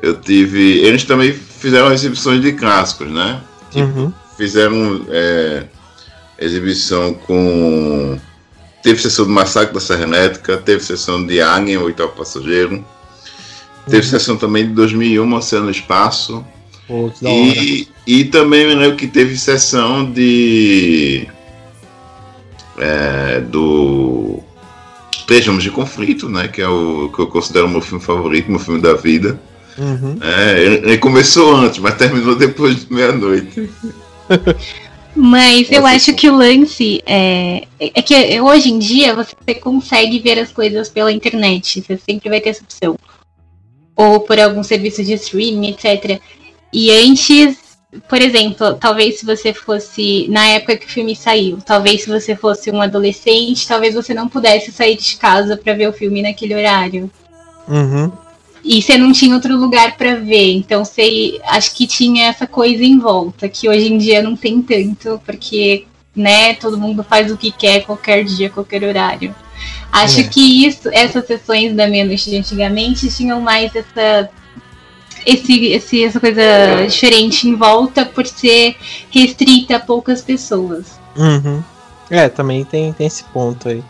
Eu 0.00 0.14
tive. 0.20 0.78
Eles 0.78 1.04
também 1.04 1.32
fizeram 1.32 1.92
exibições 1.92 2.40
de 2.40 2.52
clássicos, 2.52 3.10
né? 3.10 3.40
Tipo, 3.70 3.98
Uhum. 3.98 4.12
Fizeram 4.36 5.06
é, 5.08 5.64
exibição 6.38 7.14
com. 7.14 8.18
Teve 8.82 9.00
sessão 9.00 9.26
do 9.26 9.30
Massacre 9.30 9.74
da 9.74 9.80
Serra 9.80 10.02
Elétrica, 10.04 10.56
teve 10.56 10.82
sessão 10.82 11.24
de 11.24 11.40
Alien, 11.40 11.78
o 11.78 11.84
oitavo 11.84 12.12
passageiro. 12.12 12.84
Teve 13.88 14.06
sessão 14.06 14.36
também 14.36 14.66
de 14.66 14.72
2001, 14.72 15.34
Oceano 15.34 15.66
no 15.66 15.70
Espaço. 15.70 16.44
Pô. 16.86 17.10
E, 17.22 17.88
e 18.06 18.24
também 18.24 18.66
me 18.66 18.74
lembro 18.74 18.96
que 18.96 19.06
teve 19.06 19.36
sessão 19.36 20.10
de. 20.10 21.28
é, 22.78 23.40
do. 23.40 24.40
Homens 25.46 25.62
de 25.62 25.70
Conflito, 25.70 26.28
né? 26.28 26.48
Que 26.48 26.60
é 26.60 26.68
o 26.68 27.08
que 27.14 27.20
eu 27.20 27.26
considero 27.28 27.66
o 27.66 27.70
meu 27.70 27.80
filme 27.80 28.02
favorito, 28.02 28.50
meu 28.50 28.58
filme 28.58 28.80
da 28.80 28.94
vida. 28.94 29.40
Uhum. 29.78 30.18
É, 30.20 30.60
ele, 30.60 30.76
ele 30.78 30.98
começou 30.98 31.54
antes, 31.54 31.78
mas 31.78 31.94
terminou 31.94 32.34
depois 32.34 32.84
de 32.84 32.92
meia-noite. 32.92 33.70
Mas 35.14 35.70
eu 35.70 35.84
acho 35.86 36.14
que 36.14 36.28
o 36.28 36.36
lance 36.36 37.02
é, 37.04 37.66
é 37.78 38.02
que 38.02 38.40
hoje 38.40 38.70
em 38.70 38.78
dia 38.78 39.14
você 39.14 39.54
consegue 39.54 40.18
ver 40.20 40.38
as 40.38 40.52
coisas 40.52 40.88
pela 40.88 41.12
internet. 41.12 41.80
Você 41.82 41.96
sempre 41.96 42.28
vai 42.28 42.40
ter 42.40 42.50
essa 42.50 42.62
opção. 42.62 42.96
Ou 43.96 44.20
por 44.20 44.38
algum 44.38 44.62
serviço 44.62 45.02
de 45.04 45.14
streaming, 45.14 45.70
etc. 45.70 46.20
E 46.72 46.90
antes, 46.90 47.58
por 48.08 48.22
exemplo, 48.22 48.74
talvez 48.74 49.18
se 49.18 49.26
você 49.26 49.52
fosse. 49.52 50.28
Na 50.28 50.46
época 50.46 50.76
que 50.76 50.86
o 50.86 50.90
filme 50.90 51.16
saiu, 51.16 51.58
talvez 51.60 52.02
se 52.02 52.08
você 52.08 52.36
fosse 52.36 52.70
um 52.70 52.80
adolescente, 52.80 53.66
talvez 53.66 53.94
você 53.94 54.14
não 54.14 54.28
pudesse 54.28 54.70
sair 54.70 54.96
de 54.96 55.16
casa 55.16 55.56
pra 55.56 55.74
ver 55.74 55.88
o 55.88 55.92
filme 55.92 56.22
naquele 56.22 56.54
horário. 56.54 57.10
Uhum. 57.68 58.12
E 58.62 58.82
você 58.82 58.98
não 58.98 59.12
tinha 59.12 59.34
outro 59.34 59.56
lugar 59.56 59.96
pra 59.96 60.14
ver. 60.16 60.52
Então 60.52 60.84
você 60.84 61.40
acho 61.44 61.74
que 61.74 61.86
tinha 61.86 62.28
essa 62.28 62.46
coisa 62.46 62.84
em 62.84 62.98
volta, 62.98 63.48
que 63.48 63.68
hoje 63.68 63.92
em 63.92 63.98
dia 63.98 64.22
não 64.22 64.36
tem 64.36 64.60
tanto, 64.62 65.20
porque, 65.24 65.86
né, 66.14 66.54
todo 66.54 66.78
mundo 66.78 67.02
faz 67.02 67.30
o 67.32 67.36
que 67.36 67.50
quer, 67.50 67.84
qualquer 67.84 68.24
dia, 68.24 68.50
qualquer 68.50 68.84
horário. 68.84 69.34
Acho 69.92 70.20
É. 70.20 70.24
que 70.24 70.66
isso, 70.66 70.88
essas 70.92 71.26
sessões 71.26 71.74
da 71.74 71.88
meia-noite 71.88 72.30
de 72.30 72.36
antigamente 72.36 73.08
tinham 73.14 73.40
mais 73.40 73.74
essa. 73.74 74.30
Esse, 75.26 75.66
esse, 75.66 76.02
essa 76.02 76.18
coisa 76.18 76.42
diferente 76.88 77.46
em 77.46 77.54
volta 77.54 78.06
por 78.06 78.26
ser 78.26 78.74
restrita 79.10 79.76
a 79.76 79.80
poucas 79.80 80.22
pessoas. 80.22 80.98
Uhum. 81.14 81.62
É, 82.08 82.28
também 82.28 82.64
tem, 82.64 82.92
tem 82.94 83.06
esse 83.06 83.24
ponto 83.24 83.68
aí. 83.68 83.82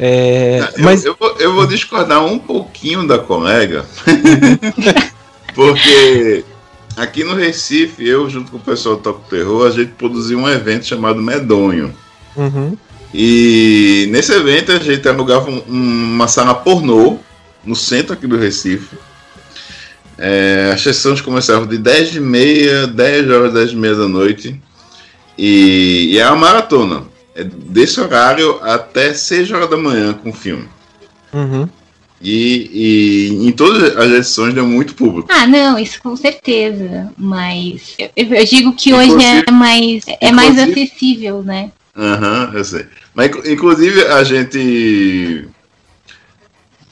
É, 0.00 0.60
Eu- 0.76 0.84
mas 0.84 1.04
eu, 1.04 1.16
vou, 1.18 1.36
eu 1.40 1.52
vou 1.54 1.66
discordar 1.66 2.24
um 2.24 2.38
pouquinho 2.38 3.04
da 3.06 3.18
colega, 3.18 3.84
porque 5.54 6.44
aqui 6.96 7.24
no 7.24 7.34
Recife, 7.34 8.06
eu 8.06 8.28
junto 8.28 8.50
com 8.50 8.56
o 8.58 8.60
pessoal 8.60 8.96
do 8.96 9.02
Toco 9.02 9.28
Terror, 9.28 9.66
a 9.66 9.70
gente 9.70 9.92
produziu 9.92 10.38
um 10.38 10.48
evento 10.48 10.86
chamado 10.86 11.20
Medonho. 11.22 11.94
uhum. 12.36 12.76
E 13.12 14.06
nesse 14.10 14.32
evento 14.34 14.70
a 14.70 14.78
gente 14.78 15.08
alugava 15.08 15.48
um- 15.50 15.62
uma 15.66 16.28
sala 16.28 16.54
pornô 16.54 17.18
no 17.64 17.74
centro 17.74 18.12
aqui 18.12 18.26
do 18.26 18.36
Recife. 18.36 18.96
É, 20.18 20.70
as 20.74 20.82
sessões 20.82 21.20
começavam 21.22 21.66
de 21.66 21.78
10 21.78 22.16
e 22.16 22.20
meia, 22.20 22.86
10 22.86 23.30
horas, 23.30 23.54
10 23.54 23.70
e 23.72 23.76
meia 23.76 23.94
da 23.94 24.06
noite. 24.06 24.60
E, 25.38 26.08
e 26.12 26.18
é 26.18 26.26
uma 26.26 26.36
maratona. 26.36 27.04
É 27.40 27.44
desse 27.44 28.00
horário 28.00 28.58
até 28.62 29.14
6 29.14 29.50
horas 29.52 29.70
da 29.70 29.76
manhã 29.76 30.12
com 30.12 30.30
o 30.30 30.32
filme. 30.32 30.66
Uhum. 31.32 31.68
E, 32.20 33.30
e 33.32 33.46
em 33.46 33.52
todas 33.52 33.96
as 33.96 34.10
edições 34.10 34.52
deu 34.52 34.66
muito 34.66 34.94
público. 34.94 35.28
Ah, 35.30 35.46
não, 35.46 35.78
isso 35.78 36.02
com 36.02 36.16
certeza. 36.16 37.12
Mas 37.16 37.94
eu, 37.96 38.10
eu 38.16 38.44
digo 38.44 38.72
que 38.72 38.92
hoje 38.92 39.10
Inclusive- 39.10 39.44
é 39.46 39.52
mais, 39.52 40.04
é 40.20 40.32
mais 40.32 40.58
acessível, 40.58 41.42
né? 41.44 41.70
Aham, 41.96 42.50
eu 42.54 42.64
sei. 42.64 42.86
Mas 43.14 43.28
inclu- 43.28 43.48
inclusive 43.52 44.02
a 44.06 44.24
gente. 44.24 45.46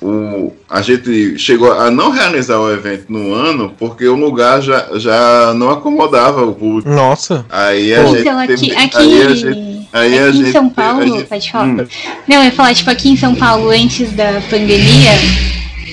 O, 0.00 0.52
a 0.68 0.82
gente 0.82 1.38
chegou 1.38 1.72
a 1.72 1.90
não 1.90 2.10
realizar 2.10 2.58
o 2.60 2.70
evento 2.70 3.06
no 3.10 3.32
ano 3.32 3.74
porque 3.78 4.06
o 4.06 4.14
lugar 4.14 4.60
já, 4.60 4.90
já 4.98 5.54
não 5.54 5.70
acomodava 5.70 6.44
o 6.44 6.54
público. 6.54 6.88
Nossa. 6.90 7.46
Aí 7.48 7.94
a 7.94 8.02
Pô. 8.04 8.08
gente. 8.10 8.20
Então, 8.20 8.38
aqui, 8.38 8.54
teve- 8.54 8.76
aqui, 8.76 8.96
aí 8.98 9.22
a 9.22 9.34
gente, 9.34 9.75
aí 9.98 10.18
a 10.18 10.28
aqui 10.28 10.36
gente- 10.38 10.48
em 10.48 10.52
São 10.52 10.66
a 10.66 10.70
Paulo, 10.70 11.06
gente- 11.18 11.24
pode 11.28 11.50
falar. 11.50 11.66
Hum. 11.66 11.86
Não, 12.28 12.36
eu 12.38 12.44
ia 12.44 12.52
falar, 12.52 12.74
tipo, 12.74 12.90
aqui 12.90 13.08
em 13.10 13.16
São 13.16 13.34
Paulo, 13.34 13.70
antes 13.70 14.12
da 14.12 14.40
pandemia, 14.50 15.12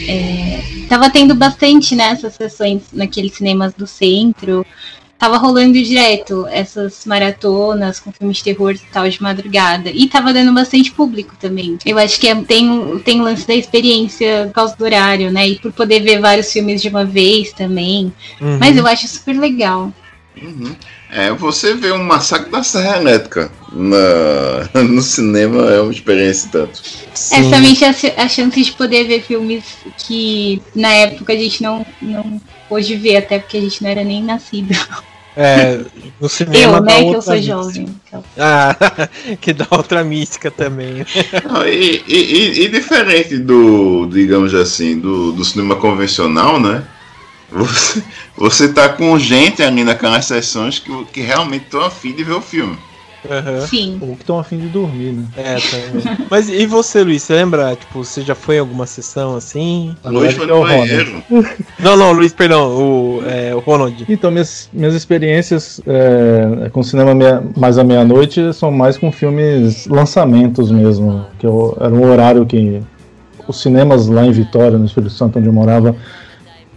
é, 0.07 0.59
tava 0.89 1.09
tendo 1.09 1.33
bastante, 1.35 1.95
né, 1.95 2.09
essas 2.11 2.33
sessões 2.35 2.83
naqueles 2.91 3.33
cinemas 3.33 3.73
do 3.73 3.87
centro. 3.87 4.65
Tava 5.17 5.37
rolando 5.37 5.81
direto 5.81 6.45
essas 6.51 7.05
maratonas 7.05 7.97
com 7.97 8.11
filmes 8.11 8.37
de 8.37 8.43
terror 8.43 8.71
e 8.73 8.79
tal 8.91 9.07
de 9.07 9.21
madrugada. 9.23 9.89
E 9.89 10.07
tava 10.07 10.33
dando 10.33 10.51
bastante 10.53 10.91
público 10.91 11.33
também. 11.39 11.77
Eu 11.85 11.97
acho 11.97 12.19
que 12.19 12.27
é- 12.27 12.35
tem, 12.35 12.99
tem 13.05 13.21
o 13.21 13.23
lance 13.23 13.47
da 13.47 13.55
experiência 13.55 14.45
por 14.47 14.53
causa 14.53 14.75
do 14.75 14.83
horário, 14.83 15.31
né? 15.31 15.47
E 15.47 15.55
por 15.59 15.71
poder 15.71 16.01
ver 16.01 16.19
vários 16.19 16.51
filmes 16.51 16.81
de 16.81 16.89
uma 16.89 17.05
vez 17.05 17.53
também. 17.53 18.11
Uhum. 18.41 18.57
Mas 18.59 18.75
eu 18.75 18.85
acho 18.85 19.07
super 19.07 19.39
legal. 19.39 19.93
Uhum. 20.41 20.75
É, 21.11 21.31
você 21.31 21.75
vê 21.75 21.91
um 21.91 22.03
massacre 22.03 22.49
da 22.51 22.63
Serra 22.63 22.97
Elétrica 22.97 23.51
na, 23.71 24.67
no 24.83 25.01
cinema 25.01 25.69
é 25.71 25.79
uma 25.79 25.91
experiência 25.91 26.49
tanto. 26.51 26.81
Sim. 27.13 27.35
É 27.35 27.43
somente 27.55 27.85
a, 27.85 28.23
a 28.23 28.27
chance 28.27 28.61
de 28.63 28.71
poder 28.71 29.05
ver 29.05 29.21
filmes 29.21 29.63
que 29.97 30.61
na 30.75 30.89
época 30.91 31.33
a 31.33 31.37
gente 31.37 31.61
não, 31.61 31.85
não 32.01 32.41
pôde 32.67 32.95
ver, 32.95 33.17
até 33.17 33.37
porque 33.39 33.57
a 33.57 33.61
gente 33.61 33.83
não 33.83 33.89
era 33.89 34.03
nem 34.03 34.23
nascido. 34.23 34.75
É, 35.37 35.79
no 36.19 36.27
cinema 36.29 36.77
Eu, 36.77 36.83
dá 36.83 36.93
né, 36.97 37.03
que 37.03 37.15
eu 37.15 37.21
sou 37.21 37.33
mística. 37.35 37.55
jovem. 37.55 37.95
então. 38.07 38.23
Ah, 38.37 38.75
que 39.39 39.53
dá 39.53 39.67
outra 39.71 40.03
mística 40.03 40.49
também. 40.49 41.05
Não, 41.47 41.67
e, 41.67 42.03
e- 42.07 42.15
e- 42.15 42.65
e 42.65 42.69
diferente 42.69 43.37
do, 43.37 44.07
digamos 44.07 44.53
assim, 44.55 44.99
do, 44.99 45.31
do 45.31 45.45
cinema 45.45 45.75
convencional, 45.75 46.59
né? 46.59 46.83
Você, 47.53 48.03
você 48.35 48.67
tá 48.73 48.89
com 48.89 49.17
gente 49.19 49.61
ali 49.61 49.83
naquelas 49.83 50.25
sessões 50.25 50.79
que, 50.79 51.05
que 51.13 51.21
realmente 51.21 51.65
estão 51.65 51.81
afim 51.85 52.11
de 52.13 52.23
ver 52.23 52.33
o 52.33 52.41
filme. 52.41 52.77
Aham. 53.29 53.65
Sim. 53.67 53.97
Ou 54.01 54.15
que 54.15 54.21
estão 54.23 54.37
afim 54.37 54.57
de 54.57 54.67
dormir, 54.67 55.13
né? 55.13 55.23
É, 55.37 55.55
também. 55.55 56.17
Mas 56.29 56.49
e 56.49 56.65
você, 56.65 57.03
Luiz? 57.03 57.23
Você 57.23 57.33
lembra? 57.35 57.73
Tipo, 57.73 58.03
você 58.03 58.21
já 58.21 58.35
foi 58.35 58.57
em 58.57 58.59
alguma 58.59 58.85
sessão 58.85 59.37
assim? 59.37 59.95
Luiz 60.03 60.33
foi 60.33 60.49
é 60.49 60.51
o 60.51 60.57
no 60.57 60.61
Ronald. 60.63 60.87
banheiro. 60.89 61.23
Não, 61.79 61.95
não, 61.95 62.11
Luiz, 62.11 62.33
perdão, 62.33 62.67
o, 62.75 63.23
é, 63.25 63.55
o 63.55 63.59
Ronald. 63.59 64.03
Então, 64.09 64.29
minhas, 64.29 64.69
minhas 64.73 64.93
experiências 64.93 65.79
é, 65.87 66.69
com 66.69 66.83
cinema 66.83 67.15
meia- 67.15 67.41
mais 67.55 67.77
à 67.77 67.83
meia-noite 67.85 68.53
são 68.53 68.69
mais 68.71 68.97
com 68.97 69.09
filmes 69.09 69.87
lançamentos 69.87 70.69
mesmo. 70.69 71.25
Que 71.39 71.45
eu, 71.45 71.77
era 71.79 71.93
um 71.93 72.11
horário 72.11 72.45
que 72.45 72.81
os 73.47 73.61
cinemas 73.61 74.07
lá 74.09 74.25
em 74.25 74.31
Vitória, 74.33 74.77
no 74.77 74.85
Espírito 74.85 75.13
Santo, 75.13 75.39
onde 75.39 75.47
eu 75.47 75.53
morava, 75.53 75.95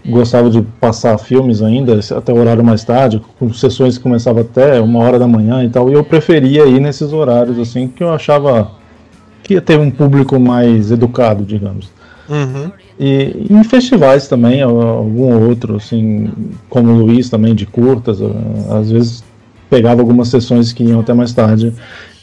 gostavam 0.08 0.50
de 0.50 0.62
passar 0.80 1.18
filmes 1.18 1.62
ainda, 1.62 1.98
até 2.16 2.32
o 2.32 2.38
horário 2.38 2.64
mais 2.64 2.84
tarde, 2.84 3.20
com 3.38 3.52
sessões 3.52 3.96
que 3.96 4.02
começavam 4.02 4.42
até 4.42 4.80
uma 4.80 5.00
hora 5.00 5.18
da 5.18 5.26
manhã 5.26 5.64
e 5.64 5.68
tal. 5.68 5.90
E 5.90 5.94
eu 5.94 6.04
preferia 6.04 6.66
ir 6.66 6.80
nesses 6.80 7.12
horários, 7.12 7.58
assim, 7.58 7.88
que 7.88 8.02
eu 8.02 8.12
achava 8.12 8.70
que 9.42 9.54
ia 9.54 9.60
ter 9.60 9.78
um 9.78 9.90
público 9.90 10.38
mais 10.38 10.90
educado, 10.90 11.44
digamos. 11.44 11.90
Uhum. 12.28 12.70
E 12.98 13.46
em 13.50 13.62
festivais 13.62 14.26
também, 14.26 14.62
al- 14.62 14.80
algum 14.80 15.48
outro, 15.48 15.76
assim, 15.76 16.30
como 16.68 16.90
o 16.92 16.98
Luiz 17.06 17.28
também, 17.28 17.54
de 17.54 17.66
curtas, 17.66 18.20
ah, 18.20 18.78
às 18.78 18.90
vezes 18.90 19.24
pegava 19.70 20.00
algumas 20.00 20.28
sessões 20.28 20.72
que 20.72 20.82
iam 20.84 21.00
até 21.00 21.12
mais 21.12 21.32
tarde. 21.32 21.72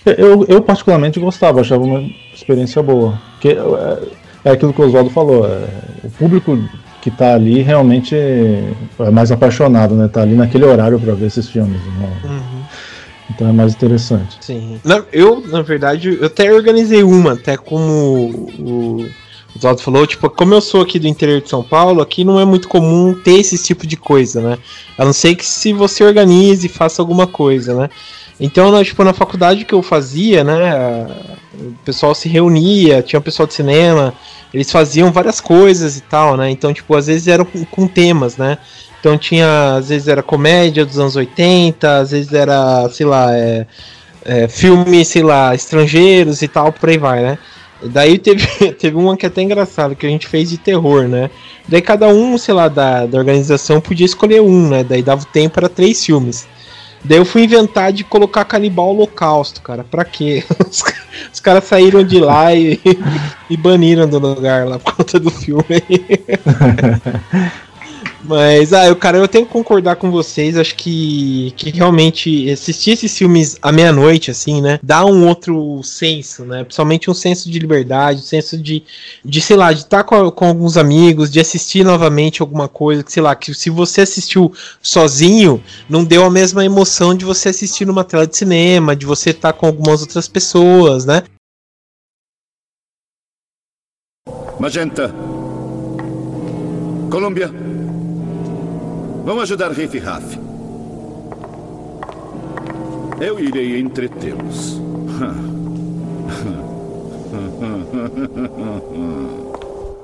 Eu, 0.05 0.45
eu 0.49 0.61
particularmente 0.61 1.19
gostava, 1.19 1.61
achava 1.61 1.83
uma 1.83 2.03
experiência 2.33 2.81
boa. 2.83 3.13
Porque 3.33 3.49
é, 3.49 3.99
é 4.45 4.51
aquilo 4.51 4.73
que 4.73 4.81
o 4.81 4.85
Oswaldo 4.85 5.09
falou, 5.09 5.45
é, 5.45 5.65
o 6.03 6.09
público 6.09 6.57
que 7.03 7.09
está 7.09 7.33
ali 7.33 7.61
realmente 7.61 8.15
é 8.15 8.71
mais 9.11 9.29
apaixonado, 9.29 9.93
né? 9.93 10.07
Tá 10.07 10.21
ali 10.21 10.35
naquele 10.35 10.63
horário 10.63 10.97
para 10.97 11.13
ver 11.13 11.25
esses 11.25 11.49
filmes. 11.49 11.81
né? 11.99 12.21
Uhum. 12.23 12.63
Então 13.29 13.49
é 13.49 13.51
mais 13.51 13.73
interessante. 13.73 14.37
Sim. 14.39 14.79
Na- 14.85 15.03
eu, 15.11 15.41
na 15.47 15.61
verdade, 15.61 16.17
eu 16.21 16.25
até 16.27 16.49
organizei 16.53 17.03
uma, 17.03 17.33
até 17.33 17.57
como 17.57 17.83
o, 18.57 19.01
o 19.03 19.05
Oswaldo 19.57 19.81
falou, 19.81 20.07
tipo, 20.07 20.29
como 20.29 20.53
eu 20.53 20.61
sou 20.61 20.81
aqui 20.81 20.97
do 20.97 21.07
interior 21.07 21.41
de 21.41 21.49
São 21.49 21.61
Paulo, 21.61 22.01
aqui 22.01 22.23
não 22.23 22.39
é 22.39 22.45
muito 22.45 22.69
comum 22.69 23.13
ter 23.13 23.33
esse 23.39 23.61
tipo 23.61 23.85
de 23.85 23.97
coisa, 23.97 24.39
né? 24.41 24.57
A 24.97 25.03
não 25.03 25.11
ser 25.11 25.35
que 25.35 25.45
se 25.45 25.73
você 25.73 26.05
organize 26.05 26.65
e 26.65 26.69
faça 26.69 27.01
alguma 27.01 27.27
coisa, 27.27 27.73
né? 27.75 27.89
Então, 28.39 28.71
na, 28.71 28.83
tipo, 28.83 29.03
na 29.03 29.13
faculdade 29.13 29.65
que 29.65 29.73
eu 29.73 29.81
fazia, 29.81 30.43
né, 30.43 31.07
o 31.53 31.73
pessoal 31.85 32.15
se 32.15 32.27
reunia, 32.27 33.01
tinha 33.01 33.19
o 33.19 33.23
pessoal 33.23 33.47
de 33.47 33.53
cinema, 33.53 34.13
eles 34.53 34.71
faziam 34.71 35.11
várias 35.11 35.39
coisas 35.39 35.97
e 35.97 36.01
tal, 36.01 36.37
né? 36.37 36.49
Então, 36.49 36.73
tipo, 36.73 36.95
às 36.95 37.07
vezes 37.07 37.27
eram 37.27 37.45
com, 37.45 37.63
com 37.65 37.87
temas, 37.87 38.37
né? 38.37 38.57
Então 38.99 39.17
tinha, 39.17 39.75
às 39.75 39.89
vezes 39.89 40.07
era 40.07 40.23
comédia 40.23 40.85
dos 40.85 40.97
anos 40.97 41.15
80, 41.15 41.97
às 41.97 42.11
vezes 42.11 42.31
era, 42.31 42.87
sei 42.89 43.05
lá, 43.05 43.35
é, 43.35 43.67
é, 44.23 44.47
filme, 44.47 45.03
sei 45.03 45.23
lá, 45.23 45.53
estrangeiros 45.53 46.41
e 46.41 46.47
tal, 46.47 46.71
por 46.71 46.89
aí 46.89 46.97
vai, 46.97 47.21
né? 47.21 47.37
Daí 47.83 48.17
teve, 48.17 48.47
teve 48.79 48.95
uma 48.95 49.17
que 49.17 49.25
é 49.25 49.29
até 49.29 49.41
engraçada, 49.41 49.93
que 49.93 50.05
a 50.05 50.09
gente 50.09 50.27
fez 50.27 50.49
de 50.49 50.57
terror, 50.57 51.07
né? 51.07 51.29
Daí 51.67 51.81
cada 51.81 52.07
um, 52.07 52.37
sei 52.37 52.53
lá, 52.53 52.67
da, 52.67 53.05
da 53.05 53.17
organização 53.17 53.81
podia 53.81 54.05
escolher 54.05 54.41
um, 54.41 54.69
né? 54.69 54.83
Daí 54.83 55.03
dava 55.03 55.23
o 55.23 55.25
tempo 55.25 55.55
para 55.55 55.67
três 55.67 56.05
filmes. 56.05 56.47
Daí 57.03 57.17
eu 57.17 57.25
fui 57.25 57.43
inventar 57.43 57.91
de 57.91 58.03
colocar 58.03 58.45
Canibal 58.45 58.89
Holocausto, 58.89 59.61
cara. 59.61 59.83
Pra 59.83 60.05
quê? 60.05 60.43
Os, 60.69 60.83
os 61.33 61.39
caras 61.39 61.65
saíram 61.65 62.03
de 62.03 62.19
lá 62.19 62.53
e, 62.55 62.79
e 63.49 63.57
baniram 63.57 64.07
do 64.07 64.19
lugar 64.19 64.65
lá 64.65 64.79
por 64.79 64.95
conta 64.95 65.19
do 65.19 65.29
filme. 65.29 65.65
Mas, 68.25 68.71
ah, 68.71 68.87
eu, 68.87 68.95
cara, 68.95 69.17
eu 69.17 69.27
tenho 69.27 69.45
que 69.45 69.51
concordar 69.51 69.97
com 69.97 70.09
vocês. 70.09 70.57
Acho 70.57 70.75
que, 70.75 71.53
que 71.57 71.69
realmente 71.71 72.49
assistir 72.49 72.91
esses 72.91 73.17
filmes 73.17 73.57
à 73.61 73.71
meia-noite, 73.71 74.31
assim, 74.31 74.61
né? 74.61 74.79
Dá 74.81 75.05
um 75.05 75.27
outro 75.27 75.83
senso, 75.83 76.45
né? 76.45 76.63
Principalmente 76.63 77.11
um 77.11 77.13
senso 77.13 77.51
de 77.51 77.59
liberdade, 77.59 78.19
um 78.19 78.23
senso 78.23 78.57
de, 78.57 78.83
de 79.25 79.41
sei 79.41 79.57
lá, 79.57 79.73
de 79.73 79.81
estar 79.81 80.05
com, 80.05 80.31
com 80.31 80.45
alguns 80.45 80.77
amigos, 80.77 81.29
de 81.29 81.41
assistir 81.41 81.83
novamente 81.83 82.41
alguma 82.41 82.69
coisa, 82.69 83.03
que, 83.03 83.11
sei 83.11 83.21
lá, 83.21 83.35
que 83.35 83.53
se 83.53 83.69
você 83.69 84.01
assistiu 84.01 84.53
sozinho, 84.81 85.61
não 85.89 86.05
deu 86.05 86.23
a 86.23 86.29
mesma 86.29 86.63
emoção 86.63 87.13
de 87.13 87.25
você 87.25 87.49
assistir 87.49 87.85
numa 87.85 88.05
tela 88.05 88.25
de 88.25 88.37
cinema, 88.37 88.95
de 88.95 89.05
você 89.05 89.31
estar 89.31 89.51
com 89.51 89.65
algumas 89.65 90.01
outras 90.01 90.29
pessoas, 90.29 91.05
né? 91.05 91.23
Magenta. 94.57 95.13
Colômbia. 97.09 97.72
Vamos 99.23 99.43
ajudar 99.43 99.71
Riff 99.71 99.97
Raff. 99.99 100.37
Eu 103.21 103.39
irei 103.39 103.79
entretê-los. 103.79 104.81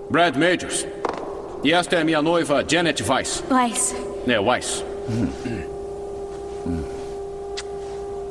Brad 0.10 0.38
Majors. 0.38 0.88
E 1.64 1.74
esta 1.74 1.98
é 1.98 2.04
minha 2.06 2.22
noiva, 2.22 2.64
Janet 2.66 3.04
Weiss. 3.04 3.44
Weiss. 3.52 3.94
É, 4.26 4.40
Weiss. 4.40 4.86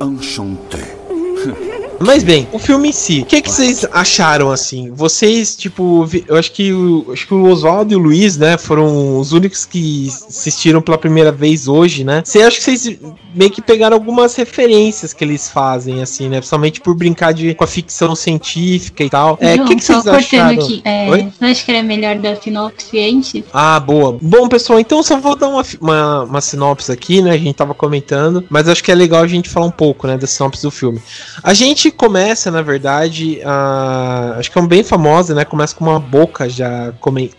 Enchanté. 0.01 0.97
Mas 1.99 2.23
bem, 2.23 2.47
o 2.51 2.59
filme 2.59 2.89
em 2.89 2.91
si, 2.91 3.21
o 3.21 3.25
que, 3.25 3.41
que 3.41 3.51
vocês 3.51 3.85
acharam 3.91 4.51
assim? 4.51 4.89
Vocês, 4.91 5.55
tipo, 5.55 6.05
vi- 6.05 6.23
eu 6.27 6.37
acho 6.37 6.51
que 6.51 6.71
o, 6.71 7.07
acho 7.11 7.27
que 7.27 7.33
o 7.33 7.43
Oswaldo 7.47 7.93
e 7.93 7.95
o 7.95 7.99
Luiz, 7.99 8.37
né, 8.37 8.57
foram 8.57 9.19
os 9.19 9.31
únicos 9.33 9.65
que 9.65 10.07
assistiram 10.27 10.81
pela 10.81 10.97
primeira 10.97 11.31
vez 11.31 11.67
hoje, 11.67 12.03
né? 12.03 12.21
Você 12.25 12.41
acha 12.41 12.57
que 12.57 12.63
vocês 12.63 12.97
meio 13.35 13.51
que 13.51 13.61
pegaram 13.61 13.95
algumas 13.95 14.35
referências 14.35 15.13
que 15.13 15.23
eles 15.23 15.49
fazem, 15.49 16.01
assim, 16.01 16.29
né? 16.29 16.37
Principalmente 16.37 16.81
por 16.81 16.95
brincar 16.95 17.33
de, 17.33 17.53
com 17.53 17.63
a 17.63 17.67
ficção 17.67 18.15
científica 18.15 19.03
e 19.03 19.09
tal. 19.09 19.37
É, 19.41 19.55
o 19.55 19.65
que, 19.65 19.75
que 19.75 19.83
vocês 19.83 20.03
cortando 20.03 20.15
acharam? 20.17 20.63
aqui. 20.63 20.81
É, 20.85 21.09
Oi? 21.09 21.31
você 21.37 21.45
acha 21.45 21.65
que 21.65 21.71
era 21.71 21.83
melhor 21.83 22.15
dar 22.17 22.37
sinopse 22.37 22.99
antes? 22.99 23.43
Ah, 23.53 23.79
boa. 23.79 24.17
Bom, 24.21 24.47
pessoal, 24.47 24.79
então 24.79 25.03
só 25.03 25.17
vou 25.19 25.35
dar 25.35 25.47
uma, 25.49 25.63
uma, 25.81 26.23
uma 26.23 26.41
sinopse 26.41 26.91
aqui, 26.91 27.21
né? 27.21 27.31
A 27.31 27.37
gente 27.37 27.53
tava 27.55 27.73
comentando, 27.73 28.43
mas 28.49 28.67
acho 28.67 28.83
que 28.83 28.91
é 28.91 28.95
legal 28.95 29.21
a 29.23 29.27
gente 29.27 29.49
falar 29.49 29.65
um 29.67 29.71
pouco, 29.71 30.07
né, 30.07 30.17
da 30.17 30.25
sinopse 30.27 30.61
do 30.63 30.71
filme. 30.71 30.99
A 31.43 31.53
gente 31.53 31.88
começa, 31.91 32.49
na 32.51 32.61
verdade, 32.61 33.39
a, 33.43 34.35
acho 34.37 34.51
que 34.51 34.57
é 34.57 34.61
um 34.61 34.67
bem 34.67 34.83
famosa, 34.83 35.33
né? 35.35 35.45
Começa 35.45 35.75
com 35.75 35.85
uma 35.85 35.99
boca 35.99 36.47
já 36.49 36.93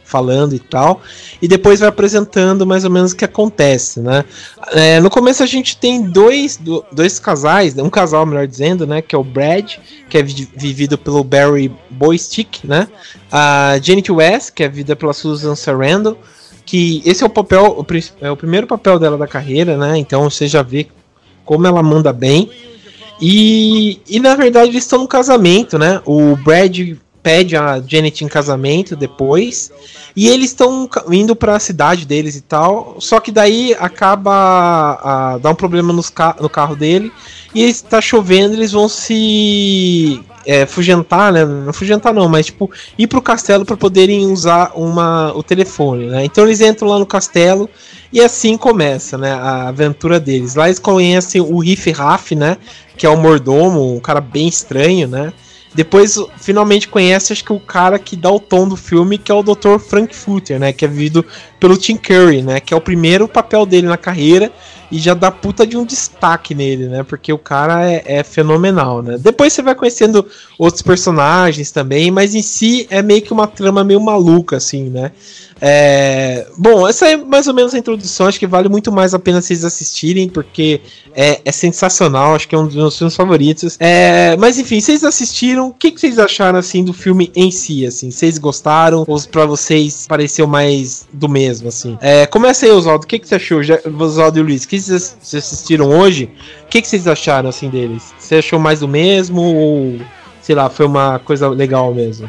falando 0.04 0.54
e 0.54 0.58
tal, 0.58 1.00
e 1.40 1.46
depois 1.48 1.80
vai 1.80 1.88
apresentando 1.88 2.66
mais 2.66 2.84
ou 2.84 2.90
menos 2.90 3.12
o 3.12 3.16
que 3.16 3.24
acontece, 3.24 4.00
né? 4.00 4.24
É, 4.72 5.00
no 5.00 5.08
começo 5.10 5.42
a 5.42 5.46
gente 5.46 5.76
tem 5.76 6.02
dois, 6.02 6.56
do- 6.56 6.84
dois 6.92 7.18
casais, 7.18 7.76
um 7.78 7.90
casal, 7.90 8.26
melhor 8.26 8.46
dizendo, 8.46 8.86
né? 8.86 9.00
Que 9.02 9.14
é 9.14 9.18
o 9.18 9.24
Brad, 9.24 9.74
que 10.08 10.18
é 10.18 10.22
vi- 10.22 10.48
vivido 10.56 10.96
pelo 10.98 11.22
Barry 11.24 11.72
Boystick, 11.90 12.64
né? 12.64 12.88
A 13.30 13.78
Janet 13.82 14.10
West, 14.10 14.50
que 14.52 14.62
é 14.62 14.68
vivida 14.68 14.96
pela 14.96 15.12
Susan 15.12 15.54
Sarandon, 15.54 16.16
que 16.66 17.02
esse 17.04 17.22
é 17.22 17.26
o 17.26 17.30
papel, 17.30 17.76
o, 17.78 17.86
é 18.20 18.30
o 18.30 18.36
primeiro 18.36 18.66
papel 18.66 18.98
dela 18.98 19.16
da 19.18 19.26
carreira, 19.26 19.76
né? 19.76 19.96
Então 19.98 20.28
você 20.30 20.46
já 20.46 20.62
vê 20.62 20.86
como 21.44 21.66
ela 21.66 21.82
manda 21.82 22.12
bem. 22.12 22.48
E, 23.20 24.00
e 24.08 24.18
na 24.18 24.34
verdade 24.34 24.70
eles 24.70 24.84
estão 24.84 25.00
no 25.00 25.08
casamento, 25.08 25.78
né? 25.78 26.00
O 26.04 26.36
Brad 26.36 26.96
pede 27.22 27.56
a 27.56 27.82
Janet 27.86 28.24
em 28.24 28.28
casamento 28.28 28.96
depois. 28.96 29.70
E 30.16 30.28
eles 30.28 30.46
estão 30.46 30.88
indo 31.10 31.36
para 31.36 31.56
a 31.56 31.60
cidade 31.60 32.06
deles 32.06 32.36
e 32.36 32.40
tal. 32.40 32.96
Só 32.98 33.20
que 33.20 33.30
daí 33.30 33.76
acaba 33.78 34.98
a, 35.02 35.38
dar 35.38 35.50
um 35.50 35.54
problema 35.54 35.92
nos 35.92 36.12
no 36.40 36.48
carro 36.48 36.74
dele. 36.74 37.12
E 37.54 37.62
está 37.62 38.00
chovendo, 38.00 38.54
eles 38.54 38.72
vão 38.72 38.88
se 38.88 40.20
é, 40.46 40.66
fugentar, 40.66 41.32
né? 41.32 41.44
Não 41.44 41.72
fugentar 41.72 42.12
não, 42.12 42.28
mas 42.28 42.46
tipo 42.46 42.70
ir 42.98 43.06
pro 43.06 43.22
castelo 43.22 43.64
para 43.64 43.76
poderem 43.76 44.26
usar 44.26 44.72
uma, 44.74 45.32
o 45.34 45.42
telefone, 45.42 46.06
né? 46.06 46.24
Então 46.24 46.44
eles 46.44 46.60
entram 46.60 46.88
lá 46.88 46.98
no 46.98 47.06
castelo 47.06 47.68
e 48.12 48.20
assim 48.20 48.56
começa, 48.56 49.16
né? 49.18 49.32
A 49.32 49.68
aventura 49.68 50.18
deles. 50.18 50.54
Lá 50.54 50.66
eles 50.66 50.78
conhecem 50.78 51.40
o 51.40 51.58
Riff 51.58 51.90
Raff, 51.92 52.34
né? 52.34 52.56
Que 52.96 53.06
é 53.06 53.08
o 53.08 53.16
mordomo, 53.16 53.94
um 53.94 54.00
cara 54.00 54.20
bem 54.20 54.48
estranho, 54.48 55.08
né? 55.08 55.32
Depois, 55.72 56.16
finalmente 56.36 56.88
conhece, 56.88 57.32
acho 57.32 57.44
que 57.44 57.52
o 57.52 57.60
cara 57.60 57.96
que 57.96 58.16
dá 58.16 58.28
o 58.28 58.40
tom 58.40 58.66
do 58.66 58.76
filme, 58.76 59.16
que 59.16 59.30
é 59.30 59.34
o 59.34 59.42
Dr. 59.42 59.78
Frank 59.78 60.14
Futter, 60.16 60.58
né? 60.58 60.72
Que 60.72 60.84
é 60.84 60.88
vivido 60.88 61.24
pelo 61.60 61.76
Tim 61.76 61.96
Curry, 61.96 62.42
né? 62.42 62.58
Que 62.58 62.74
é 62.74 62.76
o 62.76 62.80
primeiro 62.80 63.28
papel 63.28 63.64
dele 63.64 63.86
na 63.86 63.96
carreira 63.96 64.50
e 64.90 64.98
já 64.98 65.14
dá 65.14 65.30
puta 65.30 65.66
de 65.66 65.76
um 65.76 65.84
destaque 65.84 66.54
nele, 66.54 66.88
né? 66.88 67.02
Porque 67.02 67.32
o 67.32 67.38
cara 67.38 67.88
é, 67.90 68.02
é 68.06 68.22
fenomenal, 68.22 69.02
né? 69.02 69.16
Depois 69.18 69.52
você 69.52 69.62
vai 69.62 69.74
conhecendo 69.74 70.26
outros 70.58 70.82
personagens 70.82 71.70
também, 71.70 72.10
mas 72.10 72.34
em 72.34 72.42
si 72.42 72.86
é 72.90 73.02
meio 73.02 73.22
que 73.22 73.32
uma 73.32 73.46
trama 73.46 73.84
meio 73.84 74.00
maluca, 74.00 74.56
assim, 74.56 74.90
né? 74.90 75.12
É, 75.62 76.46
bom, 76.56 76.88
essa 76.88 77.06
é 77.06 77.16
mais 77.16 77.46
ou 77.46 77.52
menos 77.52 77.74
a 77.74 77.78
introdução. 77.78 78.26
Acho 78.26 78.38
que 78.38 78.46
vale 78.46 78.68
muito 78.68 78.90
mais 78.90 79.12
a 79.12 79.18
pena 79.18 79.42
vocês 79.42 79.64
assistirem, 79.64 80.28
porque 80.28 80.80
é, 81.14 81.40
é 81.44 81.52
sensacional. 81.52 82.34
Acho 82.34 82.48
que 82.48 82.54
é 82.54 82.58
um 82.58 82.66
dos 82.66 82.74
meus 82.74 82.96
filmes 82.96 83.14
favoritos. 83.14 83.76
É, 83.78 84.36
mas 84.38 84.58
enfim, 84.58 84.80
vocês 84.80 85.04
assistiram? 85.04 85.68
O 85.68 85.74
que, 85.74 85.90
que 85.90 86.00
vocês 86.00 86.18
acharam 86.18 86.58
assim 86.58 86.82
do 86.82 86.92
filme 86.94 87.30
em 87.34 87.50
si? 87.50 87.84
Assim, 87.84 88.10
vocês 88.10 88.38
gostaram 88.38 89.04
ou 89.06 89.20
para 89.22 89.44
vocês 89.44 90.06
pareceu 90.08 90.46
mais 90.46 91.06
do 91.12 91.28
mesmo? 91.28 91.68
Assim, 91.68 91.98
é, 92.00 92.24
começa 92.26 92.64
aí, 92.64 92.72
Oswaldo. 92.72 93.04
O 93.04 93.06
que, 93.06 93.18
que 93.18 93.28
você 93.28 93.34
achou, 93.34 93.62
Já- 93.62 93.80
Oswaldo 93.98 94.38
e 94.38 94.42
Luiz? 94.42 94.64
O 94.64 94.68
que 94.68 94.79
vocês 94.88 95.44
assistiram 95.44 95.88
hoje? 95.88 96.30
O 96.62 96.66
que, 96.66 96.80
que 96.80 96.88
vocês 96.88 97.06
acharam 97.06 97.48
assim 97.48 97.68
deles? 97.68 98.14
Você 98.18 98.36
achou 98.36 98.58
mais 98.58 98.80
do 98.80 98.88
mesmo 98.88 99.42
ou 99.42 100.00
sei 100.42 100.54
lá, 100.54 100.68
foi 100.70 100.86
uma 100.86 101.18
coisa 101.18 101.48
legal 101.48 101.94
mesmo? 101.94 102.28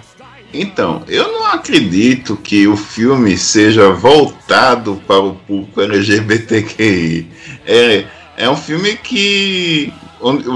Então, 0.53 1.01
eu 1.07 1.31
não 1.31 1.45
acredito 1.45 2.35
que 2.35 2.67
o 2.67 2.75
filme 2.75 3.37
seja 3.37 3.91
voltado 3.91 5.01
para 5.07 5.19
o 5.19 5.35
público 5.35 5.81
LGBTQI. 5.81 7.27
É, 7.65 8.03
é 8.35 8.49
um 8.49 8.57
filme 8.57 8.97
que 8.97 9.93
onde, 10.19 10.47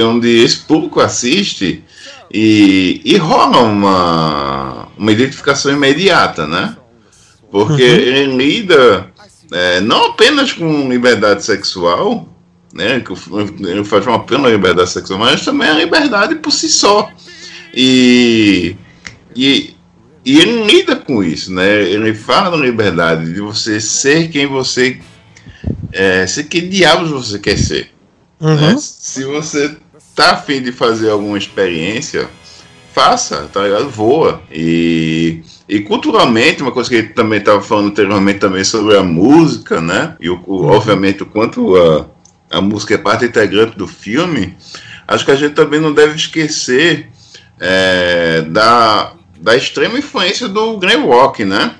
onde 0.00 0.28
esse 0.42 0.58
público 0.60 1.00
assiste 1.00 1.84
e, 2.32 3.00
e 3.04 3.16
rola 3.16 3.58
uma, 3.58 4.88
uma 4.96 5.12
identificação 5.12 5.72
imediata, 5.72 6.46
né? 6.46 6.76
Porque 7.50 7.84
Uhum. 7.84 7.88
ele 7.88 8.36
lida 8.36 9.12
é, 9.54 9.80
não 9.80 10.06
apenas 10.06 10.52
com 10.52 10.88
liberdade 10.88 11.44
sexual, 11.44 12.28
né? 12.72 12.98
Que 12.98 13.12
o 13.12 13.18
uma 14.10 14.24
pena 14.24 14.48
liberdade 14.48 14.90
sexual, 14.90 15.20
mas 15.20 15.44
também 15.44 15.68
a 15.68 15.74
liberdade 15.74 16.34
por 16.34 16.50
si 16.50 16.68
só. 16.68 17.08
E 17.72 18.76
e, 19.36 19.74
e 20.24 20.40
ele 20.40 20.64
lida 20.64 20.96
com 20.96 21.22
isso, 21.22 21.52
né? 21.52 21.82
Ele 21.82 22.12
fala 22.14 22.50
da 22.50 22.56
liberdade 22.56 23.32
de 23.32 23.40
você 23.40 23.80
ser 23.80 24.28
quem 24.28 24.48
você 24.48 24.98
é, 25.92 26.26
ser 26.26 26.44
que 26.44 26.60
diabos 26.60 27.10
você 27.10 27.38
quer 27.38 27.56
ser. 27.56 27.90
né? 28.40 28.72
Uhum. 28.72 28.78
Se 28.78 29.24
você 29.24 29.76
tá 30.16 30.32
afim 30.32 30.60
de 30.60 30.72
fazer 30.72 31.10
alguma 31.10 31.38
experiência, 31.38 32.28
faça, 32.92 33.48
tá 33.52 33.62
ligado? 33.62 33.88
Voa. 33.88 34.42
E, 34.50 35.42
e 35.68 35.80
culturalmente, 35.80 36.62
uma 36.62 36.72
coisa 36.72 36.88
que 36.90 36.96
ele 36.96 37.08
também 37.08 37.38
estava 37.38 37.60
falando 37.62 37.88
anteriormente 37.88 38.38
também 38.38 38.64
sobre 38.64 38.96
a 38.96 39.02
música, 39.02 39.80
né? 39.80 40.16
E 40.20 40.28
o, 40.28 40.42
o- 40.46 40.66
obviamente 40.66 41.22
o 41.22 41.26
quanto 41.26 41.74
a, 41.76 42.58
a 42.58 42.60
música 42.60 42.94
é 42.94 42.98
parte 42.98 43.24
integrante 43.24 43.76
do 43.76 43.86
filme, 43.86 44.56
acho 45.08 45.24
que 45.24 45.30
a 45.30 45.36
gente 45.36 45.54
também 45.54 45.80
não 45.80 45.92
deve 45.92 46.14
esquecer 46.16 47.08
é, 47.58 48.42
da, 48.42 49.12
da 49.40 49.56
extrema 49.56 49.98
influência 49.98 50.48
do 50.48 50.76
Graham 50.78 51.06
Rock, 51.06 51.44
né? 51.44 51.74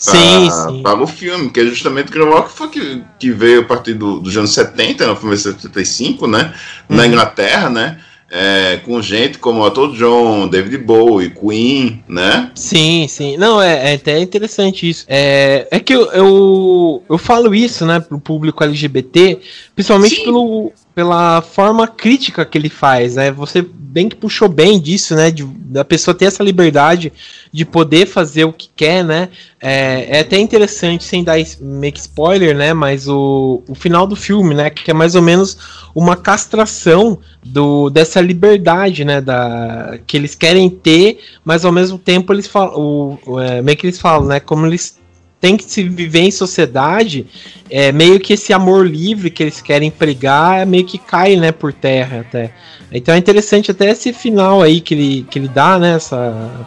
Sim, 0.00 0.46
para, 0.48 0.68
sim. 0.68 0.82
para 0.82 1.02
o 1.02 1.06
filme, 1.08 1.50
que 1.50 1.58
é 1.58 1.64
justamente 1.64 2.08
o 2.08 2.12
Graham 2.12 2.30
Rock 2.30 2.52
foi 2.52 2.68
que, 2.68 3.02
que 3.18 3.32
veio 3.32 3.62
a 3.62 3.64
partir 3.64 3.94
do, 3.94 4.20
dos 4.20 4.36
anos 4.36 4.54
70, 4.54 5.04
no 5.08 5.16
filme 5.16 5.34
de 5.34 5.42
75, 5.42 6.28
né? 6.28 6.54
Na 6.88 7.02
Uhum. 7.02 7.08
Inglaterra, 7.08 7.68
né? 7.68 7.98
É, 8.30 8.76
com 8.84 9.00
gente 9.00 9.38
como 9.38 9.62
Otto 9.62 9.92
John, 9.94 10.48
David 10.48 10.78
Bowie, 10.78 11.30
Queen, 11.30 12.02
né? 12.06 12.50
Sim, 12.54 13.06
sim. 13.08 13.36
Não, 13.36 13.60
é, 13.60 13.92
é 13.92 13.94
até 13.94 14.20
interessante 14.20 14.88
isso. 14.88 15.04
É, 15.08 15.66
é 15.70 15.80
que 15.80 15.94
eu, 15.94 16.10
eu, 16.12 17.02
eu 17.08 17.18
falo 17.18 17.54
isso, 17.54 17.86
né, 17.86 18.00
pro 18.00 18.18
público 18.18 18.62
LGBT, 18.62 19.38
principalmente 19.74 20.22
pelo, 20.22 20.72
pela 20.98 21.40
forma 21.40 21.86
crítica 21.86 22.44
que 22.44 22.58
ele 22.58 22.68
faz, 22.68 23.14
né? 23.14 23.30
Você 23.30 23.62
bem 23.62 24.08
que 24.08 24.16
puxou 24.16 24.48
bem 24.48 24.80
disso, 24.80 25.14
né? 25.14 25.30
De, 25.30 25.44
da 25.44 25.84
pessoa 25.84 26.12
ter 26.12 26.24
essa 26.24 26.42
liberdade 26.42 27.12
de 27.52 27.64
poder 27.64 28.04
fazer 28.04 28.42
o 28.42 28.52
que 28.52 28.68
quer, 28.74 29.04
né? 29.04 29.28
É, 29.60 30.16
é 30.16 30.20
até 30.22 30.40
interessante, 30.40 31.04
sem 31.04 31.22
dar 31.22 31.36
que 31.36 32.00
spoiler, 32.00 32.52
né? 32.56 32.74
Mas 32.74 33.06
o, 33.06 33.62
o 33.68 33.76
final 33.76 34.08
do 34.08 34.16
filme, 34.16 34.56
né? 34.56 34.70
Que 34.70 34.90
é 34.90 34.94
mais 34.94 35.14
ou 35.14 35.22
menos 35.22 35.56
uma 35.94 36.16
castração 36.16 37.20
do, 37.46 37.90
dessa 37.90 38.20
liberdade, 38.20 39.04
né? 39.04 39.20
Da, 39.20 40.00
que 40.04 40.16
eles 40.16 40.34
querem 40.34 40.68
ter, 40.68 41.20
mas 41.44 41.64
ao 41.64 41.70
mesmo 41.70 41.96
tempo 41.96 42.32
eles 42.32 42.48
falam, 42.48 42.74
o, 42.76 43.18
o 43.24 43.40
é, 43.40 43.62
meio 43.62 43.78
que 43.78 43.86
eles 43.86 44.00
falam, 44.00 44.26
né? 44.26 44.40
Como 44.40 44.66
eles 44.66 44.98
tem 45.40 45.56
que 45.56 45.64
se 45.64 45.88
viver 45.88 46.20
em 46.20 46.30
sociedade, 46.30 47.26
é 47.70 47.92
meio 47.92 48.18
que 48.18 48.32
esse 48.32 48.52
amor 48.52 48.86
livre 48.86 49.30
que 49.30 49.42
eles 49.42 49.60
querem 49.60 49.90
pregar, 49.90 50.60
é 50.60 50.64
meio 50.64 50.84
que 50.84 50.98
cai, 50.98 51.36
né, 51.36 51.52
por 51.52 51.72
terra 51.72 52.20
até. 52.20 52.52
Então 52.90 53.14
é 53.14 53.18
interessante 53.18 53.70
até 53.70 53.90
esse 53.90 54.12
final 54.12 54.62
aí 54.62 54.80
que 54.80 54.94
ele, 54.94 55.26
que 55.30 55.38
ele 55.38 55.48
dá, 55.48 55.78
né, 55.78 55.94
essa, 55.94 56.66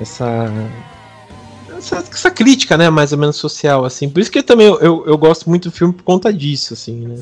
essa, 0.00 0.52
essa, 1.76 1.96
essa 1.96 2.30
crítica, 2.30 2.76
né, 2.76 2.88
mais 2.88 3.12
ou 3.12 3.18
menos 3.18 3.36
social, 3.36 3.84
assim. 3.84 4.08
Por 4.08 4.20
isso 4.20 4.30
que 4.30 4.38
eu 4.38 4.42
também 4.42 4.66
eu, 4.66 5.04
eu 5.06 5.18
gosto 5.18 5.48
muito 5.48 5.68
do 5.68 5.74
filme 5.74 5.92
por 5.92 6.02
conta 6.02 6.32
disso, 6.32 6.74
assim, 6.74 7.06
né. 7.06 7.16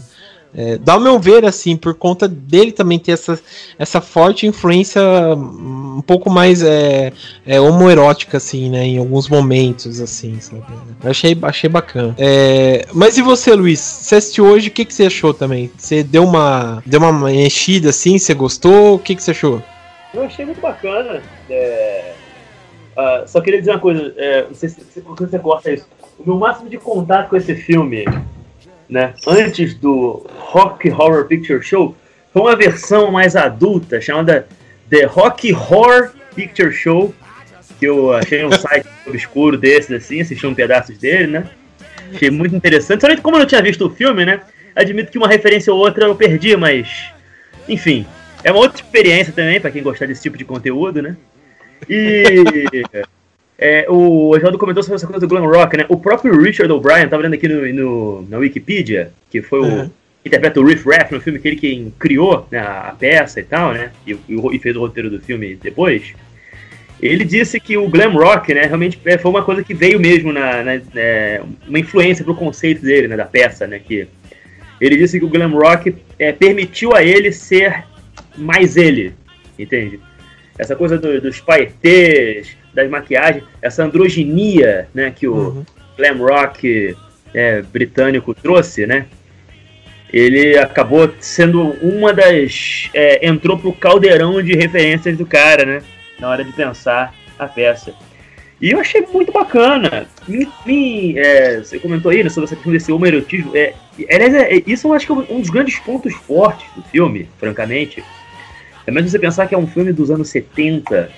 É, 0.57 0.79
dá 0.79 0.97
o 0.97 1.01
meu 1.01 1.19
ver, 1.19 1.45
assim, 1.45 1.77
por 1.77 1.93
conta 1.95 2.27
dele 2.27 2.73
também 2.73 2.99
ter 2.99 3.13
essa, 3.13 3.39
essa 3.79 4.01
forte 4.01 4.47
influência 4.47 5.03
um 5.37 6.01
pouco 6.01 6.31
mais 6.31 6.63
é, 6.63 7.13
é, 7.47 7.61
homoerótica, 7.61 8.39
assim, 8.39 8.71
né? 8.71 8.87
Em 8.87 8.97
alguns 8.97 9.29
momentos, 9.29 10.01
assim, 10.01 10.41
sabe? 10.41 10.63
Achei, 11.05 11.37
achei 11.43 11.69
bacana. 11.69 12.15
É, 12.17 12.87
mas 12.95 13.19
e 13.19 13.23
você, 13.23 13.55
Luiz? 13.55 13.81
Você 13.81 14.15
assistiu 14.15 14.47
hoje, 14.47 14.69
o 14.69 14.71
que, 14.71 14.87
que 14.87 14.95
você 14.95 15.05
achou 15.05 15.35
também? 15.35 15.71
Você 15.77 16.03
deu 16.03 16.25
uma, 16.25 16.83
deu 16.87 17.01
uma 17.01 17.13
mexida, 17.13 17.91
assim? 17.91 18.19
Você 18.19 18.33
gostou? 18.33 18.95
O 18.95 18.99
que, 18.99 19.15
que 19.15 19.23
você 19.23 19.33
achou? 19.33 19.63
Eu 20.15 20.23
achei 20.23 20.47
muito 20.47 20.61
bacana. 20.63 21.23
É... 21.51 22.15
Uh, 22.97 23.29
só 23.29 23.43
queria 23.43 23.61
dizer 23.61 23.73
uma 23.73 23.79
coisa, 23.79 24.15
é, 24.17 24.45
não 24.45 24.55
sei 24.55 24.71
se, 24.71 24.81
se 24.81 25.01
você 25.03 25.37
gosta 25.37 25.71
isso. 25.71 25.87
O 26.19 26.25
meu 26.25 26.39
máximo 26.39 26.71
de 26.71 26.79
contato 26.79 27.29
com 27.29 27.37
esse 27.37 27.55
filme 27.55 28.07
né, 28.89 29.15
antes 29.27 29.75
do 29.75 30.27
Rock 30.39 30.91
Horror 30.91 31.27
Picture 31.27 31.63
Show, 31.63 31.97
foi 32.33 32.43
uma 32.43 32.57
versão 32.57 33.11
mais 33.11 33.35
adulta 33.35 34.01
chamada 34.01 34.47
The 34.89 35.05
Rock 35.05 35.53
Horror 35.53 36.13
Picture 36.35 36.73
Show, 36.73 37.15
que 37.79 37.87
eu 37.87 38.13
achei 38.13 38.45
um 38.45 38.53
site 38.53 38.87
obscuro 39.07 39.57
desses 39.57 39.91
assim, 39.91 40.21
assisti 40.21 40.47
um 40.47 40.55
pedaços 40.55 40.99
dele, 40.99 41.27
né? 41.27 41.51
Achei 42.13 42.31
muito 42.31 42.55
interessante. 42.55 43.01
Somente 43.01 43.21
como 43.21 43.37
eu 43.37 43.41
não 43.41 43.47
tinha 43.47 43.63
visto 43.63 43.87
o 43.87 43.91
filme, 43.91 44.25
né? 44.25 44.41
Admito 44.75 45.11
que 45.11 45.19
uma 45.19 45.29
referência 45.29 45.73
ou 45.73 45.79
outra 45.79 46.07
eu 46.07 46.15
perdi, 46.15 46.57
mas 46.57 47.11
enfim, 47.69 48.07
é 48.45 48.53
uma 48.53 48.61
outra 48.61 48.81
experiência 48.81 49.33
também 49.33 49.61
para 49.61 49.71
quem 49.71 49.83
gostar 49.83 50.07
desse 50.07 50.23
tipo 50.23 50.39
de 50.39 50.45
conteúdo, 50.45 51.03
né? 51.03 51.17
E 51.89 52.45
É, 53.59 53.87
o 53.89 54.31
Oswaldo 54.35 54.59
comentou 54.59 54.83
sobre 54.83 54.97
essa 54.97 55.07
coisa 55.07 55.21
do 55.21 55.29
glam 55.29 55.47
rock, 55.47 55.77
né? 55.77 55.87
O 55.89 55.97
próprio 55.97 56.39
Richard 56.39 56.71
O'Brien, 56.71 57.09
tava 57.09 57.23
lendo 57.23 57.35
aqui 57.35 57.49
no, 57.49 57.73
no, 57.73 58.27
na 58.29 58.39
Wikipedia, 58.39 59.11
que 59.31 59.41
foi 59.41 59.61
uhum. 59.61 59.85
o 59.87 59.91
interpreta 60.27 60.61
o 60.61 60.67
Riff 60.67 60.89
Raff 60.89 61.15
no 61.15 61.21
filme, 61.21 61.39
que 61.39 61.49
ele 61.49 61.57
quem 61.57 61.93
criou 61.99 62.47
né, 62.51 62.59
a 62.59 62.95
peça 62.99 63.41
e 63.41 63.45
tal, 63.45 63.73
né? 63.73 63.91
E, 64.07 64.19
e, 64.29 64.59
fez 64.59 64.77
o 64.77 64.81
roteiro 64.81 65.09
do 65.09 65.21
filme 65.21 65.55
depois. 65.55 66.15
Ele 67.01 67.25
disse 67.25 67.61
que 67.61 67.77
o 67.77 67.89
glam 67.89 68.13
rock, 68.13 68.53
né, 68.55 68.63
realmente 68.63 68.99
é, 69.05 69.19
foi 69.19 69.31
uma 69.31 69.45
coisa 69.45 69.63
que 69.63 69.75
veio 69.75 70.01
mesmo 70.01 70.33
na, 70.33 70.63
na 70.63 70.81
é, 70.95 71.43
uma 71.69 71.79
influência 71.79 72.25
pro 72.25 72.35
conceito 72.35 72.83
dele, 72.83 73.07
né, 73.07 73.17
da 73.17 73.25
peça, 73.25 73.67
né? 73.67 73.79
Que 73.79 74.09
ele 74.81 74.97
disse 74.97 75.19
que 75.19 75.25
o 75.25 75.29
glam 75.29 75.53
rock 75.53 75.95
é, 76.19 76.33
permitiu 76.33 76.95
a 76.95 77.03
ele 77.03 77.33
ser 77.33 77.85
mais 78.37 78.77
ele, 78.77 79.15
entende? 79.59 80.01
Essa 80.59 80.75
coisa 80.75 80.99
do, 80.99 81.21
dos 81.21 81.41
paetês, 81.41 82.57
das 82.77 82.91
maquiagens, 82.91 83.43
essa 83.63 83.83
androginia 83.83 84.87
né, 84.95 85.11
que 85.11 85.27
o 85.27 85.35
uhum. 85.35 85.65
glam 85.97 86.19
rock 86.19 86.95
é, 87.35 87.63
britânico 87.63 88.35
trouxe, 88.35 88.87
né? 88.87 89.07
Ele 90.13 90.57
acabou 90.57 91.13
sendo 91.19 91.71
uma 91.83 92.13
das. 92.13 92.89
É, 92.95 93.27
entrou 93.27 93.59
pro 93.59 93.73
caldeirão 93.73 94.41
de 94.41 94.55
referências 94.55 95.17
do 95.17 95.27
cara, 95.27 95.65
né? 95.65 95.83
Na 96.21 96.29
hora 96.29 96.45
de 96.45 96.53
pensar 96.53 97.13
a 97.39 97.47
peça. 97.47 97.93
E 98.61 98.71
eu 98.71 98.79
achei 98.79 99.03
muito 99.13 99.33
bacana. 99.33 100.07
Me, 100.29 100.49
me, 100.65 101.19
é, 101.19 101.59
você 101.59 101.79
comentou 101.79 102.11
aí 102.11 102.23
né, 102.23 102.31
sobre 102.31 102.45
essa 102.45 102.55
questão 102.55 102.73
desse 102.73 102.93
homoerotismo. 102.93 103.57
É, 103.57 103.75
aliás, 104.11 104.35
é, 104.35 104.63
isso 104.67 104.87
eu 104.87 104.95
acho 104.95 105.07
que 105.07 105.13
é 105.13 105.15
um 105.35 105.41
dos 105.41 105.51
grandes 105.51 105.79
pontos 105.79 106.15
fortes 106.15 106.67
do 106.75 106.83
filme, 106.83 107.29
francamente. 107.39 108.03
É 108.87 108.91
mesmo 108.91 109.11
você 109.11 109.19
pensar 109.19 109.47
que 109.47 109.55
é 109.55 109.59
um 109.59 109.67
filme 109.67 109.93
dos 109.93 110.11
anos 110.11 110.29
70, 110.29 111.11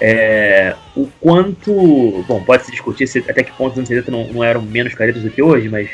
é, 0.00 0.74
o 0.94 1.08
quanto. 1.20 2.24
Bom, 2.26 2.42
pode 2.44 2.64
se 2.64 2.70
discutir 2.70 3.06
se, 3.06 3.18
até 3.18 3.42
que 3.42 3.52
ponto 3.52 3.72
os 3.72 3.78
anos 3.78 3.88
70 3.88 4.10
não, 4.10 4.26
não 4.32 4.44
eram 4.44 4.62
menos 4.62 4.94
caretas 4.94 5.22
do 5.22 5.30
que 5.30 5.42
hoje, 5.42 5.68
mas. 5.68 5.88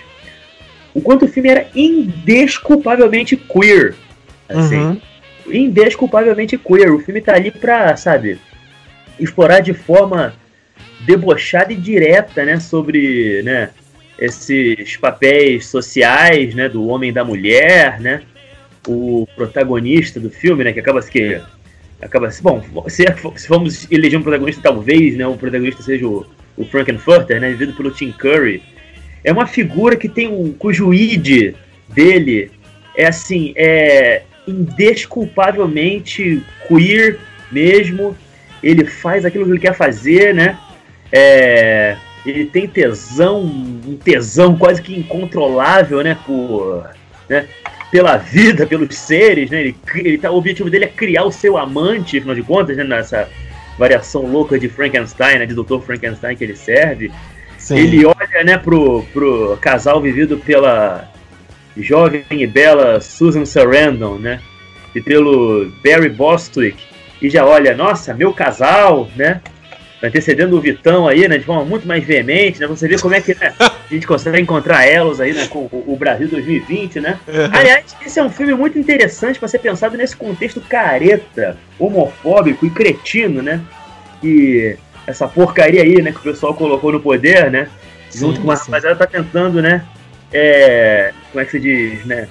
O 0.94 1.00
quanto 1.00 1.24
o 1.24 1.28
filme 1.28 1.48
era 1.48 1.66
indesculpavelmente 1.74 3.36
queer. 3.36 3.94
Assim. 4.48 4.76
Uhum. 4.76 5.00
Indesculpavelmente 5.46 6.58
queer. 6.58 6.92
O 6.92 6.98
filme 6.98 7.20
tá 7.20 7.34
ali 7.34 7.50
pra, 7.50 7.96
sabe, 7.96 8.38
explorar 9.18 9.60
de 9.60 9.72
forma 9.72 10.34
debochada 11.00 11.72
e 11.72 11.76
direta, 11.76 12.44
né, 12.44 12.60
sobre, 12.60 13.42
né, 13.42 13.70
esses 14.18 14.96
papéis 14.96 15.66
sociais, 15.66 16.54
né, 16.54 16.68
do 16.68 16.86
homem 16.86 17.10
e 17.10 17.12
da 17.12 17.24
mulher, 17.24 18.00
né, 18.00 18.22
o 18.86 19.26
protagonista 19.34 20.20
do 20.20 20.30
filme, 20.30 20.62
né, 20.64 20.72
que 20.72 20.80
acaba 20.80 21.00
que 21.02 21.40
acaba 22.02 22.28
bom, 22.42 22.62
se, 22.88 23.04
se 23.36 23.48
vamos 23.48 23.90
eleger 23.90 24.18
um 24.18 24.22
protagonista, 24.22 24.60
talvez, 24.62 25.16
né, 25.16 25.26
o 25.26 25.36
protagonista 25.36 25.82
seja 25.82 26.06
o, 26.06 26.26
o 26.56 26.64
Frankenfurter, 26.64 27.40
né, 27.40 27.50
vivido 27.50 27.72
pelo 27.74 27.90
Tim 27.90 28.12
Curry. 28.12 28.62
É 29.24 29.32
uma 29.32 29.46
figura 29.46 29.96
que 29.96 30.08
tem 30.08 30.28
um 30.28 30.52
cujo 30.52 30.92
id 30.92 31.54
dele 31.88 32.50
é 32.96 33.06
assim, 33.06 33.54
é 33.56 34.22
indesculpavelmente 34.46 36.42
queer 36.66 37.18
mesmo. 37.50 38.16
Ele 38.62 38.84
faz 38.84 39.24
aquilo 39.24 39.44
que 39.44 39.50
ele 39.52 39.60
quer 39.60 39.74
fazer, 39.74 40.34
né? 40.34 40.58
É, 41.10 41.96
ele 42.24 42.46
tem 42.46 42.66
tesão, 42.66 43.42
um 43.42 43.96
tesão 43.96 44.56
quase 44.56 44.80
que 44.82 44.98
incontrolável, 44.98 46.02
né? 46.02 46.16
Por, 46.26 46.88
né? 47.28 47.46
Pela 47.92 48.16
vida, 48.16 48.66
pelos 48.66 48.96
seres, 48.96 49.50
né? 49.50 49.60
Ele, 49.60 49.76
ele 49.96 50.16
tá, 50.16 50.30
o 50.30 50.38
objetivo 50.38 50.70
dele 50.70 50.86
é 50.86 50.88
criar 50.88 51.24
o 51.24 51.30
seu 51.30 51.58
amante, 51.58 52.16
afinal 52.16 52.34
de 52.34 52.42
contas, 52.42 52.74
né? 52.74 52.82
Nessa 52.82 53.28
variação 53.78 54.22
louca 54.22 54.58
de 54.58 54.66
Frankenstein, 54.66 55.38
né? 55.38 55.46
De 55.46 55.54
Dr. 55.54 55.78
Frankenstein 55.84 56.34
que 56.34 56.42
ele 56.42 56.56
serve. 56.56 57.12
Sim. 57.58 57.76
Ele 57.76 58.06
olha, 58.06 58.44
né, 58.44 58.56
pro, 58.56 59.02
pro 59.12 59.58
casal 59.60 60.00
vivido 60.00 60.38
pela 60.38 61.06
jovem 61.76 62.24
e 62.30 62.46
bela 62.46 62.98
Susan 63.00 63.44
Sarandon, 63.44 64.18
né? 64.18 64.40
E 64.94 65.00
pelo 65.00 65.70
Barry 65.84 66.08
Bostwick. 66.08 66.82
E 67.20 67.28
já 67.28 67.44
olha, 67.44 67.76
nossa, 67.76 68.14
meu 68.14 68.32
casal, 68.32 69.08
né? 69.14 69.42
Antecedendo 70.02 70.56
o 70.56 70.60
Vitão 70.60 71.06
aí, 71.06 71.28
né, 71.28 71.38
de 71.38 71.44
forma 71.44 71.64
muito 71.64 71.86
mais 71.86 72.02
veemente, 72.04 72.60
né, 72.60 72.66
você 72.66 72.88
vê 72.88 72.98
como 72.98 73.14
é 73.14 73.20
que 73.20 73.34
né, 73.34 73.54
a 73.60 73.72
gente 73.88 74.06
consegue 74.06 74.40
encontrar 74.40 74.86
elos 74.86 75.20
aí, 75.20 75.32
né, 75.32 75.46
com 75.46 75.68
o, 75.70 75.96
Brasil 75.96 76.28
2020, 76.28 77.00
né. 77.00 77.20
Uhum. 77.28 77.48
Aliás, 77.52 77.96
esse 78.04 78.18
é 78.18 78.22
um 78.22 78.30
filme 78.30 78.54
muito 78.54 78.78
interessante 78.78 79.38
para 79.38 79.48
ser 79.48 79.58
pensado 79.58 79.96
nesse 79.96 80.16
contexto 80.16 80.60
careta, 80.60 81.56
homofóbico 81.78 82.66
e 82.66 82.70
cretino, 82.70 83.42
né, 83.42 83.60
que 84.20 84.76
essa 85.06 85.28
porcaria 85.28 85.82
aí, 85.82 86.02
né, 86.02 86.10
que 86.10 86.18
o 86.18 86.22
pessoal 86.22 86.54
colocou 86.54 86.90
no 86.90 87.00
poder, 87.00 87.50
né, 87.50 87.68
junto 88.12 88.36
sim, 88.36 88.42
com 88.42 88.50
a 88.50 88.56
rapaziada 88.56 88.96
tá 88.96 89.06
tentando, 89.06 89.62
né, 89.62 89.84
é, 90.32 91.12
como 91.30 91.42
é 91.42 91.44
que 91.44 91.52
se 91.52 91.60
diz, 91.60 92.04
né, 92.04 92.26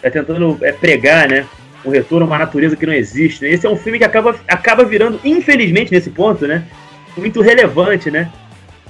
tá 0.00 0.10
tentando 0.10 0.58
é, 0.62 0.72
pregar, 0.72 1.28
né, 1.28 1.46
um 1.84 1.90
retorno 1.90 2.24
a 2.24 2.28
uma 2.28 2.38
natureza 2.38 2.76
que 2.76 2.86
não 2.86 2.92
existe. 2.92 3.42
Né? 3.42 3.50
Esse 3.50 3.66
é 3.66 3.70
um 3.70 3.76
filme 3.76 3.98
que 3.98 4.04
acaba, 4.04 4.36
acaba 4.46 4.84
virando, 4.84 5.20
infelizmente, 5.24 5.90
nesse 5.90 6.10
ponto, 6.10 6.46
né? 6.46 6.64
Muito 7.16 7.40
relevante, 7.40 8.10
né? 8.10 8.30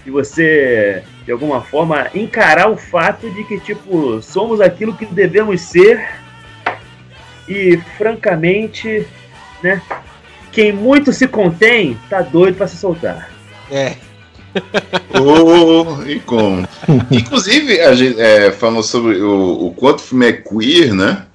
De 0.04 0.10
você, 0.10 1.02
de 1.24 1.32
alguma 1.32 1.60
forma, 1.60 2.08
encarar 2.14 2.70
o 2.70 2.76
fato 2.76 3.30
de 3.30 3.44
que, 3.44 3.58
tipo, 3.60 4.20
somos 4.22 4.60
aquilo 4.60 4.94
que 4.94 5.06
devemos 5.06 5.60
ser 5.60 6.04
e, 7.48 7.76
francamente, 7.96 9.06
né? 9.62 9.80
Quem 10.50 10.72
muito 10.72 11.12
se 11.12 11.26
contém, 11.26 11.96
tá 12.10 12.20
doido 12.20 12.56
para 12.56 12.68
se 12.68 12.76
soltar. 12.76 13.30
É. 13.70 13.94
oh, 15.18 16.02
e 16.06 16.20
como? 16.20 16.68
Inclusive, 17.10 17.80
a 17.80 17.94
gente 17.94 18.20
é, 18.20 18.52
falou 18.52 18.82
sobre 18.82 19.16
o, 19.22 19.66
o 19.66 19.74
quanto 19.74 20.00
o 20.00 20.02
filme 20.02 20.26
é 20.26 20.32
queer, 20.32 20.92
né? 20.92 21.26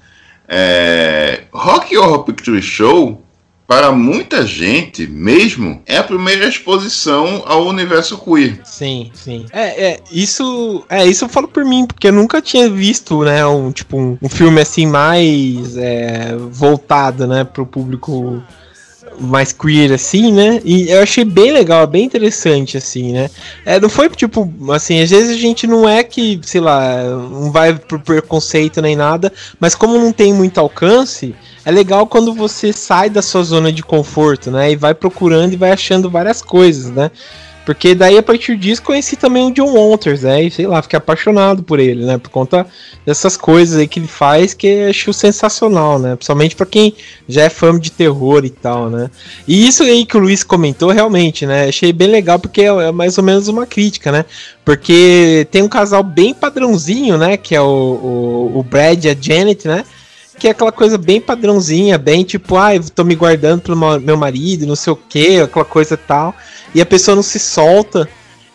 É, 0.47 1.41
Rock 1.51 1.97
Horror 1.97 2.23
Picture 2.23 2.61
Show 2.61 3.26
para 3.67 3.91
muita 3.91 4.47
gente 4.47 5.05
mesmo, 5.05 5.81
é 5.85 5.97
a 5.97 6.03
primeira 6.03 6.47
exposição 6.47 7.43
ao 7.45 7.67
universo 7.67 8.17
queer. 8.17 8.61
Sim, 8.63 9.11
sim. 9.13 9.45
É, 9.51 9.89
é 9.89 9.99
isso, 10.09 10.85
é 10.87 11.05
isso 11.05 11.25
eu 11.25 11.29
falo 11.29 11.49
por 11.49 11.65
mim, 11.65 11.85
porque 11.85 12.07
eu 12.07 12.13
nunca 12.13 12.41
tinha 12.41 12.69
visto, 12.69 13.23
né, 13.23 13.45
um 13.45 13.71
tipo 13.71 13.97
um, 13.97 14.17
um 14.21 14.29
filme 14.29 14.61
assim 14.61 14.85
mais 14.85 15.75
é, 15.75 16.33
voltado, 16.49 17.27
né, 17.27 17.43
para 17.43 17.61
o 17.61 17.65
público 17.65 18.41
mais 19.19 19.51
queer, 19.51 19.91
assim, 19.91 20.31
né? 20.31 20.61
E 20.63 20.89
eu 20.89 21.01
achei 21.01 21.23
bem 21.23 21.51
legal, 21.51 21.85
bem 21.87 22.05
interessante, 22.05 22.77
assim, 22.77 23.13
né? 23.13 23.29
É, 23.65 23.79
não 23.79 23.89
foi 23.89 24.09
tipo, 24.09 24.51
assim, 24.71 25.01
às 25.01 25.09
vezes 25.09 25.35
a 25.35 25.39
gente 25.39 25.65
não 25.65 25.87
é 25.87 26.03
que, 26.03 26.39
sei 26.43 26.61
lá, 26.61 27.03
não 27.03 27.51
vai 27.51 27.73
por 27.73 27.99
preconceito 27.99 28.81
nem 28.81 28.95
nada, 28.95 29.31
mas 29.59 29.75
como 29.75 29.97
não 29.97 30.11
tem 30.11 30.33
muito 30.33 30.59
alcance, 30.59 31.35
é 31.65 31.71
legal 31.71 32.07
quando 32.07 32.33
você 32.33 32.71
sai 32.71 33.09
da 33.09 33.21
sua 33.21 33.43
zona 33.43 33.71
de 33.71 33.83
conforto, 33.83 34.51
né? 34.51 34.71
E 34.71 34.75
vai 34.75 34.93
procurando 34.93 35.53
e 35.53 35.57
vai 35.57 35.71
achando 35.71 36.09
várias 36.09 36.41
coisas, 36.41 36.91
né? 36.91 37.11
Porque 37.67 37.93
daí 37.93 38.17
a 38.17 38.23
partir 38.23 38.55
disso 38.55 38.81
conheci 38.81 39.17
também 39.17 39.45
o 39.45 39.51
John 39.51 39.73
Walters, 39.73 40.21
né? 40.21 40.41
E 40.41 40.49
sei 40.49 40.65
lá, 40.65 40.81
fiquei 40.81 40.95
apaixonado 40.95 41.61
por 41.61 41.81
ele, 41.81 42.05
né? 42.05 42.17
Por 42.17 42.29
conta 42.29 42.65
dessas 43.05 43.35
coisas 43.35 43.77
aí 43.77 43.85
que 43.89 43.99
ele 43.99 44.07
faz 44.07 44.53
que 44.53 44.85
acho 44.85 45.11
sensacional, 45.11 45.99
né? 45.99 46.15
Principalmente 46.15 46.55
para 46.55 46.65
quem 46.65 46.95
já 47.27 47.41
é 47.41 47.49
fã 47.49 47.77
de 47.77 47.91
terror 47.91 48.45
e 48.45 48.49
tal, 48.49 48.89
né? 48.89 49.11
E 49.45 49.67
isso 49.67 49.83
aí 49.83 50.05
que 50.05 50.15
o 50.15 50.19
Luiz 50.21 50.45
comentou, 50.45 50.91
realmente, 50.91 51.45
né? 51.45 51.67
Achei 51.67 51.91
bem 51.91 52.07
legal 52.07 52.39
porque 52.39 52.61
é, 52.61 52.67
é 52.67 52.91
mais 52.93 53.17
ou 53.17 53.23
menos 53.25 53.49
uma 53.49 53.65
crítica, 53.65 54.13
né? 54.13 54.23
Porque 54.63 55.45
tem 55.51 55.61
um 55.61 55.67
casal 55.67 56.03
bem 56.03 56.33
padrãozinho, 56.33 57.17
né? 57.17 57.35
Que 57.35 57.53
é 57.53 57.59
o, 57.59 57.65
o, 57.65 58.59
o 58.59 58.63
Brad 58.63 59.03
e 59.03 59.09
a 59.09 59.17
Janet, 59.19 59.67
né? 59.67 59.83
que 60.39 60.47
é 60.47 60.51
aquela 60.51 60.71
coisa 60.71 60.97
bem 60.97 61.19
padrãozinha, 61.19 61.97
bem 61.97 62.23
tipo, 62.23 62.55
ai, 62.57 62.77
ah, 62.77 62.91
tô 62.93 63.03
me 63.03 63.15
guardando 63.15 63.61
pelo 63.61 63.99
meu 63.99 64.15
marido, 64.15 64.67
não 64.67 64.75
sei 64.75 64.93
o 64.93 64.95
que, 64.95 65.41
aquela 65.41 65.65
coisa 65.65 65.97
tal. 65.97 66.35
E 66.73 66.81
a 66.81 66.85
pessoa 66.85 67.15
não 67.15 67.23
se 67.23 67.39
solta. 67.39 68.07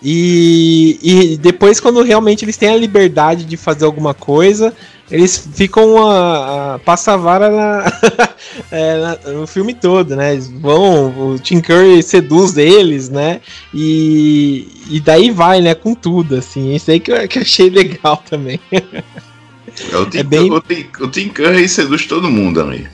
E, 0.02 0.98
e 1.00 1.36
depois, 1.36 1.78
quando 1.78 2.02
realmente 2.02 2.44
eles 2.44 2.56
têm 2.56 2.70
a 2.70 2.76
liberdade 2.76 3.44
de 3.44 3.56
fazer 3.56 3.84
alguma 3.84 4.12
coisa, 4.12 4.74
eles 5.08 5.48
ficam 5.54 6.04
a, 6.04 6.74
a 6.74 6.78
passa 6.80 7.12
a 7.12 7.16
vara 7.16 7.50
na, 7.50 7.92
é, 8.72 8.98
na, 8.98 9.32
no 9.32 9.46
filme 9.46 9.74
todo, 9.74 10.16
né? 10.16 10.32
Eles 10.32 10.48
vão, 10.50 11.34
o 11.34 11.38
Tim 11.38 11.60
Curry 11.60 12.02
seduz 12.02 12.56
eles, 12.56 13.08
né? 13.10 13.40
E, 13.72 14.66
e 14.90 14.98
daí 15.00 15.30
vai, 15.30 15.60
né? 15.60 15.74
Com 15.74 15.94
tudo, 15.94 16.36
assim. 16.36 16.74
Isso 16.74 16.90
aí 16.90 16.98
que 16.98 17.12
eu, 17.12 17.28
que 17.28 17.38
eu 17.38 17.42
achei 17.42 17.70
legal 17.70 18.16
também. 18.28 18.58
É, 18.72 19.96
o, 19.96 20.06
Tim, 20.06 20.18
é 20.18 20.22
bem... 20.22 20.50
o, 20.50 20.60
Tim, 20.60 20.86
o 21.00 21.08
Tim 21.08 21.28
Curry 21.28 21.68
seduz 21.68 22.06
todo 22.06 22.30
mundo, 22.30 22.60
amigo. 22.60 22.88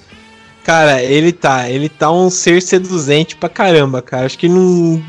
Cara, 0.69 1.03
ele 1.03 1.33
tá, 1.33 1.71
ele 1.71 1.89
tá 1.89 2.13
um 2.13 2.29
ser 2.29 2.61
seduzente 2.61 3.35
pra 3.37 3.49
caramba, 3.49 4.03
cara. 4.03 4.27
Acho 4.27 4.37
que 4.37 4.51
não, 4.51 5.03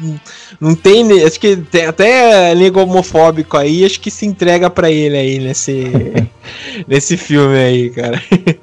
não 0.58 0.74
tem, 0.74 1.22
acho 1.22 1.38
que 1.38 1.58
tem 1.58 1.86
até 1.86 2.56
nego 2.56 2.80
homofóbico 2.80 3.58
aí, 3.58 3.84
acho 3.84 4.00
que 4.00 4.10
se 4.10 4.26
entrega 4.26 4.70
pra 4.70 4.90
ele 4.90 5.18
aí 5.18 5.38
nesse, 5.38 5.84
nesse 6.88 7.18
filme 7.18 7.58
aí, 7.58 7.90
cara. 7.90 8.24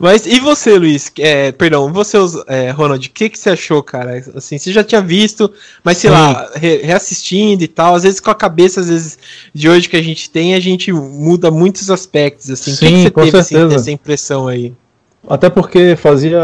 Mas 0.00 0.24
e 0.24 0.40
você, 0.40 0.78
Luiz? 0.78 1.12
É, 1.18 1.52
perdão, 1.52 1.92
você, 1.92 2.16
é, 2.46 2.70
Ronald, 2.70 3.06
o 3.06 3.10
que, 3.12 3.28
que 3.28 3.38
você 3.38 3.50
achou, 3.50 3.82
cara? 3.82 4.24
Assim, 4.34 4.56
você 4.56 4.72
já 4.72 4.82
tinha 4.82 5.02
visto, 5.02 5.52
mas 5.84 5.98
sei 5.98 6.08
lá, 6.08 6.50
re 6.54 6.78
reassistindo 6.78 7.62
e 7.62 7.68
tal, 7.68 7.94
às 7.94 8.04
vezes 8.04 8.18
com 8.18 8.30
a 8.30 8.34
cabeça, 8.34 8.80
às 8.80 8.88
vezes, 8.88 9.18
de 9.52 9.68
hoje 9.68 9.90
que 9.90 9.96
a 9.96 10.02
gente 10.02 10.30
tem, 10.30 10.54
a 10.54 10.60
gente 10.60 10.90
muda 10.90 11.50
muitos 11.50 11.90
aspectos, 11.90 12.48
assim. 12.48 12.74
Sim, 12.74 13.04
que, 13.04 13.10
que 13.10 13.30
você 13.30 13.54
teve 13.54 13.66
assim, 13.66 13.74
essa 13.74 13.90
impressão 13.90 14.48
aí? 14.48 14.72
Até 15.28 15.50
porque 15.50 15.94
fazia 15.96 16.40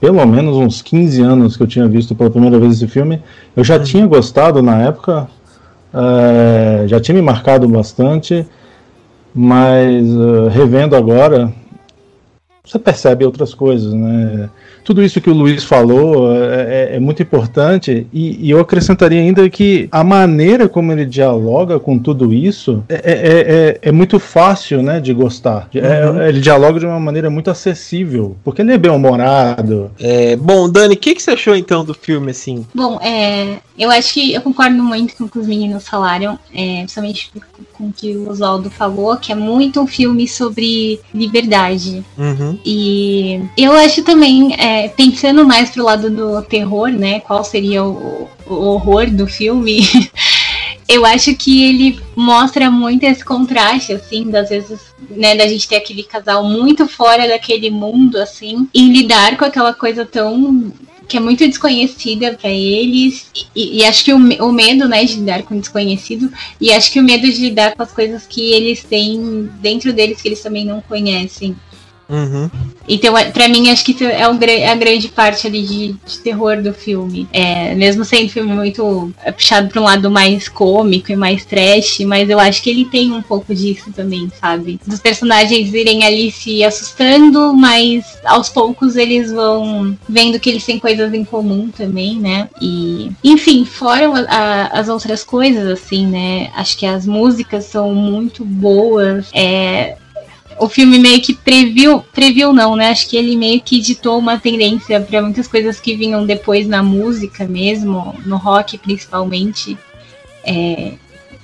pelo 0.00 0.24
menos 0.26 0.56
uns 0.56 0.80
15 0.80 1.20
anos 1.22 1.56
que 1.56 1.62
eu 1.62 1.66
tinha 1.66 1.88
visto 1.88 2.14
pela 2.14 2.30
primeira 2.30 2.58
vez 2.58 2.74
esse 2.74 2.86
filme. 2.86 3.22
Eu 3.56 3.64
já 3.64 3.76
hum. 3.76 3.82
tinha 3.82 4.06
gostado 4.06 4.62
na 4.62 4.82
época, 4.82 5.28
é, 5.92 6.84
já 6.86 7.00
tinha 7.00 7.14
me 7.14 7.22
marcado 7.22 7.68
bastante, 7.68 8.46
mas 9.34 10.06
uh, 10.08 10.48
revendo 10.48 10.94
agora, 10.94 11.52
você 12.64 12.78
percebe 12.78 13.26
outras 13.26 13.52
coisas, 13.52 13.92
né? 13.92 14.48
Tudo 14.82 15.02
isso 15.02 15.20
que 15.20 15.28
o 15.28 15.34
Luiz 15.34 15.64
falou 15.64 16.32
é, 16.32 16.92
é, 16.92 16.96
é 16.96 17.00
muito 17.00 17.22
importante 17.22 18.06
e, 18.12 18.46
e, 18.46 18.50
eu 18.50 18.58
acrescentaria 18.58 19.20
ainda 19.20 19.48
que 19.50 19.86
a 19.92 20.02
maneira 20.02 20.68
como 20.68 20.90
ele 20.90 21.04
dialoga 21.04 21.78
com 21.78 21.98
tudo 21.98 22.32
isso 22.32 22.82
é, 22.88 22.94
é, 22.94 23.10
é, 23.12 23.78
é 23.82 23.92
muito 23.92 24.18
fácil, 24.18 24.82
né, 24.82 24.98
de 24.98 25.12
gostar. 25.12 25.68
É, 25.74 26.08
uhum. 26.08 26.22
ele 26.22 26.40
dialoga 26.40 26.80
de 26.80 26.86
uma 26.86 26.98
maneira 26.98 27.28
muito 27.28 27.50
acessível, 27.50 28.36
porque 28.42 28.62
ele 28.62 28.72
é 28.72 28.78
bem 28.78 28.90
humorado. 28.90 29.90
bom, 30.40 30.68
Dani, 30.68 30.94
o 30.94 30.98
que, 30.98 31.14
que 31.14 31.22
você 31.22 31.32
achou 31.32 31.54
então 31.54 31.84
do 31.84 31.92
filme 31.92 32.30
assim? 32.30 32.66
Bom, 32.74 32.98
eu 33.78 33.90
acho 33.90 34.14
que 34.14 34.32
eu 34.32 34.40
concordo 34.40 34.82
muito 34.82 35.16
com 35.16 35.24
o 35.24 35.28
que 35.28 35.38
os 35.38 35.46
meninos 35.46 35.86
falaram, 35.86 36.38
principalmente 36.50 37.30
com 37.74 37.88
o 37.88 37.92
que 37.92 38.16
o 38.16 38.30
Oswaldo 38.30 38.70
falou, 38.70 39.16
que 39.16 39.32
é 39.32 39.34
muito 39.34 39.80
um 39.80 39.86
filme 39.86 40.26
sobre 40.26 41.00
liberdade. 41.12 42.04
Uhum. 42.16 42.53
E 42.64 43.40
eu 43.56 43.72
acho 43.72 44.02
também, 44.02 44.54
é, 44.58 44.88
pensando 44.88 45.46
mais 45.46 45.70
pro 45.70 45.84
lado 45.84 46.10
do 46.10 46.42
terror, 46.42 46.88
né? 46.88 47.20
Qual 47.20 47.44
seria 47.44 47.84
o, 47.84 48.28
o 48.46 48.54
horror 48.54 49.10
do 49.10 49.26
filme? 49.26 49.80
eu 50.88 51.04
acho 51.04 51.34
que 51.34 51.64
ele 51.64 52.00
mostra 52.14 52.70
muito 52.70 53.04
esse 53.04 53.24
contraste, 53.24 53.92
assim, 53.92 54.30
das 54.30 54.50
vezes, 54.50 54.80
né, 55.10 55.34
da 55.34 55.46
gente 55.48 55.68
ter 55.68 55.76
aquele 55.76 56.02
casal 56.02 56.44
muito 56.44 56.86
fora 56.86 57.26
daquele 57.26 57.70
mundo, 57.70 58.18
assim, 58.18 58.68
e 58.72 58.88
lidar 58.88 59.36
com 59.36 59.44
aquela 59.44 59.72
coisa 59.72 60.04
tão 60.04 60.72
que 61.06 61.16
é 61.18 61.20
muito 61.20 61.46
desconhecida 61.46 62.32
para 62.32 62.48
eles 62.48 63.30
e, 63.54 63.80
e, 63.80 63.84
acho 63.84 64.04
que 64.04 64.12
o, 64.14 64.16
o 64.16 64.50
medo 64.50 64.88
né 64.88 65.04
de 65.04 65.16
lidar 65.16 65.42
com 65.42 65.54
o 65.54 65.60
desconhecido 65.60 66.32
e 66.58 66.72
acho 66.72 66.90
que 66.90 66.98
o 66.98 67.02
medo 67.02 67.30
de 67.30 67.40
lidar 67.40 67.76
com 67.76 67.82
as 67.82 67.92
coisas 67.92 68.26
que 68.26 68.52
eles 68.52 68.82
têm 68.82 69.50
dentro 69.60 69.92
deles 69.92 70.22
que 70.22 70.28
eles 70.28 70.40
também 70.40 70.64
não 70.64 70.80
conhecem 70.80 71.54
Uhum. 72.08 72.50
Então, 72.86 73.16
é, 73.16 73.30
pra 73.30 73.48
mim, 73.48 73.70
acho 73.70 73.84
que 73.84 73.92
isso 73.92 74.04
é, 74.04 74.28
um, 74.28 74.38
é 74.42 74.68
a 74.68 74.74
grande 74.74 75.08
parte 75.08 75.46
ali 75.46 75.62
de, 75.62 75.92
de, 75.92 76.18
terror 76.18 76.60
do 76.60 76.72
filme. 76.72 77.26
É, 77.32 77.74
mesmo 77.74 78.04
sendo 78.04 78.26
um 78.26 78.28
filme 78.28 78.52
muito 78.52 79.12
é, 79.22 79.32
puxado 79.32 79.68
pra 79.68 79.80
um 79.80 79.84
lado 79.84 80.10
mais 80.10 80.48
cômico 80.48 81.10
e 81.10 81.16
mais 81.16 81.44
trash, 81.44 82.00
mas 82.00 82.28
eu 82.28 82.38
acho 82.38 82.62
que 82.62 82.70
ele 82.70 82.84
tem 82.84 83.12
um 83.12 83.22
pouco 83.22 83.54
disso 83.54 83.90
também, 83.92 84.30
sabe? 84.38 84.78
Dos 84.86 85.00
personagens 85.00 85.72
irem 85.72 86.04
ali 86.04 86.30
se 86.30 86.62
assustando, 86.62 87.54
mas 87.54 88.18
aos 88.24 88.48
poucos 88.48 88.96
eles 88.96 89.32
vão 89.32 89.96
vendo 90.08 90.38
que 90.38 90.50
eles 90.50 90.64
têm 90.64 90.78
coisas 90.78 91.12
em 91.14 91.24
comum 91.24 91.70
também, 91.70 92.16
né? 92.16 92.48
E, 92.60 93.10
enfim, 93.22 93.64
fora 93.64 94.10
a, 94.28 94.78
as 94.78 94.88
outras 94.88 95.24
coisas, 95.24 95.66
assim, 95.68 96.06
né? 96.06 96.50
Acho 96.54 96.76
que 96.76 96.86
as 96.86 97.06
músicas 97.06 97.64
são 97.64 97.94
muito 97.94 98.44
boas. 98.44 99.30
É, 99.32 99.96
o 100.58 100.68
filme 100.68 100.98
meio 100.98 101.20
que 101.20 101.34
previu, 101.34 102.00
previu 102.12 102.52
não, 102.52 102.76
né? 102.76 102.90
Acho 102.90 103.08
que 103.08 103.16
ele 103.16 103.36
meio 103.36 103.60
que 103.60 103.80
ditou 103.80 104.18
uma 104.18 104.38
tendência 104.38 105.00
para 105.00 105.22
muitas 105.22 105.48
coisas 105.48 105.80
que 105.80 105.96
vinham 105.96 106.24
depois 106.26 106.66
na 106.66 106.82
música 106.82 107.46
mesmo, 107.46 108.14
no 108.24 108.36
rock 108.36 108.78
principalmente. 108.78 109.76
É, 110.44 110.94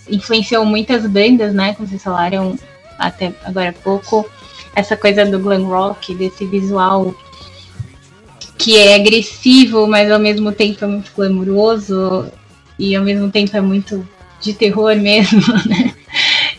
influenciou 0.08 0.64
muitas 0.64 1.06
bandas, 1.06 1.54
né? 1.54 1.74
Como 1.74 1.88
vocês 1.88 2.02
falaram 2.02 2.58
até 2.98 3.32
agora 3.44 3.70
há 3.70 3.72
pouco. 3.72 4.28
Essa 4.74 4.96
coisa 4.96 5.24
do 5.24 5.38
glam 5.38 5.64
rock, 5.64 6.14
desse 6.14 6.44
visual 6.46 7.14
que 8.56 8.76
é 8.76 8.94
agressivo, 8.94 9.86
mas 9.86 10.10
ao 10.10 10.18
mesmo 10.18 10.52
tempo 10.52 10.84
é 10.84 10.88
muito 10.88 11.12
glamouroso 11.16 12.30
e 12.78 12.94
ao 12.94 13.02
mesmo 13.02 13.30
tempo 13.30 13.56
é 13.56 13.60
muito 13.60 14.06
de 14.40 14.52
terror 14.52 14.94
mesmo, 14.96 15.40
né? 15.66 15.94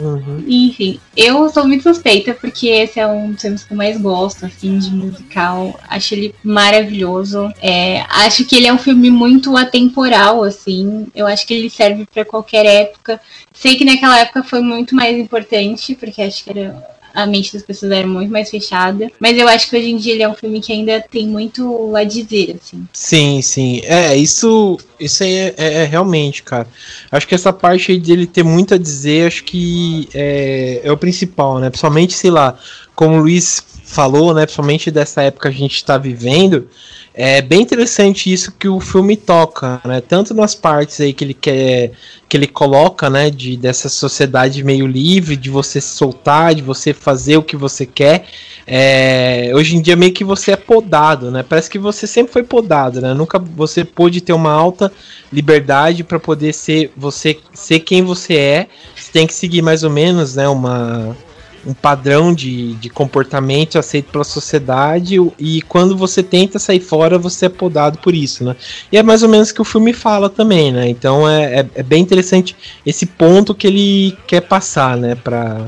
Uhum. 0.01 0.43
Enfim, 0.47 0.99
eu 1.15 1.47
sou 1.49 1.67
muito 1.67 1.83
suspeita 1.83 2.33
porque 2.33 2.67
esse 2.67 2.99
é 2.99 3.07
um 3.07 3.31
dos 3.31 3.41
filmes 3.41 3.63
que 3.63 3.71
eu 3.71 3.77
mais 3.77 4.01
gosto, 4.01 4.45
assim, 4.45 4.79
de 4.79 4.89
musical. 4.89 5.79
Acho 5.87 6.15
ele 6.15 6.35
maravilhoso. 6.43 7.53
É, 7.61 8.01
acho 8.09 8.43
que 8.45 8.55
ele 8.55 8.67
é 8.67 8.73
um 8.73 8.77
filme 8.77 9.11
muito 9.11 9.55
atemporal, 9.55 10.43
assim. 10.43 11.07
Eu 11.13 11.27
acho 11.27 11.45
que 11.45 11.53
ele 11.53 11.69
serve 11.69 12.05
para 12.11 12.25
qualquer 12.25 12.65
época. 12.65 13.21
Sei 13.53 13.75
que 13.75 13.85
naquela 13.85 14.19
época 14.19 14.43
foi 14.43 14.61
muito 14.61 14.95
mais 14.95 15.17
importante, 15.17 15.95
porque 15.95 16.21
acho 16.21 16.43
que 16.43 16.49
era 16.49 16.83
a 17.13 17.25
mente 17.25 17.53
das 17.53 17.63
pessoas 17.63 17.91
era 17.91 18.07
muito 18.07 18.31
mais 18.31 18.49
fechada. 18.49 19.09
Mas 19.19 19.37
eu 19.37 19.47
acho 19.47 19.69
que 19.69 19.77
hoje 19.77 19.89
em 19.89 19.97
dia 19.97 20.13
ele 20.13 20.23
é 20.23 20.29
um 20.29 20.33
filme 20.33 20.59
que 20.61 20.71
ainda 20.71 21.01
tem 21.01 21.27
muito 21.27 21.95
a 21.95 22.03
dizer, 22.03 22.57
assim. 22.61 22.87
Sim, 22.93 23.41
sim. 23.41 23.81
É, 23.83 24.15
isso, 24.15 24.77
isso 24.99 25.23
aí 25.23 25.33
é, 25.33 25.55
é, 25.57 25.73
é 25.73 25.83
realmente, 25.85 26.43
cara. 26.43 26.67
Acho 27.11 27.27
que 27.27 27.35
essa 27.35 27.53
parte 27.53 27.91
aí 27.91 27.99
dele 27.99 28.25
ter 28.25 28.43
muito 28.43 28.73
a 28.73 28.77
dizer, 28.77 29.27
acho 29.27 29.43
que 29.43 30.07
é, 30.13 30.81
é 30.83 30.91
o 30.91 30.97
principal, 30.97 31.59
né? 31.59 31.69
Principalmente, 31.69 32.13
sei 32.13 32.31
lá, 32.31 32.57
como 32.95 33.17
o 33.17 33.19
Luiz 33.21 33.63
falou, 33.83 34.33
né? 34.33 34.45
Principalmente 34.45 34.89
dessa 34.89 35.21
época 35.21 35.49
que 35.49 35.55
a 35.55 35.59
gente 35.59 35.75
está 35.75 35.97
vivendo 35.97 36.67
é 37.13 37.41
bem 37.41 37.61
interessante 37.61 38.31
isso 38.31 38.53
que 38.53 38.69
o 38.69 38.79
filme 38.79 39.17
toca, 39.17 39.81
né? 39.83 39.99
Tanto 39.99 40.33
nas 40.33 40.55
partes 40.55 41.01
aí 41.01 41.11
que 41.11 41.23
ele 41.23 41.33
quer 41.33 41.91
que 42.29 42.37
ele 42.37 42.47
coloca, 42.47 43.09
né, 43.09 43.29
de 43.29 43.57
dessa 43.57 43.89
sociedade 43.89 44.63
meio 44.63 44.87
livre, 44.87 45.35
de 45.35 45.49
você 45.49 45.81
se 45.81 45.95
soltar, 45.95 46.55
de 46.55 46.61
você 46.61 46.93
fazer 46.93 47.35
o 47.35 47.43
que 47.43 47.57
você 47.57 47.85
quer. 47.85 48.25
É, 48.65 49.51
hoje 49.53 49.75
em 49.75 49.81
dia 49.81 49.97
meio 49.97 50.13
que 50.13 50.23
você 50.23 50.51
é 50.51 50.55
podado, 50.55 51.29
né? 51.29 51.43
Parece 51.43 51.69
que 51.69 51.77
você 51.77 52.07
sempre 52.07 52.31
foi 52.31 52.43
podado, 52.43 53.01
né? 53.01 53.13
Nunca 53.13 53.37
você 53.37 53.83
pôde 53.83 54.21
ter 54.21 54.31
uma 54.31 54.53
alta 54.53 54.89
liberdade 55.33 56.05
para 56.05 56.19
poder 56.19 56.53
ser 56.53 56.93
você 56.95 57.37
ser 57.53 57.81
quem 57.81 58.03
você 58.03 58.35
é. 58.35 58.67
Você 58.95 59.11
tem 59.11 59.27
que 59.27 59.33
seguir 59.33 59.61
mais 59.61 59.83
ou 59.83 59.89
menos, 59.89 60.35
né, 60.35 60.47
uma 60.47 61.17
um 61.65 61.73
padrão 61.73 62.33
de, 62.33 62.73
de 62.75 62.89
comportamento 62.89 63.77
aceito 63.77 64.11
pela 64.11 64.23
sociedade 64.23 65.17
e 65.37 65.61
quando 65.63 65.95
você 65.95 66.23
tenta 66.23 66.59
sair 66.59 66.79
fora 66.79 67.17
você 67.17 67.45
é 67.45 67.49
podado 67.49 67.99
por 67.99 68.13
isso, 68.13 68.43
né? 68.43 68.55
E 68.91 68.97
é 68.97 69.03
mais 69.03 69.23
ou 69.23 69.29
menos 69.29 69.51
que 69.51 69.61
o 69.61 69.65
filme 69.65 69.93
fala 69.93 70.29
também, 70.29 70.71
né? 70.71 70.87
Então 70.89 71.27
é, 71.27 71.61
é, 71.61 71.69
é 71.75 71.83
bem 71.83 72.01
interessante 72.01 72.55
esse 72.85 73.05
ponto 73.05 73.53
que 73.53 73.67
ele 73.67 74.17
quer 74.27 74.41
passar, 74.41 74.97
né? 74.97 75.15
Pra, 75.15 75.67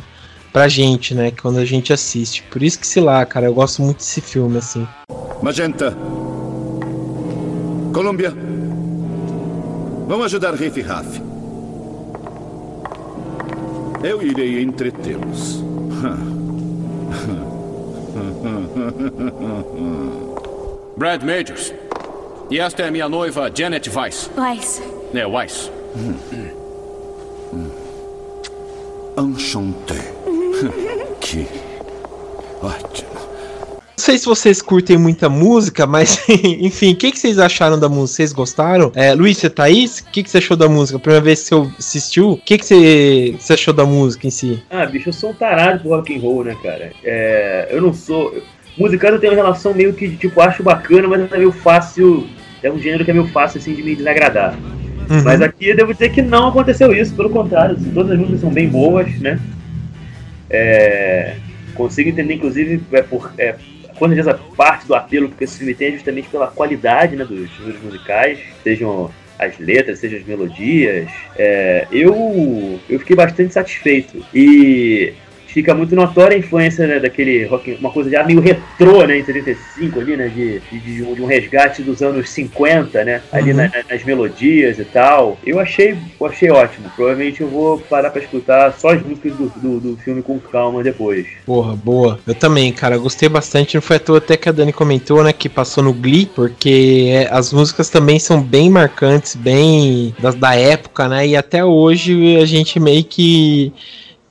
pra 0.51 0.67
gente, 0.67 1.13
né? 1.13 1.31
Quando 1.31 1.59
a 1.59 1.65
gente 1.65 1.91
assiste. 1.91 2.43
Por 2.51 2.61
isso 2.61 2.79
que, 2.79 2.87
sei 2.87 3.01
lá, 3.01 3.25
cara, 3.25 3.47
eu 3.47 3.53
gosto 3.53 3.81
muito 3.81 3.97
desse 3.97 4.21
filme, 4.21 4.57
assim. 4.57 4.87
Magenta. 5.41 5.95
Colômbia. 7.93 8.33
Vamos 10.07 10.25
ajudar 10.25 10.51
Rafe 10.51 10.81
Raff. 10.81 11.32
Eu 14.03 14.21
irei 14.21 14.61
entretê-los. 14.61 15.63
Brad 20.97 21.23
Majors. 21.23 21.73
E 22.49 22.59
esta 22.59 22.83
é 22.83 22.91
minha 22.91 23.07
noiva, 23.07 23.49
Janet 23.53 23.89
Weiss. 23.89 24.29
Weiss. 24.37 24.81
É, 25.13 25.25
Weiss. 25.25 25.71
Enchanté. 29.17 29.95
que 31.21 31.47
ótimo. 32.61 33.12
Não 34.03 34.05
sei 34.05 34.17
se 34.17 34.25
vocês 34.25 34.61
curtem 34.61 34.97
muita 34.97 35.29
música, 35.29 35.87
mas 35.87 36.21
enfim, 36.27 36.91
o 36.91 36.95
que, 36.97 37.09
que 37.09 37.17
vocês 37.17 37.39
acharam 37.39 37.79
da 37.79 37.87
música? 37.87 38.17
Vocês 38.17 38.33
gostaram? 38.33 38.91
É, 38.95 39.13
Luiz, 39.13 39.37
você 39.37 39.49
tá 39.49 39.63
aí? 39.63 39.85
O 39.85 40.11
que, 40.11 40.23
que 40.23 40.29
você 40.29 40.39
achou 40.39 40.57
da 40.57 40.67
música? 40.67 40.99
Primeira 40.99 41.23
vez 41.23 41.41
que 41.41 41.55
você 41.55 41.71
assistiu, 41.79 42.31
o 42.31 42.37
que, 42.37 42.57
que 42.57 42.65
você, 42.65 43.33
você 43.39 43.53
achou 43.53 43.73
da 43.73 43.85
música 43.85 44.27
em 44.27 44.29
si? 44.29 44.61
Ah, 44.69 44.85
bicho, 44.85 45.07
eu 45.07 45.13
sou 45.13 45.29
um 45.29 45.33
tarado 45.33 45.79
pro 45.79 45.91
rock 45.91 46.13
and 46.13 46.19
roll, 46.19 46.43
né, 46.43 46.53
cara? 46.61 46.91
É, 47.01 47.69
eu 47.71 47.81
não 47.81 47.93
sou. 47.93 48.43
Musicado 48.77 49.15
eu 49.15 49.21
tenho 49.21 49.31
uma 49.31 49.41
relação 49.41 49.73
meio 49.73 49.93
que, 49.93 50.17
tipo, 50.17 50.41
acho 50.41 50.61
bacana, 50.61 51.07
mas 51.07 51.31
é 51.31 51.37
meio 51.37 51.53
fácil. 51.53 52.27
É 52.61 52.69
um 52.69 52.79
gênero 52.79 53.05
que 53.05 53.11
é 53.11 53.13
meio 53.13 53.27
fácil, 53.27 53.61
assim, 53.61 53.73
de 53.73 53.81
me 53.81 53.95
desagradar. 53.95 54.53
Uhum. 55.09 55.23
Mas 55.23 55.41
aqui 55.41 55.69
eu 55.69 55.77
devo 55.77 55.93
dizer 55.93 56.09
que 56.09 56.21
não 56.21 56.49
aconteceu 56.49 56.93
isso, 56.93 57.15
pelo 57.15 57.29
contrário, 57.29 57.77
assim, 57.77 57.89
todas 57.91 58.11
as 58.11 58.17
músicas 58.17 58.41
são 58.41 58.49
bem 58.49 58.67
boas, 58.67 59.17
né? 59.21 59.39
É, 60.49 61.35
consigo 61.73 62.09
entender, 62.09 62.33
inclusive, 62.33 62.81
é 62.91 63.01
por, 63.01 63.31
é, 63.37 63.55
com 64.03 64.09
certeza 64.09 64.37
parte 64.57 64.85
do 64.85 64.93
apelo 64.93 65.29
que 65.29 65.45
esse 65.45 65.59
filme 65.59 65.73
tem 65.73 65.87
é 65.87 65.91
justamente 65.93 66.27
pela 66.27 66.47
qualidade 66.47 67.15
né, 67.15 67.23
dos 67.23 67.49
números 67.57 67.81
musicais, 67.81 68.37
sejam 68.61 69.09
as 69.39 69.57
letras, 69.57 69.99
sejam 69.99 70.19
as 70.19 70.25
melodias. 70.25 71.09
É, 71.37 71.87
eu, 71.89 72.81
eu 72.89 72.99
fiquei 72.99 73.15
bastante 73.15 73.53
satisfeito. 73.53 74.21
E 74.33 75.13
fica 75.53 75.73
muito 75.73 75.95
notória 75.95 76.35
a 76.35 76.39
influência 76.39 76.87
né, 76.87 76.99
daquele 76.99 77.45
rock, 77.45 77.77
uma 77.79 77.91
coisa 77.91 78.09
já 78.09 78.23
meio 78.23 78.41
retrô, 78.41 79.05
né, 79.05 79.19
em 79.19 79.23
75 79.23 79.99
ali, 79.99 80.17
né, 80.17 80.27
de, 80.27 80.59
de, 80.59 80.79
de, 80.79 81.03
um, 81.03 81.13
de 81.13 81.23
resgate 81.23 81.83
dos 81.83 82.01
anos 82.01 82.29
50, 82.29 83.05
né, 83.05 83.21
ali 83.31 83.51
uhum. 83.51 83.57
na, 83.57 83.71
nas 83.89 84.03
melodias 84.03 84.79
e 84.79 84.85
tal. 84.85 85.37
Eu 85.45 85.59
achei, 85.59 85.95
eu 86.19 86.25
achei 86.25 86.49
ótimo. 86.49 86.89
Provavelmente 86.95 87.41
eu 87.41 87.47
vou 87.47 87.79
parar 87.79 88.09
para 88.09 88.21
escutar 88.21 88.73
só 88.73 88.89
as 88.89 89.01
músicas 89.03 89.33
do, 89.35 89.53
do, 89.55 89.79
do, 89.79 89.97
filme 89.97 90.21
com 90.23 90.39
calma 90.39 90.81
depois. 90.83 91.27
Porra, 91.45 91.75
boa. 91.75 92.19
Eu 92.25 92.33
também, 92.33 92.71
cara, 92.73 92.97
gostei 92.97 93.29
bastante. 93.29 93.75
Não 93.75 93.81
foi 93.81 93.97
à 93.97 93.99
toa 93.99 94.17
até 94.17 94.35
que 94.35 94.49
a 94.49 94.51
Dani 94.51 94.73
comentou, 94.73 95.23
né, 95.23 95.31
que 95.31 95.47
passou 95.47 95.83
no 95.83 95.93
Glee, 95.93 96.25
porque 96.25 97.09
é, 97.11 97.27
as 97.31 97.53
músicas 97.53 97.89
também 97.89 98.17
são 98.17 98.41
bem 98.41 98.69
marcantes, 98.69 99.35
bem 99.35 100.15
da, 100.19 100.31
da 100.31 100.55
época, 100.55 101.07
né, 101.07 101.27
e 101.27 101.35
até 101.35 101.63
hoje 101.63 102.37
a 102.37 102.45
gente 102.45 102.79
meio 102.79 103.03
que 103.03 103.71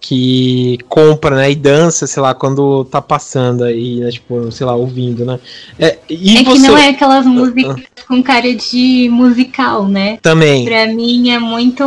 que 0.02 0.78
compra, 0.88 1.36
né, 1.36 1.52
e 1.52 1.54
dança, 1.54 2.08
sei 2.08 2.20
lá, 2.20 2.34
quando 2.34 2.84
tá 2.86 3.00
passando 3.00 3.62
aí, 3.62 4.00
né, 4.00 4.10
tipo, 4.10 4.50
sei 4.50 4.66
lá, 4.66 4.74
ouvindo, 4.74 5.24
né. 5.24 5.38
É, 5.78 5.96
e 6.10 6.38
é 6.38 6.42
você... 6.42 6.52
que 6.52 6.58
não 6.58 6.76
é 6.76 6.88
aquelas 6.88 7.24
músicas 7.24 7.76
com 8.08 8.22
cara 8.22 8.52
de 8.54 9.08
musical, 9.10 9.86
né? 9.86 10.18
Também. 10.20 10.64
Pra 10.64 10.86
mim 10.88 11.30
é 11.30 11.38
muito 11.38 11.84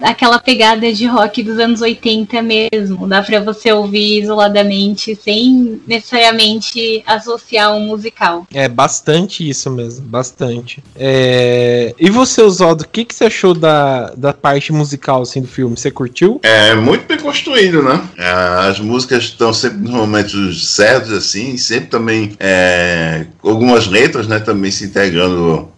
aquela 0.00 0.38
pegada 0.38 0.92
de 0.92 1.06
rock 1.06 1.42
dos 1.42 1.58
anos 1.58 1.80
80 1.80 2.42
mesmo. 2.42 3.06
Dá 3.06 3.22
pra 3.22 3.40
você 3.40 3.70
ouvir 3.70 4.22
isoladamente, 4.22 5.14
sem 5.14 5.80
necessariamente 5.86 7.02
associar 7.06 7.74
um 7.76 7.86
musical. 7.86 8.46
É 8.52 8.68
bastante 8.68 9.48
isso 9.48 9.70
mesmo, 9.70 10.06
bastante. 10.06 10.82
É... 10.96 11.94
E 11.98 12.10
você, 12.10 12.42
Oswaldo, 12.42 12.84
o 12.84 12.88
que, 12.88 13.04
que 13.04 13.14
você 13.14 13.24
achou 13.24 13.54
da, 13.54 14.12
da 14.16 14.32
parte 14.32 14.72
musical 14.72 15.22
assim, 15.22 15.42
do 15.42 15.48
filme? 15.48 15.76
Você 15.76 15.90
curtiu? 15.90 16.40
É 16.42 16.74
muito 16.74 17.06
bem 17.06 17.18
construído, 17.18 17.49
né? 17.82 18.02
É, 18.16 18.30
as 18.68 18.80
músicas 18.80 19.24
estão 19.24 19.52
sempre 19.52 19.78
nos 19.78 19.90
momentos 19.90 20.74
certos, 20.74 21.12
assim, 21.12 21.56
sempre 21.56 21.88
também 21.88 22.36
é, 22.38 23.26
algumas 23.42 23.86
letras, 23.86 24.26
né, 24.26 24.38
também 24.38 24.70
se 24.70 24.84
integrando 24.84 25.68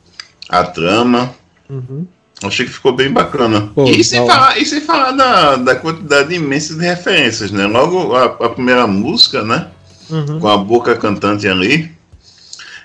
à 0.48 0.64
trama. 0.64 1.34
Uhum. 1.68 2.06
Achei 2.44 2.66
que 2.66 2.72
ficou 2.72 2.92
bem 2.92 3.10
bacana. 3.10 3.70
Pô, 3.74 3.84
e, 3.84 4.02
sem 4.02 4.26
falar, 4.26 4.58
e 4.58 4.66
sem 4.66 4.80
falar 4.80 5.12
da, 5.12 5.56
da 5.56 5.76
quantidade 5.76 6.34
imensa 6.34 6.74
de 6.74 6.84
referências, 6.84 7.52
né? 7.52 7.66
Logo 7.66 8.16
a, 8.16 8.24
a 8.24 8.48
primeira 8.48 8.86
música, 8.86 9.42
né? 9.42 9.68
Uhum. 10.10 10.40
Com 10.40 10.48
a 10.48 10.56
boca 10.56 10.96
cantante 10.96 11.46
ali 11.46 11.92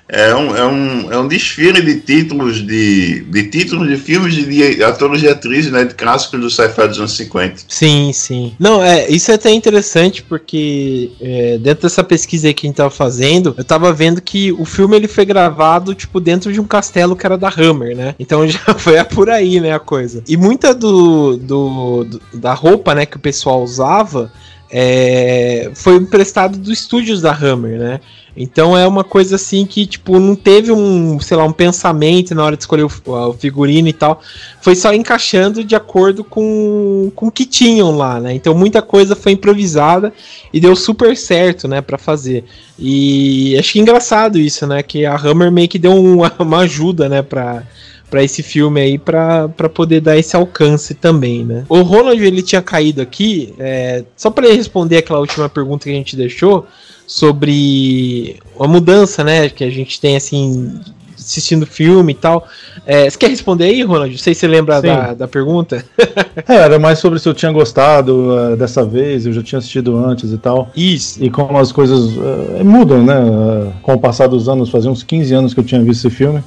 é 0.09 0.33
um, 0.33 0.55
é 0.55 0.65
um, 0.65 1.11
é 1.13 1.17
um 1.17 1.27
desfile 1.27 1.81
de 1.81 1.99
títulos 1.99 2.65
de, 2.65 3.21
de 3.21 3.43
títulos 3.49 3.87
de 3.87 3.97
filmes 3.97 4.33
de, 4.33 4.45
de 4.45 4.83
atores 4.83 5.21
e 5.21 5.27
atrizes, 5.27 5.71
né, 5.71 5.83
de 5.83 5.95
clássicos 5.95 6.39
do 6.39 6.49
sci-fi 6.49 6.87
dos 6.87 6.97
anos 6.99 7.15
50. 7.17 7.63
Sim, 7.67 8.11
sim. 8.13 8.53
Não, 8.57 8.81
é, 8.81 9.09
isso 9.09 9.31
é 9.31 9.35
até 9.35 9.51
interessante 9.51 10.23
porque 10.23 11.11
é, 11.19 11.57
dentro 11.57 11.83
dessa 11.83 12.03
pesquisa 12.03 12.53
que 12.53 12.65
a 12.65 12.67
gente 12.67 12.77
tava 12.77 12.89
fazendo, 12.89 13.53
eu 13.57 13.63
tava 13.63 13.91
vendo 13.91 14.21
que 14.21 14.51
o 14.53 14.63
filme 14.63 14.95
ele 14.95 15.07
foi 15.07 15.25
gravado, 15.25 15.93
tipo, 15.93 16.19
dentro 16.19 16.53
de 16.53 16.59
um 16.61 16.65
castelo 16.65 17.15
que 17.15 17.25
era 17.25 17.37
da 17.37 17.49
Hammer, 17.49 17.95
né? 17.95 18.15
Então 18.17 18.47
já 18.47 18.73
foi 18.77 19.03
por 19.03 19.29
aí, 19.29 19.59
né, 19.59 19.73
a 19.73 19.79
coisa. 19.79 20.23
E 20.27 20.37
muita 20.37 20.73
do, 20.73 21.37
do, 21.37 22.03
do 22.05 22.21
da 22.33 22.53
roupa, 22.53 22.95
né, 22.95 23.05
que 23.05 23.17
o 23.17 23.19
pessoal 23.19 23.61
usava 23.61 24.31
é, 24.69 25.71
foi 25.73 25.95
emprestado 25.95 26.57
dos 26.57 26.69
estúdios 26.69 27.21
da 27.21 27.31
Hammer, 27.31 27.79
né? 27.79 27.99
Então 28.39 28.77
é 28.77 28.85
uma 28.85 29.03
coisa 29.03 29.35
assim 29.35 29.65
que, 29.65 29.87
tipo, 29.87 30.19
não 30.19 30.35
teve 30.35 30.71
um, 30.71 31.19
sei 31.19 31.35
lá, 31.35 31.43
um 31.43 31.51
pensamento 31.51 32.35
na 32.35 32.43
hora 32.43 32.55
de 32.55 32.61
escolher 32.61 32.83
o, 32.83 32.91
o 33.05 33.33
figurino 33.33 33.87
e 33.87 33.93
tal. 33.93 34.21
Foi 34.61 34.75
só 34.75 34.93
encaixando 34.93 35.63
de 35.63 35.75
acordo 35.75 36.23
com, 36.23 37.11
com 37.15 37.27
o 37.27 37.31
que 37.31 37.45
tinham 37.45 37.97
lá, 37.97 38.19
né? 38.19 38.35
Então 38.35 38.53
muita 38.53 38.79
coisa 38.79 39.15
foi 39.15 39.31
improvisada 39.31 40.13
e 40.53 40.59
deu 40.59 40.75
super 40.75 41.17
certo, 41.17 41.67
né, 41.67 41.81
para 41.81 41.97
fazer. 41.97 42.43
E 42.77 43.57
acho 43.57 43.73
que 43.73 43.79
é 43.79 43.81
engraçado 43.81 44.37
isso, 44.37 44.67
né? 44.67 44.83
Que 44.83 45.03
a 45.03 45.15
Hammer 45.15 45.51
meio 45.51 45.67
que 45.67 45.79
deu 45.79 45.95
uma, 45.95 46.31
uma 46.37 46.59
ajuda, 46.59 47.09
né, 47.09 47.23
pra, 47.23 47.63
para 48.09 48.23
esse 48.23 48.41
filme 48.41 48.79
aí 48.79 48.97
para 48.97 49.49
poder 49.73 50.01
dar 50.01 50.17
esse 50.17 50.35
alcance 50.35 50.93
também, 50.93 51.43
né? 51.43 51.65
O 51.67 51.81
Ronald 51.81 52.23
ele 52.23 52.41
tinha 52.41 52.61
caído 52.61 53.01
aqui, 53.01 53.53
é, 53.59 54.03
só 54.15 54.29
para 54.29 54.47
responder 54.47 54.97
aquela 54.97 55.19
última 55.19 55.49
pergunta 55.49 55.85
que 55.85 55.91
a 55.91 55.93
gente 55.93 56.15
deixou 56.15 56.65
sobre 57.05 58.37
a 58.59 58.67
mudança, 58.67 59.23
né, 59.23 59.49
que 59.49 59.63
a 59.63 59.69
gente 59.69 59.99
tem 59.99 60.17
assim 60.17 60.79
assistindo 61.17 61.65
filme 61.65 62.13
e 62.13 62.15
tal. 62.15 62.47
É, 62.85 63.09
você 63.09 63.17
quer 63.17 63.29
responder 63.29 63.65
aí, 63.65 63.83
Ronald? 63.83 64.11
Não 64.11 64.17
sei 64.17 64.33
se 64.33 64.41
você 64.41 64.47
lembra 64.47 64.81
da, 64.81 65.13
da 65.13 65.27
pergunta. 65.27 65.83
é, 66.47 66.55
era 66.55 66.79
mais 66.79 66.99
sobre 66.99 67.19
se 67.19 67.27
eu 67.27 67.33
tinha 67.33 67.51
gostado 67.51 68.29
uh, 68.31 68.55
dessa 68.55 68.85
vez, 68.85 69.25
eu 69.25 69.33
já 69.33 69.43
tinha 69.43 69.59
assistido 69.59 69.97
antes 69.97 70.31
e 70.31 70.37
tal. 70.37 70.69
Isso. 70.75 71.21
E 71.21 71.29
como 71.29 71.57
as 71.57 71.71
coisas 71.71 72.15
uh, 72.15 72.63
mudam, 72.63 73.03
né? 73.03 73.19
Uh, 73.19 73.73
com 73.81 73.93
o 73.93 73.99
passar 73.99 74.27
dos 74.27 74.47
anos, 74.47 74.69
fazia 74.69 74.89
uns 74.89 75.03
15 75.03 75.33
anos 75.33 75.53
que 75.53 75.59
eu 75.59 75.65
tinha 75.65 75.81
visto 75.81 76.07
esse 76.07 76.15
filme. 76.15 76.41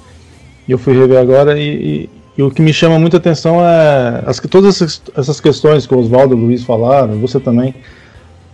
E 0.71 0.73
eu 0.73 0.79
fui 0.79 0.97
rever 0.97 1.19
agora 1.19 1.59
e, 1.59 1.65
e, 1.65 2.11
e 2.39 2.43
o 2.45 2.49
que 2.49 2.63
me 2.63 2.73
chama 2.73 2.97
muita 2.97 3.17
atenção 3.17 3.57
é 3.61 4.23
as, 4.25 4.39
todas 4.39 4.77
essas, 4.77 5.03
essas 5.17 5.41
questões 5.41 5.85
que 5.85 5.93
o 5.93 5.99
Oswaldo 5.99 6.33
e 6.33 6.39
o 6.39 6.41
Luiz 6.41 6.63
falaram, 6.63 7.19
você 7.19 7.41
também. 7.41 7.75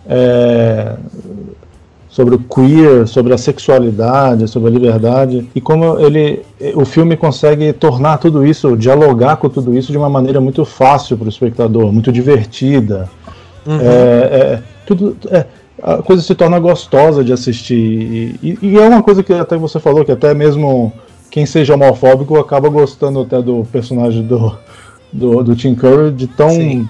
É, 0.09 0.95
sobre 2.09 2.33
o 2.33 2.39
queer, 2.39 3.07
sobre 3.07 3.35
a 3.35 3.37
sexualidade, 3.37 4.47
sobre 4.47 4.69
a 4.69 4.73
liberdade 4.73 5.47
e 5.53 5.61
como 5.61 5.99
ele, 5.99 6.41
o 6.73 6.85
filme 6.85 7.15
consegue 7.15 7.71
tornar 7.71 8.17
tudo 8.17 8.43
isso, 8.43 8.75
dialogar 8.75 9.37
com 9.37 9.47
tudo 9.47 9.77
isso 9.77 9.91
de 9.91 9.97
uma 9.99 10.09
maneira 10.09 10.41
muito 10.41 10.65
fácil 10.65 11.15
para 11.17 11.27
o 11.27 11.29
espectador, 11.29 11.93
muito 11.93 12.11
divertida. 12.11 13.07
Uhum. 13.63 13.79
É, 13.79 13.85
é, 13.85 14.63
tudo, 14.87 15.15
é, 15.29 15.45
a 15.83 15.97
coisa 15.97 16.23
se 16.23 16.33
torna 16.33 16.57
gostosa 16.57 17.23
de 17.23 17.31
assistir. 17.31 18.39
E, 18.41 18.57
e, 18.59 18.75
é 18.75 18.87
uma 18.87 19.03
coisa 19.03 19.21
que 19.21 19.33
até 19.33 19.55
você 19.55 19.79
falou, 19.79 20.03
que 20.03 20.11
até 20.11 20.33
mesmo 20.33 20.91
quem 21.37 21.45
seja 21.45 21.75
homofóbico 21.75 22.35
acaba 22.39 22.67
gostando 22.67 23.21
até 23.21 23.39
do 23.39 23.63
personagem 23.71 24.23
do, 24.23 24.57
do, 25.13 25.43
do 25.43 25.55
Tim 25.55 25.75
Curry, 25.75 26.11
de 26.11 26.25
tão. 26.25 26.49
Sim. 26.49 26.89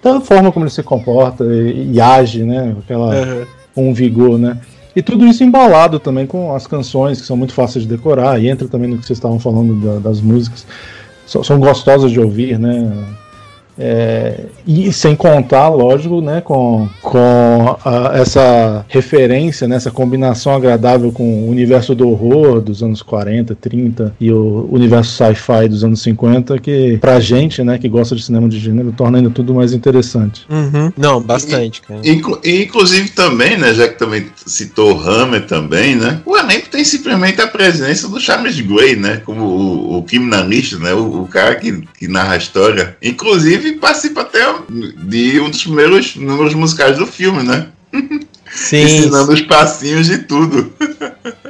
da 0.00 0.20
forma 0.20 0.52
como 0.52 0.64
ele 0.64 0.70
se 0.70 0.84
comporta 0.84 1.42
e, 1.42 1.94
e 1.94 2.00
age, 2.00 2.44
né? 2.44 2.76
Aquela, 2.78 3.06
uhum. 3.06 3.46
Com 3.74 3.90
um 3.90 3.92
vigor, 3.92 4.38
né? 4.38 4.56
E 4.94 5.02
tudo 5.02 5.26
isso 5.26 5.42
embalado 5.42 5.98
também 5.98 6.28
com 6.28 6.54
as 6.54 6.64
canções, 6.64 7.20
que 7.20 7.26
são 7.26 7.36
muito 7.36 7.52
fáceis 7.52 7.84
de 7.84 7.90
decorar, 7.90 8.40
e 8.40 8.48
entra 8.48 8.68
também 8.68 8.88
no 8.88 8.98
que 8.98 9.04
vocês 9.04 9.16
estavam 9.16 9.40
falando 9.40 9.74
da, 9.84 9.98
das 9.98 10.20
músicas. 10.20 10.64
São, 11.26 11.42
são 11.42 11.58
gostosas 11.58 12.12
de 12.12 12.20
ouvir, 12.20 12.56
né? 12.56 12.92
É, 13.78 14.46
e 14.66 14.92
sem 14.92 15.14
contar, 15.14 15.68
lógico, 15.68 16.20
né, 16.20 16.40
com, 16.40 16.88
com 17.00 17.76
a, 17.84 18.12
essa 18.14 18.84
referência, 18.88 19.68
né, 19.68 19.76
essa 19.76 19.90
combinação 19.90 20.54
agradável 20.54 21.12
com 21.12 21.44
o 21.44 21.48
universo 21.48 21.94
do 21.94 22.08
horror 22.08 22.60
dos 22.60 22.82
anos 22.82 23.00
40, 23.02 23.54
30 23.54 24.14
e 24.20 24.32
o 24.32 24.68
universo 24.70 25.12
sci-fi 25.12 25.68
dos 25.68 25.84
anos 25.84 26.02
50, 26.02 26.58
que 26.58 26.98
pra 27.00 27.20
gente, 27.20 27.62
né, 27.62 27.78
que 27.78 27.88
gosta 27.88 28.16
de 28.16 28.22
cinema 28.22 28.48
de 28.48 28.58
gênero, 28.58 28.92
torna 28.92 29.18
ainda 29.18 29.30
tudo 29.30 29.54
mais 29.54 29.72
interessante. 29.72 30.44
Uhum. 30.50 30.92
Não, 30.96 31.20
bastante, 31.20 31.80
cara. 31.82 32.00
Inclu 32.04 32.38
inclusive 32.44 33.10
também, 33.10 33.56
né, 33.56 33.72
já 33.74 33.86
que 33.88 33.98
também 33.98 34.26
citou 34.44 34.98
Hammer 35.00 35.46
também, 35.46 35.94
né, 35.94 36.20
o 36.26 36.36
elenco 36.36 36.68
tem 36.68 36.84
simplesmente 36.84 37.40
a 37.40 37.46
presença 37.46 38.08
do 38.08 38.20
Charles 38.20 38.60
Gray, 38.60 38.96
né, 38.96 39.22
como 39.24 39.44
o, 39.44 39.98
o 39.98 40.02
criminalista, 40.02 40.78
né, 40.78 40.92
o, 40.92 41.22
o 41.22 41.28
cara 41.28 41.54
que, 41.54 41.82
que 41.98 42.08
narra 42.08 42.34
a 42.34 42.38
história. 42.38 42.96
Inclusive 43.02 43.67
inclusive 43.68 43.78
participa 43.78 44.22
até 44.22 44.44
de 44.68 45.40
um 45.40 45.50
dos 45.50 45.62
primeiros 45.62 46.16
números 46.16 46.54
musicais 46.54 46.98
do 46.98 47.06
filme, 47.06 47.42
né? 47.42 47.68
Sim. 48.50 48.82
Ensinando 48.82 49.32
os 49.32 49.42
passinhos 49.42 50.06
de 50.06 50.18
tudo. 50.18 50.72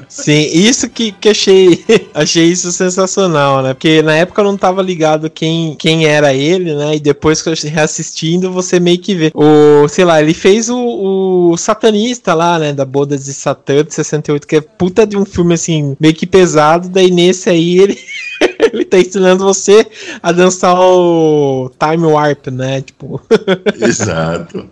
Sim, 0.08 0.48
isso 0.52 0.88
que, 0.88 1.12
que 1.12 1.28
achei, 1.28 1.84
achei 2.14 2.46
isso 2.46 2.72
sensacional, 2.72 3.62
né? 3.62 3.74
Porque 3.74 4.02
na 4.02 4.14
época 4.14 4.40
eu 4.40 4.44
não 4.44 4.56
tava 4.56 4.82
ligado 4.82 5.30
quem, 5.30 5.74
quem 5.76 6.06
era 6.06 6.34
ele, 6.34 6.74
né? 6.74 6.96
E 6.96 7.00
depois 7.00 7.40
que 7.40 7.48
eu 7.48 7.54
reassistindo, 7.70 8.50
você 8.50 8.80
meio 8.80 8.98
que 8.98 9.14
vê. 9.14 9.30
O, 9.34 9.86
sei 9.88 10.04
lá, 10.04 10.20
ele 10.20 10.34
fez 10.34 10.68
o, 10.68 11.50
o 11.52 11.56
Satanista 11.56 12.34
lá, 12.34 12.58
né? 12.58 12.72
Da 12.72 12.84
Boda 12.84 13.16
de 13.16 13.32
Satã 13.32 13.84
de 13.84 13.94
68, 13.94 14.46
que 14.46 14.56
é 14.56 14.60
puta 14.60 15.06
de 15.06 15.16
um 15.16 15.24
filme 15.24 15.54
assim, 15.54 15.96
meio 16.00 16.14
que 16.14 16.26
pesado. 16.26 16.88
Daí 16.88 17.10
nesse 17.10 17.48
aí 17.48 17.78
ele. 17.78 17.98
ele 18.72 18.84
tá 18.84 18.98
ensinando 18.98 19.44
você 19.44 19.86
a 20.22 20.32
dançar 20.32 20.78
o 20.78 21.70
Time 21.78 22.06
Warp, 22.06 22.48
né? 22.48 22.82
Tipo. 22.82 23.20
Exato. 23.80 24.68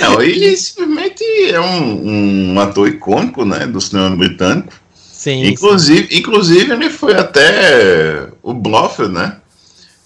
Não, 0.00 0.22
ele 0.22 0.56
simplesmente 0.56 1.24
é 1.50 1.60
um, 1.60 2.52
um 2.52 2.60
ator 2.60 2.88
icônico, 2.88 3.44
né? 3.44 3.66
Do 3.66 3.80
cinema 3.80 4.14
britânico. 4.16 4.72
Sim. 4.94 5.46
Inclusive, 5.46 6.08
sim. 6.08 6.18
inclusive 6.18 6.72
ele 6.72 6.90
foi 6.90 7.14
até 7.14 8.28
o 8.42 8.54
Blofeld, 8.54 9.12
né? 9.12 9.36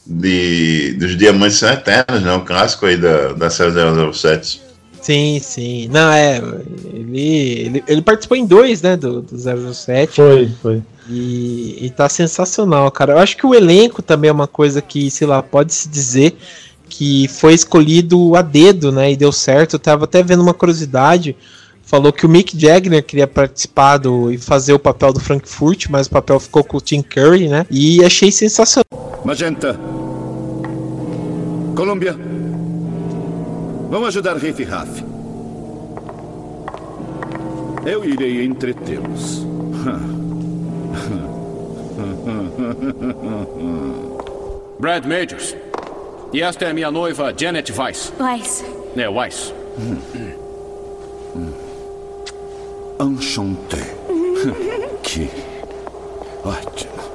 De, 0.05 0.95
dos 0.99 1.16
Diamantes 1.16 1.59
São 1.59 1.70
Eternos, 1.70 2.22
né? 2.22 2.33
O 2.33 2.41
clássico 2.41 2.87
aí 2.87 2.97
da, 2.97 3.33
da 3.33 3.51
série 3.51 3.72
007. 4.12 4.62
Sim, 5.03 5.41
sim. 5.43 5.89
Não, 5.89 6.11
é. 6.12 6.41
Ele, 6.95 7.20
ele, 7.20 7.85
ele 7.89 8.03
participou 8.03 8.37
em 8.37 8.47
dois, 8.47 8.80
né? 8.83 8.97
Do, 8.97 9.20
do 9.20 9.74
07. 9.74 10.14
Foi, 10.14 10.51
foi. 10.62 10.83
E, 11.14 11.86
e 11.86 11.90
tá 11.90 12.08
sensacional, 12.08 12.90
cara. 12.90 13.12
Eu 13.12 13.18
acho 13.18 13.36
que 13.36 13.46
o 13.46 13.54
elenco 13.54 14.00
também 14.00 14.30
é 14.30 14.32
uma 14.32 14.46
coisa 14.46 14.80
que, 14.80 15.10
sei 15.10 15.26
lá, 15.26 15.42
pode 15.42 15.74
se 15.74 15.88
dizer 15.88 16.36
que 16.88 17.28
foi 17.28 17.54
escolhido 17.54 18.34
a 18.34 18.42
dedo, 18.42 18.90
né? 18.90 19.12
E 19.12 19.16
deu 19.16 19.30
certo. 19.30 19.74
Eu 19.74 19.78
tava 19.78 20.04
até 20.04 20.22
vendo 20.22 20.42
uma 20.42 20.54
curiosidade. 20.54 21.36
Falou 21.82 22.12
que 22.12 22.24
o 22.24 22.28
Mick 22.28 22.58
Jagger 22.58 23.02
queria 23.04 23.26
participar 23.26 23.98
do, 23.98 24.32
e 24.32 24.38
fazer 24.38 24.72
o 24.72 24.78
papel 24.78 25.12
do 25.12 25.20
Frankfurt, 25.20 25.88
mas 25.90 26.06
o 26.06 26.10
papel 26.10 26.40
ficou 26.40 26.64
com 26.64 26.78
o 26.78 26.80
Tim 26.80 27.02
Curry, 27.02 27.48
né? 27.48 27.66
E 27.70 28.02
achei 28.02 28.32
sensacional. 28.32 29.22
Magenta. 29.24 29.78
Colômbia. 31.76 32.16
Vamos 33.90 34.08
ajudar 34.08 34.38
Riff 34.38 34.64
Raff. 34.64 35.04
Eu 37.84 38.04
irei 38.04 38.44
entretê-los. 38.44 39.44
Brad 44.78 45.07
Majors. 45.07 45.57
E 46.32 46.43
esta 46.43 46.64
é 46.64 46.70
a 46.70 46.74
minha 46.74 46.90
noiva, 46.90 47.32
Janet 47.36 47.70
Weiss. 47.72 48.12
Weiss. 48.18 48.64
É, 48.97 49.09
Weiss. 49.09 49.55
Enchanté. 53.01 53.78
que 55.03 55.28
ótimo. 56.45 57.11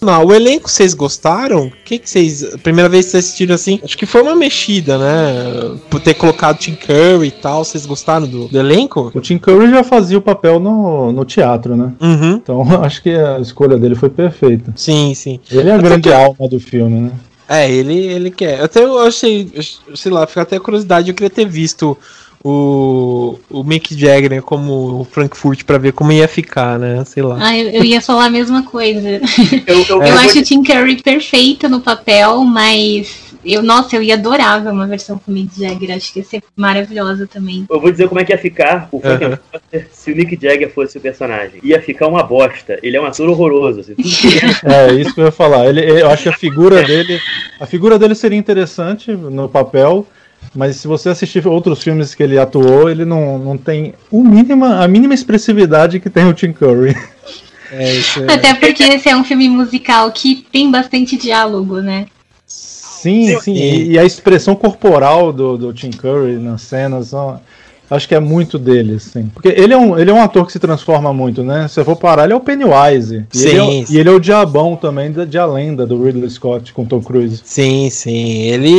Não, 0.00 0.24
o 0.24 0.32
elenco 0.32 0.70
vocês 0.70 0.94
gostaram? 0.94 1.66
O 1.66 1.72
que, 1.84 1.98
que 1.98 2.08
vocês. 2.08 2.56
Primeira 2.62 2.88
vez 2.88 3.06
que 3.06 3.10
vocês 3.12 3.24
assistiram 3.24 3.54
assim? 3.54 3.80
Acho 3.82 3.98
que 3.98 4.06
foi 4.06 4.22
uma 4.22 4.36
mexida, 4.36 4.96
né? 4.96 5.76
Por 5.90 6.00
ter 6.00 6.14
colocado 6.14 6.58
Tim 6.58 6.74
Curry 6.74 7.28
e 7.28 7.30
tal. 7.30 7.64
Vocês 7.64 7.84
gostaram 7.84 8.26
do, 8.26 8.46
do 8.48 8.58
elenco? 8.58 9.10
O 9.14 9.20
Tim 9.20 9.38
Curry 9.38 9.70
já 9.70 9.82
fazia 9.82 10.16
o 10.16 10.22
papel 10.22 10.60
no, 10.60 11.12
no 11.12 11.24
teatro, 11.24 11.76
né? 11.76 11.92
Uhum. 12.00 12.34
Então 12.34 12.62
acho 12.84 13.02
que 13.02 13.10
a 13.10 13.40
escolha 13.40 13.76
dele 13.76 13.94
foi 13.94 14.08
perfeita. 14.08 14.72
Sim, 14.76 15.14
sim. 15.14 15.40
Ele 15.50 15.68
é 15.68 15.74
a 15.74 15.78
grande 15.78 16.12
alma 16.12 16.48
do 16.48 16.60
filme, 16.60 17.00
né? 17.00 17.12
É, 17.48 17.70
ele, 17.70 17.96
ele 17.96 18.30
quer. 18.30 18.60
Até 18.60 18.84
eu 18.84 18.98
achei, 19.00 19.50
sei 19.94 20.12
lá, 20.12 20.26
fica 20.26 20.42
até 20.42 20.60
curiosidade, 20.60 21.08
eu 21.08 21.14
queria 21.14 21.30
ter 21.30 21.46
visto 21.46 21.96
o, 22.42 23.38
o 23.50 23.64
Mick 23.64 23.98
Jagger 23.98 24.30
né, 24.30 24.40
como 24.40 25.00
o 25.00 25.04
Frankfurt 25.04 25.64
para 25.64 25.78
ver 25.78 25.92
como 25.92 26.12
ia 26.12 26.28
ficar, 26.28 26.78
né? 26.78 27.04
Sei 27.04 27.22
lá. 27.22 27.38
Ah, 27.40 27.56
eu, 27.56 27.68
eu 27.70 27.84
ia 27.84 28.00
falar 28.00 28.26
a 28.26 28.30
mesma 28.30 28.62
coisa. 28.62 29.20
Eu, 29.66 29.84
eu, 29.88 30.02
eu 30.02 30.18
acho 30.18 30.38
o 30.38 30.42
Tim 30.42 30.62
Curry 30.62 31.02
perfeito 31.02 31.68
no 31.68 31.80
papel, 31.80 32.44
mas 32.44 33.28
eu, 33.44 33.62
nossa, 33.62 33.96
eu 33.96 34.02
ia 34.02 34.14
adorar 34.14 34.62
ver 34.62 34.70
uma 34.70 34.86
versão 34.86 35.18
com 35.18 35.30
o 35.30 35.34
Mick 35.34 35.58
Jagger. 35.58 35.96
Acho 35.96 36.12
que 36.12 36.20
ia 36.20 36.24
ser 36.24 36.42
maravilhosa 36.56 37.26
também. 37.26 37.66
Eu 37.70 37.80
vou 37.80 37.90
dizer 37.90 38.08
como 38.08 38.20
é 38.20 38.24
que 38.24 38.32
ia 38.32 38.38
ficar 38.38 38.88
o 38.92 39.00
Frank 39.00 39.38
se 39.90 40.12
o 40.12 40.16
Mick 40.16 40.38
Jagger 40.40 40.72
fosse 40.72 40.98
o 40.98 41.00
personagem. 41.00 41.60
Ia 41.62 41.80
ficar 41.80 42.08
uma 42.08 42.22
bosta. 42.22 42.78
Ele 42.82 42.96
é 42.96 43.00
um 43.00 43.06
ator 43.06 43.28
horroroso. 43.28 43.80
Assim, 43.80 43.94
é, 44.64 44.92
isso 44.94 45.14
que 45.14 45.20
eu 45.20 45.26
ia 45.26 45.32
falar. 45.32 45.66
Ele, 45.66 45.80
eu 45.80 46.10
acho 46.10 46.24
que 46.24 46.28
a 46.28 46.32
figura 46.32 46.82
dele. 46.82 47.20
A 47.60 47.66
figura 47.66 47.98
dele 47.98 48.14
seria 48.14 48.38
interessante 48.38 49.10
no 49.12 49.48
papel. 49.48 50.06
Mas 50.54 50.76
se 50.76 50.88
você 50.88 51.10
assistir 51.10 51.46
outros 51.46 51.82
filmes 51.82 52.14
que 52.14 52.22
ele 52.22 52.38
atuou, 52.38 52.88
ele 52.88 53.04
não, 53.04 53.38
não 53.38 53.58
tem 53.58 53.94
o 54.10 54.22
mínima, 54.22 54.82
a 54.82 54.88
mínima 54.88 55.14
expressividade 55.14 56.00
que 56.00 56.10
tem 56.10 56.26
o 56.26 56.34
Tim 56.34 56.52
Curry. 56.52 56.96
É, 57.70 57.96
é... 57.96 58.32
Até 58.32 58.54
porque 58.54 58.82
esse 58.82 59.08
é 59.08 59.16
um 59.16 59.24
filme 59.24 59.48
musical 59.48 60.10
que 60.10 60.46
tem 60.50 60.70
bastante 60.70 61.16
diálogo, 61.16 61.80
né? 61.80 62.06
Sim, 62.46 63.38
sim. 63.40 63.54
E, 63.54 63.92
e, 63.92 63.98
a 63.98 64.04
expressão 64.04 64.56
corporal 64.56 65.32
do, 65.32 65.56
do 65.56 65.72
Tim 65.72 65.90
Curry 65.90 66.36
nas 66.36 66.62
cenas 66.62 67.08
são, 67.08 67.40
Acho 67.90 68.06
que 68.06 68.14
é 68.14 68.20
muito 68.20 68.58
dele, 68.58 68.96
assim. 68.96 69.30
Porque 69.32 69.48
ele 69.48 69.72
é, 69.72 69.76
um, 69.76 69.98
ele 69.98 70.10
é 70.10 70.14
um 70.14 70.22
ator 70.22 70.44
que 70.44 70.52
se 70.52 70.58
transforma 70.58 71.12
muito, 71.12 71.42
né? 71.42 71.66
Se 71.68 71.80
eu 71.80 71.84
for 71.84 71.96
parar, 71.96 72.24
ele 72.24 72.34
é 72.34 72.36
o 72.36 72.40
Pennywise. 72.40 73.24
E 73.32 73.38
sim. 73.38 73.48
Ele 73.48 73.58
é, 73.58 73.84
e 73.88 73.98
ele 73.98 74.08
é 74.08 74.12
o 74.12 74.20
diabão 74.20 74.76
também 74.76 75.10
de, 75.10 75.24
de 75.24 75.38
A 75.38 75.46
Lenda, 75.46 75.86
do 75.86 76.02
Ridley 76.02 76.28
Scott 76.28 76.72
com 76.74 76.84
Tom 76.84 77.00
Cruise. 77.00 77.40
Sim, 77.42 77.88
sim. 77.88 78.42
Ele, 78.42 78.70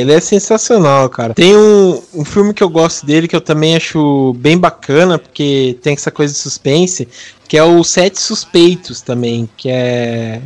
ele 0.00 0.12
é 0.12 0.20
sensacional, 0.20 1.08
cara. 1.08 1.32
Tem 1.32 1.56
um, 1.56 2.02
um 2.14 2.24
filme 2.24 2.52
que 2.52 2.62
eu 2.62 2.68
gosto 2.68 3.06
dele 3.06 3.26
que 3.26 3.36
eu 3.36 3.40
também 3.40 3.76
acho 3.76 4.34
bem 4.38 4.58
bacana, 4.58 5.18
porque 5.18 5.78
tem 5.82 5.94
essa 5.94 6.10
coisa 6.10 6.32
de 6.32 6.38
suspense, 6.38 7.08
que 7.48 7.56
é 7.56 7.64
o 7.64 7.82
Sete 7.82 8.20
Suspeitos 8.20 9.00
também, 9.00 9.48
que 9.56 9.70
é 9.70 10.42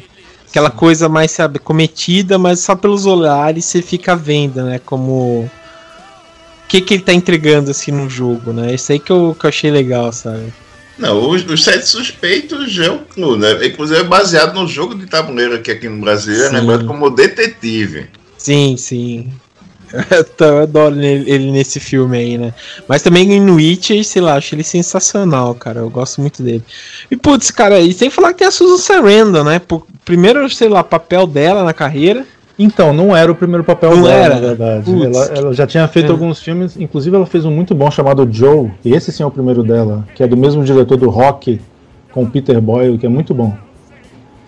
aquela 0.49 0.71
coisa 0.71 1.09
mais, 1.09 1.33
sabe, 1.33 1.59
cometida, 1.59 2.39
mas 2.39 2.61
só 2.61 2.77
pelos 2.77 3.07
olhares 3.07 3.65
você 3.65 3.83
fica 3.83 4.15
vendo, 4.15 4.63
né? 4.63 4.81
Como 4.85 5.51
que, 6.75 6.81
que 6.81 6.95
ele 6.95 7.03
tá 7.03 7.13
entregando 7.13 7.71
assim 7.71 7.93
no 7.93 8.09
jogo, 8.11 8.53
né? 8.53 8.75
Isso 8.75 8.91
aí 8.91 8.99
que 8.99 9.13
eu, 9.13 9.37
que 9.39 9.47
eu 9.47 9.49
achei 9.49 9.71
legal, 9.71 10.13
sabe? 10.13 10.53
Não, 10.99 11.31
os, 11.31 11.45
os 11.45 11.63
Sete 11.63 11.87
Suspeitos 11.87 12.77
é 12.79 12.91
o 12.91 13.37
né? 13.37 13.67
Inclusive 13.67 14.01
é 14.01 14.05
baseado 14.05 14.55
no 14.55 14.67
jogo 14.67 14.95
de 14.95 15.07
tabuleiro 15.07 15.55
aqui, 15.55 15.71
aqui 15.71 15.89
no 15.89 16.01
Brasil, 16.01 16.45
é 16.45 16.49
lembrado 16.51 16.87
como 16.87 17.11
Detetive. 17.11 18.07
Sim, 18.37 18.77
sim. 18.77 19.33
Eu 20.41 20.63
adoro 20.63 21.01
ele 21.01 21.53
nesse 21.53 21.79
filme 21.79 22.19
aí, 22.19 22.39
né? 22.39 22.53
Mas 22.89 23.03
também 23.03 23.41
no 23.41 23.55
Witcher, 23.55 24.05
sei 24.05 24.23
lá, 24.23 24.35
acho 24.35 24.55
ele 24.55 24.65
sensacional, 24.65 25.55
cara. 25.55 25.81
Eu 25.81 25.91
gosto 25.91 26.21
muito 26.21 26.43
dele. 26.43 26.65
E 27.09 27.17
putz, 27.17 27.53
cara, 27.53 27.79
e 27.79 27.93
sem 27.93 28.11
falar 28.11 28.33
que 28.33 28.41
tem 28.41 28.49
a 28.49 28.51
Susan 28.51 28.79
Sarandon, 28.79 29.45
né? 29.45 29.61
Primeiro, 30.05 30.51
sei 30.51 30.69
lá, 30.69 30.83
papel 30.83 31.27
dela 31.27 31.63
na 31.63 31.73
carreira. 31.73 32.27
Então, 32.59 32.93
não 32.93 33.17
era 33.17 33.31
o 33.31 33.35
primeiro 33.35 33.65
papel 33.65 33.97
não 33.97 34.03
dela, 34.05 34.13
era. 34.13 34.35
na 34.35 34.41
verdade. 34.41 35.05
Ela, 35.05 35.25
ela, 35.37 35.53
já 35.53 35.67
tinha 35.67 35.87
feito 35.89 36.09
é. 36.09 36.11
alguns 36.11 36.41
filmes, 36.41 36.77
inclusive 36.77 37.15
ela 37.17 37.27
fez 37.27 37.45
um 37.45 37.51
muito 37.51 37.75
bom 37.75 37.91
chamado 37.91 38.29
Joe, 38.31 38.71
e 38.85 38.93
esse 38.93 39.11
sim 39.11 39.23
é 39.23 39.27
o 39.27 39.31
primeiro 39.31 39.63
dela, 39.63 40.07
que 40.15 40.23
é 40.23 40.27
do 40.27 40.37
mesmo 40.37 40.63
diretor 40.63 40.97
do 40.97 41.11
Rock, 41.11 41.61
com 42.13 42.25
Peter 42.31 42.61
Boyle, 42.61 42.97
que 42.97 43.07
é 43.07 43.09
muito 43.09 43.35
bom. 43.35 43.55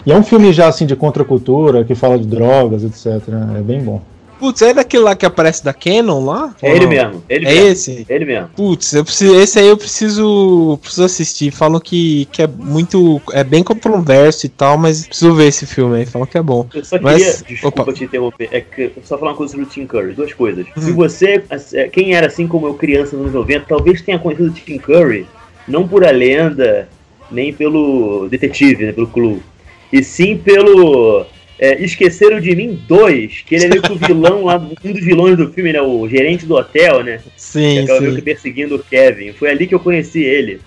E 0.05 0.13
é 0.13 0.17
um 0.17 0.23
filme 0.23 0.53
já 0.53 0.69
assim 0.69 0.87
de 0.87 0.95
contracultura, 0.95 1.85
que 1.85 1.97
fala 1.97 2.17
de 2.17 2.27
drogas, 2.27 2.85
etc. 2.85 3.29
É 3.59 3.61
bem 3.61 3.83
bom. 3.83 4.01
Putz, 4.39 4.61
é 4.63 4.75
daquele 4.75 5.03
lá 5.03 5.17
que 5.17 5.25
aparece 5.25 5.65
da 5.65 5.73
Canon 5.73 6.25
lá? 6.25 6.55
É 6.63 6.75
ele 6.75 6.87
mesmo. 6.87 7.23
Ele 7.29 7.47
É 7.47 7.55
mesmo. 7.55 7.69
esse? 7.69 8.07
Ele 8.09 8.25
mesmo. 8.25 8.49
Putz, 8.55 8.93
eu 8.93 9.05
preciso, 9.05 9.35
esse 9.41 9.59
aí 9.59 9.67
eu 9.69 9.77
preciso, 9.77 10.79
preciso 10.83 11.05
assistir. 11.05 11.51
Falam 11.51 11.81
que, 11.81 12.27
que 12.33 12.43
é 12.43 12.47
muito. 12.47 13.21
É 13.33 13.43
bem 13.43 13.63
controverso 13.63 14.47
e 14.47 14.49
tal, 14.49 14.77
mas 14.77 15.07
preciso 15.07 15.35
ver 15.35 15.47
esse 15.49 15.65
filme 15.67 15.99
aí. 15.99 16.07
Falam 16.07 16.27
que 16.27 16.37
é 16.37 16.43
bom. 16.43 16.67
Eu 16.75 16.85
só 16.85 16.99
Mas- 17.01 17.17
queria, 17.41 17.45
desculpa 17.49 17.83
opa. 17.83 17.93
te 17.93 18.05
interromper, 18.05 18.49
é 18.53 18.61
que 18.61 18.93
só 19.05 19.17
falar 19.19 19.31
uma 19.33 19.37
coisa 19.37 19.53
sobre 19.53 19.67
o 19.67 19.69
Tim 19.69 19.87
Curry, 19.87 20.13
duas 20.13 20.33
coisas. 20.33 20.67
Se 20.77 20.91
Hum. 20.91 20.95
você, 20.95 21.43
é, 21.73 21.89
quem 21.89 22.15
era 22.15 22.27
assim 22.27 22.47
como 22.47 22.67
eu 22.67 22.75
criança 22.75 23.17
nos 23.17 23.27
anos 23.27 23.35
90, 23.35 23.67
talvez 23.69 24.03
tenha 24.03 24.19
conhecido 24.19 24.49
o 24.51 24.53
Tim 24.53 24.79
Curry 24.79 25.27
não 25.67 25.89
por 25.89 26.05
a 26.07 26.11
lenda, 26.11 26.89
nem 27.31 27.53
pelo 27.53 28.29
detetive, 28.29 28.87
né, 28.87 28.93
pelo 28.93 29.07
Clue, 29.09 29.43
e 29.93 30.03
sim 30.05 30.37
pelo 30.37 31.25
é, 31.59 31.83
Esqueceram 31.83 32.41
de 32.41 32.55
Mim 32.55 32.81
2, 32.87 33.43
que 33.47 33.55
ele 33.55 33.65
é 33.65 33.69
meio 33.69 33.83
que 33.83 33.93
o 33.93 33.97
vilão 33.99 34.45
lá, 34.45 34.57
um 34.57 34.93
dos 34.93 35.05
vilões 35.05 35.37
do 35.37 35.51
filme, 35.53 35.73
né, 35.73 35.81
o 35.81 36.09
gerente 36.09 36.47
do 36.47 36.55
hotel, 36.55 37.03
né, 37.03 37.19
que 37.19 37.31
Sim, 37.37 37.79
acaba 37.81 38.01
meio 38.01 38.15
que 38.15 38.23
perseguindo 38.23 38.77
o 38.77 38.79
Kevin. 38.79 39.33
Foi 39.33 39.51
ali 39.51 39.67
que 39.67 39.75
eu 39.75 39.81
conheci 39.81 40.23
ele. 40.23 40.61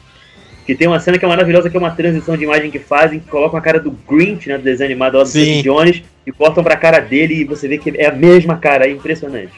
Que 0.66 0.76
tem 0.76 0.88
uma 0.88 1.00
cena 1.00 1.18
que 1.18 1.26
é 1.26 1.28
maravilhosa, 1.28 1.68
que 1.70 1.76
é 1.76 1.80
uma 1.80 1.90
transição 1.90 2.38
de 2.38 2.44
imagem 2.44 2.70
que 2.70 2.78
fazem, 2.78 3.20
que 3.20 3.28
colocam 3.28 3.58
a 3.58 3.62
cara 3.62 3.80
do 3.80 3.90
Grinch, 4.08 4.48
né, 4.48 4.58
do 4.58 4.64
desenho 4.64 4.90
animado 4.90 5.18
lá 5.18 5.24
do 5.24 5.30
Sim. 5.30 5.62
Jones, 5.64 6.04
e 6.28 6.32
cortam 6.32 6.64
pra 6.64 6.76
cara 6.78 7.00
dele 7.00 7.34
e 7.42 7.44
você 7.44 7.68
vê 7.68 7.78
que 7.80 7.92
é 7.98 8.06
a 8.06 8.12
mesma 8.12 8.56
cara, 8.58 8.86
é 8.86 8.92
impressionante. 8.92 9.54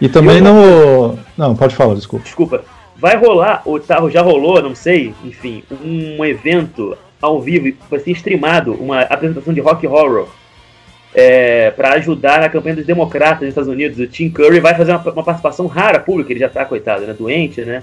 E 0.00 0.08
também 0.08 0.38
Eu- 0.38 0.44
no. 0.44 1.18
Não, 1.36 1.54
pode 1.54 1.74
falar, 1.74 1.94
desculpa. 1.94 2.24
Desculpa, 2.24 2.64
vai 2.96 3.16
rolar, 3.16 3.62
ou 3.66 3.78
tá, 3.78 4.02
já 4.08 4.22
rolou, 4.22 4.62
não 4.62 4.74
sei, 4.74 5.12
enfim, 5.24 5.62
um 5.84 6.24
evento 6.24 6.96
ao 7.20 7.40
vivo, 7.40 7.76
vai 7.90 8.00
ser 8.00 8.12
streamado, 8.12 8.72
uma 8.74 9.00
apresentação 9.02 9.52
de 9.52 9.60
rock 9.60 9.86
horror, 9.86 10.28
é, 11.16 11.70
para 11.70 11.94
ajudar 11.94 12.42
na 12.42 12.48
campanha 12.50 12.76
dos 12.76 12.84
democratas 12.84 13.40
nos 13.40 13.48
Estados 13.48 13.70
Unidos. 13.70 13.98
O 13.98 14.06
Tim 14.06 14.28
Curry 14.28 14.60
vai 14.60 14.74
fazer 14.76 14.92
uma, 14.92 15.00
uma 15.00 15.24
participação 15.24 15.66
rara 15.66 15.98
pública, 15.98 16.30
ele 16.30 16.40
já 16.40 16.48
tá, 16.50 16.62
coitado, 16.66 17.06
né, 17.06 17.14
doente, 17.18 17.62
né? 17.62 17.82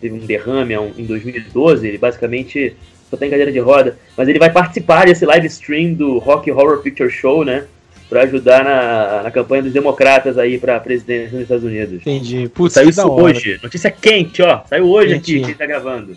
Teve 0.00 0.16
um 0.16 0.26
derrame 0.26 0.74
em 0.74 1.04
2012, 1.04 1.86
ele 1.86 1.96
basicamente 1.96 2.76
só 3.08 3.16
tem 3.16 3.30
cadeira 3.30 3.52
de 3.52 3.60
roda, 3.60 3.96
mas 4.16 4.28
ele 4.28 4.40
vai 4.40 4.50
participar 4.50 5.06
desse 5.06 5.24
live 5.24 5.46
stream 5.46 5.94
do 5.94 6.18
Rock 6.18 6.50
Horror 6.50 6.82
Picture 6.82 7.08
Show, 7.08 7.44
né? 7.44 7.64
Pra 8.08 8.22
ajudar 8.22 8.64
na, 8.64 9.22
na 9.22 9.30
campanha 9.30 9.62
dos 9.62 9.72
democratas 9.72 10.36
aí 10.36 10.58
pra 10.58 10.78
presidência 10.80 11.30
dos 11.30 11.42
Estados 11.42 11.64
Unidos. 11.64 12.00
Entendi. 12.00 12.48
Putz, 12.48 12.74
Saiu 12.74 12.90
isso 12.90 13.08
hoje. 13.08 13.58
Notícia 13.62 13.90
quente, 13.90 14.42
ó. 14.42 14.60
Saiu 14.68 14.88
hoje 14.88 15.14
aqui, 15.14 15.34
Quentinha. 15.34 15.46
quem 15.46 15.54
tá 15.54 15.66
gravando. 15.66 16.14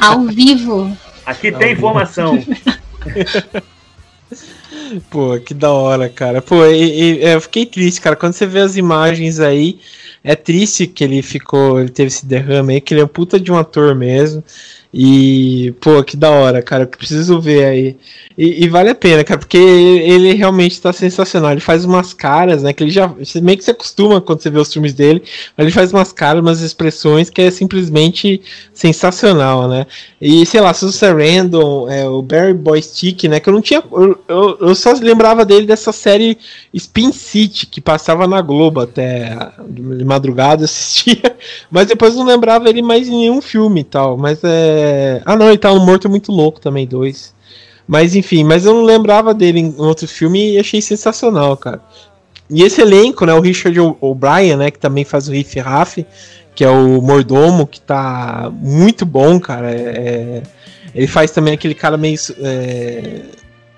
Ao 0.00 0.20
vivo. 0.26 0.96
Aqui 1.26 1.50
tem 1.50 1.72
informação. 1.72 2.38
Pô, 5.10 5.38
que 5.40 5.54
da 5.54 5.70
hora, 5.70 6.08
cara. 6.08 6.42
Pô, 6.42 6.64
e- 6.66 7.18
e- 7.20 7.24
eu 7.32 7.40
fiquei 7.40 7.64
triste, 7.64 8.00
cara. 8.00 8.16
Quando 8.16 8.32
você 8.34 8.46
vê 8.46 8.60
as 8.60 8.76
imagens 8.76 9.40
aí, 9.40 9.78
é 10.22 10.34
triste 10.36 10.86
que 10.86 11.02
ele 11.04 11.22
ficou, 11.22 11.80
ele 11.80 11.88
teve 11.90 12.08
esse 12.08 12.26
derrame 12.26 12.74
aí, 12.74 12.80
que 12.80 12.92
ele 12.94 13.00
é 13.00 13.04
um 13.04 13.08
puta 13.08 13.38
de 13.40 13.50
um 13.50 13.56
ator 13.58 13.94
mesmo. 13.94 14.42
E, 14.94 15.74
pô, 15.80 16.04
que 16.04 16.16
da 16.18 16.30
hora, 16.30 16.60
cara. 16.60 16.84
Eu 16.84 16.88
preciso 16.88 17.40
ver 17.40 17.64
aí. 17.64 17.96
E, 18.36 18.64
e 18.64 18.68
vale 18.68 18.90
a 18.90 18.94
pena, 18.94 19.24
cara, 19.24 19.40
porque 19.40 19.56
ele 19.56 20.34
realmente 20.34 20.80
tá 20.80 20.92
sensacional. 20.92 21.52
Ele 21.52 21.60
faz 21.60 21.84
umas 21.84 22.12
caras, 22.12 22.62
né? 22.62 22.72
Que 22.74 22.84
ele 22.84 22.90
já. 22.90 23.10
Meio 23.42 23.56
que 23.56 23.64
se 23.64 23.70
acostuma 23.70 24.20
quando 24.20 24.42
você 24.42 24.50
vê 24.50 24.58
os 24.58 24.72
filmes 24.72 24.92
dele, 24.92 25.22
mas 25.56 25.64
ele 25.64 25.74
faz 25.74 25.92
umas 25.92 26.12
caras, 26.12 26.42
umas 26.42 26.60
expressões 26.60 27.30
que 27.30 27.40
é 27.40 27.50
simplesmente 27.50 28.42
sensacional, 28.74 29.66
né? 29.66 29.86
E 30.20 30.44
sei 30.44 30.60
lá, 30.60 30.74
Susan 30.74 30.92
Sarandon, 30.92 31.88
é, 31.88 32.06
o 32.06 32.20
Barry 32.20 32.54
Boy 32.54 32.82
Stick, 32.82 33.24
né? 33.24 33.40
Que 33.40 33.48
eu 33.48 33.54
não 33.54 33.62
tinha. 33.62 33.82
Eu, 33.90 34.18
eu, 34.28 34.58
eu 34.60 34.74
só 34.74 34.92
lembrava 34.92 35.44
dele 35.44 35.66
dessa 35.66 35.92
série 35.92 36.36
Spin 36.74 37.12
City, 37.12 37.66
que 37.66 37.80
passava 37.80 38.26
na 38.26 38.42
Globo 38.42 38.80
até 38.80 39.36
de 39.68 40.04
madrugada, 40.04 40.64
assistia. 40.64 41.34
Mas 41.70 41.86
depois 41.86 42.14
não 42.14 42.24
lembrava 42.24 42.68
ele 42.68 42.82
mais 42.82 43.08
em 43.08 43.12
nenhum 43.12 43.40
filme 43.40 43.80
e 43.80 43.84
tal. 43.84 44.18
Mas 44.18 44.40
é. 44.44 44.81
Ah, 45.24 45.36
não, 45.36 45.48
ele 45.48 45.58
tá 45.58 45.72
no 45.72 45.84
Morto 45.84 46.08
Muito 46.08 46.32
Louco 46.32 46.60
também, 46.60 46.86
dois. 46.86 47.34
Mas 47.86 48.14
enfim, 48.14 48.44
mas 48.44 48.64
eu 48.64 48.74
não 48.74 48.84
lembrava 48.84 49.34
dele 49.34 49.60
em 49.60 49.74
outro 49.76 50.06
filme 50.06 50.54
e 50.54 50.58
achei 50.58 50.80
sensacional, 50.80 51.56
cara. 51.56 51.80
E 52.48 52.62
esse 52.62 52.80
elenco, 52.80 53.24
né? 53.24 53.34
O 53.34 53.40
Richard 53.40 53.78
O'Brien, 54.00 54.56
né? 54.56 54.70
Que 54.70 54.78
também 54.78 55.04
faz 55.04 55.28
o 55.28 55.32
Riff 55.32 55.58
Raff, 55.58 56.06
que 56.54 56.64
é 56.64 56.68
o 56.68 57.00
mordomo, 57.00 57.66
que 57.66 57.80
tá 57.80 58.50
muito 58.52 59.06
bom, 59.06 59.40
cara. 59.40 59.70
É, 59.70 59.76
é- 59.76 60.42
ele 60.94 61.06
faz 61.06 61.30
também 61.30 61.54
aquele 61.54 61.74
cara 61.74 61.96
meio. 61.96 62.18
é, 62.40 63.22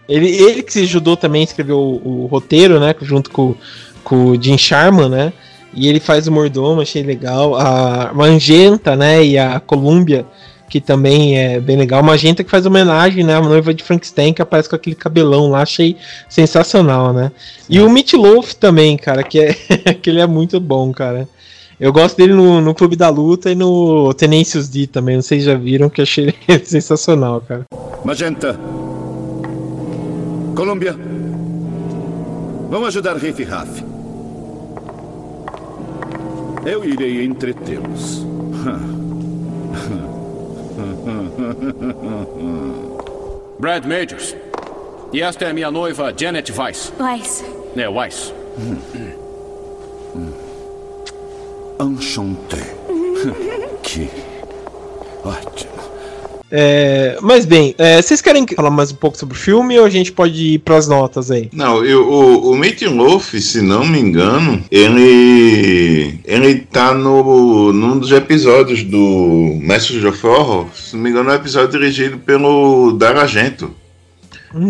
ele, 0.09 0.29
ele 0.29 0.63
que 0.63 0.73
se 0.73 0.81
ajudou 0.81 1.17
também 1.17 1.43
a 1.43 1.45
escrever 1.45 1.73
o, 1.73 2.01
o 2.05 2.27
roteiro, 2.27 2.81
né? 2.81 2.95
Junto 3.01 3.31
com, 3.31 3.55
com 4.03 4.27
o 4.33 4.43
Jim 4.43 4.59
Sharman, 4.59 5.09
né? 5.09 5.33
E 5.73 5.89
ele 5.89 6.01
faz 6.01 6.27
o 6.27 6.33
mordomo, 6.33 6.81
achei 6.81 7.03
legal. 7.03 7.55
A 7.57 8.13
Magenta, 8.13 8.97
né? 8.97 9.25
E 9.25 9.39
a 9.39 9.61
Columbia, 9.61 10.27
que 10.75 10.81
também 10.81 11.39
é 11.39 11.61
bem 11.61 11.77
legal. 11.77 12.03
Magenta 12.03 12.43
que 12.43 12.51
faz 12.51 12.67
homenagem, 12.67 13.23
né? 13.23 13.37
A 13.37 13.41
noiva 13.41 13.73
de 13.73 13.85
Frankenstein, 13.85 14.33
que 14.33 14.43
aparece 14.43 14.69
com 14.69 14.75
aquele 14.75 14.97
cabelão 14.97 15.49
lá, 15.49 15.63
achei 15.63 15.97
sensacional, 16.29 17.13
né? 17.13 17.31
E 17.71 17.79
o 17.79 17.89
Meat 17.89 18.15
Loaf 18.15 18.55
também, 18.55 18.97
cara, 18.97 19.23
que, 19.23 19.39
é, 19.39 19.55
que 20.03 20.11
ele 20.11 20.21
é 20.21 20.27
muito 20.27 20.59
bom, 20.59 20.91
cara. 20.91 21.29
Eu 21.79 21.93
gosto 21.93 22.17
dele 22.17 22.33
no, 22.33 22.61
no 22.61 22.75
Clube 22.75 22.97
da 22.97 23.09
Luta 23.09 23.53
e 23.53 23.55
no 23.55 24.13
Tenacious 24.15 24.69
D 24.69 24.89
também, 24.89 25.23
se 25.23 25.39
já 25.39 25.55
viram, 25.55 25.89
que 25.89 26.03
achei 26.03 26.35
ele 26.49 26.65
sensacional, 26.67 27.41
cara. 27.41 27.67
Magenta. 28.05 28.59
Colômbia. 30.57 30.99
Vamos 32.69 32.89
ajudar 32.89 33.13
Rafe 33.13 33.45
Raff. 33.45 33.85
Eu 36.67 36.85
irei 36.85 37.25
entretê-los. 37.25 38.27
Brad 43.59 43.87
Majors. 43.87 44.37
E 45.13 45.23
esta 45.23 45.45
é 45.45 45.53
minha 45.53 45.71
noiva, 45.71 46.13
Janet 46.17 46.51
Weiss. 46.53 46.93
Weiss. 46.99 47.45
É, 47.77 47.89
Weiss. 47.89 48.33
Enchanté. 51.81 52.75
É, 56.57 57.19
mas 57.21 57.45
bem, 57.45 57.75
é, 57.79 58.01
vocês 58.01 58.21
querem 58.23 58.47
falar 58.55 58.71
mais 58.71 58.93
um 58.93 58.95
pouco 58.95 59.19
sobre 59.19 59.35
o 59.37 59.39
filme 59.39 59.77
ou 59.77 59.85
a 59.85 59.91
gente 59.91 60.13
pode 60.13 60.55
ir 60.55 60.59
pras 60.61 60.87
notas 60.87 61.29
aí? 61.29 61.51
Não, 61.53 61.85
eu, 61.85 62.09
o, 62.09 62.53
o 62.53 62.57
Meat 62.57 62.83
Loaf, 62.87 63.35
se 63.41 63.61
não 63.61 63.85
me 63.85 63.99
engano, 63.99 64.63
ele 64.71 66.21
ele 66.25 66.55
tá 66.61 66.95
no 66.95 67.73
num 67.73 67.99
dos 67.99 68.13
episódios 68.13 68.85
do 68.85 69.59
Masters 69.63 70.05
of 70.05 70.25
Horror, 70.25 70.67
se 70.75 70.95
não 70.95 71.03
me 71.03 71.11
engano, 71.11 71.31
é 71.31 71.33
um 71.33 71.37
episódio 71.37 71.73
dirigido 71.79 72.19
pelo 72.19 72.93
Dario 72.93 73.21
Argento. 73.21 73.71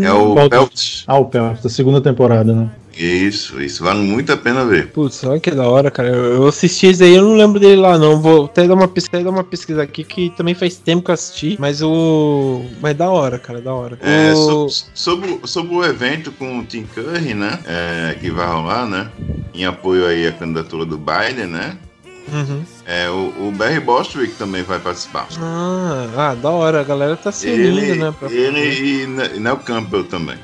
É 0.00 0.10
o 0.10 0.32
Qual- 0.32 0.48
Pelt. 0.48 1.02
Ah, 1.06 1.18
o 1.18 1.26
Pelt, 1.26 1.60
da 1.62 1.68
segunda 1.68 2.00
temporada, 2.00 2.54
né? 2.54 2.70
Isso, 2.96 3.60
isso 3.60 3.82
vale 3.82 4.00
muito 4.00 4.32
a 4.32 4.36
pena 4.36 4.64
ver. 4.64 4.88
Putz, 4.88 5.22
olha 5.24 5.40
que 5.40 5.50
da 5.50 5.66
hora, 5.68 5.90
cara. 5.90 6.08
Eu, 6.08 6.34
eu 6.34 6.46
assisti 6.48 6.86
esse 6.86 7.02
aí, 7.02 7.14
eu 7.16 7.22
não 7.22 7.36
lembro 7.36 7.58
dele 7.58 7.80
lá, 7.80 7.98
não. 7.98 8.20
Vou 8.20 8.44
até 8.46 8.66
dar 8.68 8.74
uma 8.74 8.86
pesquisa, 8.88 9.22
dar 9.24 9.30
uma 9.30 9.44
pesquisa 9.44 9.82
aqui 9.82 10.04
que 10.04 10.30
também 10.30 10.54
faz 10.54 10.76
tempo 10.76 11.02
que 11.04 11.10
eu 11.10 11.14
assisti. 11.14 11.56
Mas 11.58 11.82
o. 11.82 12.64
Mas 12.80 12.96
da 12.96 13.10
hora, 13.10 13.38
cara, 13.38 13.60
da 13.60 13.72
hora. 13.74 13.98
É, 14.00 14.32
O- 14.32 14.68
so- 14.68 14.86
sobre, 14.94 15.30
o- 15.42 15.46
sobre 15.46 15.74
o 15.74 15.84
evento 15.84 16.30
com 16.32 16.58
o 16.60 16.64
Tim 16.64 16.84
Curry, 16.84 17.34
né? 17.34 17.58
é, 17.66 18.16
que 18.20 18.30
vai 18.30 18.46
rolar, 18.46 18.86
né? 18.86 19.08
Em 19.52 19.64
apoio 19.64 20.06
aí 20.06 20.26
à 20.26 20.32
candidatura 20.32 20.84
do 20.84 20.96
Biden, 20.98 21.46
né? 21.46 21.76
Uhum. 22.32 22.62
É, 22.86 23.10
o, 23.10 23.48
o 23.48 23.52
Barry 23.54 23.80
Bostwick 23.80 24.34
também 24.36 24.62
vai 24.62 24.78
participar. 24.78 25.28
Ah, 25.38 26.06
ah, 26.16 26.34
da 26.34 26.50
hora. 26.50 26.80
A 26.80 26.84
galera 26.84 27.16
tá 27.16 27.30
se 27.30 27.46
unindo, 27.48 27.94
né? 27.96 28.14
pra- 28.18 28.30
ele 28.30 29.02
e 29.02 29.06
Ne- 29.06 29.38
Nell 29.40 29.56
Campbell 29.58 30.04
também. 30.04 30.36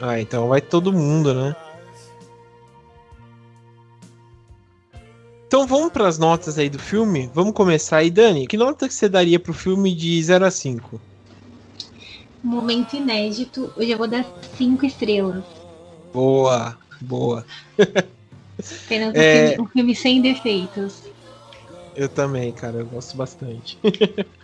Ah, 0.00 0.20
então 0.20 0.48
vai 0.48 0.60
todo 0.60 0.92
mundo, 0.92 1.34
né? 1.34 1.56
Então 5.46 5.66
vamos 5.66 5.90
pras 5.90 6.18
notas 6.18 6.58
aí 6.58 6.68
do 6.68 6.78
filme. 6.78 7.30
Vamos 7.34 7.54
começar 7.54 7.98
aí, 7.98 8.10
Dani. 8.10 8.46
Que 8.46 8.56
nota 8.56 8.86
que 8.86 8.94
você 8.94 9.08
daria 9.08 9.40
pro 9.40 9.54
filme 9.54 9.94
de 9.94 10.22
0 10.22 10.44
a 10.44 10.50
5? 10.50 11.00
Momento 12.44 12.94
inédito. 12.94 13.72
Eu 13.76 13.86
já 13.88 13.96
vou 13.96 14.06
dar 14.06 14.24
cinco 14.56 14.84
estrelas. 14.84 15.42
Boa, 16.12 16.78
boa. 17.00 17.44
Apenas 18.84 19.14
um, 19.14 19.18
É. 19.18 19.48
filme, 19.48 19.62
um 19.62 19.66
filme 19.72 19.96
sem 19.96 20.20
defeitos. 20.20 21.02
Eu 21.96 22.08
também, 22.08 22.52
cara, 22.52 22.78
eu 22.78 22.86
gosto 22.86 23.16
bastante. 23.16 23.78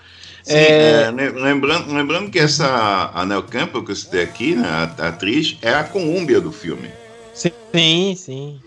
Sim, 0.45 0.53
É. 0.57 1.03
é, 1.05 1.11
lem- 1.11 1.32
lembrando, 1.32 1.92
lembrando 1.92 2.30
que 2.30 2.38
essa 2.38 3.11
a 3.14 3.24
Nell 3.24 3.42
Campbell 3.45 3.82
que 3.84 3.92
eu 3.92 3.97
citei 3.97 4.22
aqui, 4.22 4.55
né, 4.55 4.68
a, 4.68 4.82
a 5.05 5.09
atriz, 5.09 5.59
é 5.62 5.72
a 5.74 5.84
Colômbia 5.84 6.40
do 6.40 6.53
filme. 6.53 6.90
Sim, 7.32 8.14
sim. 8.16 8.61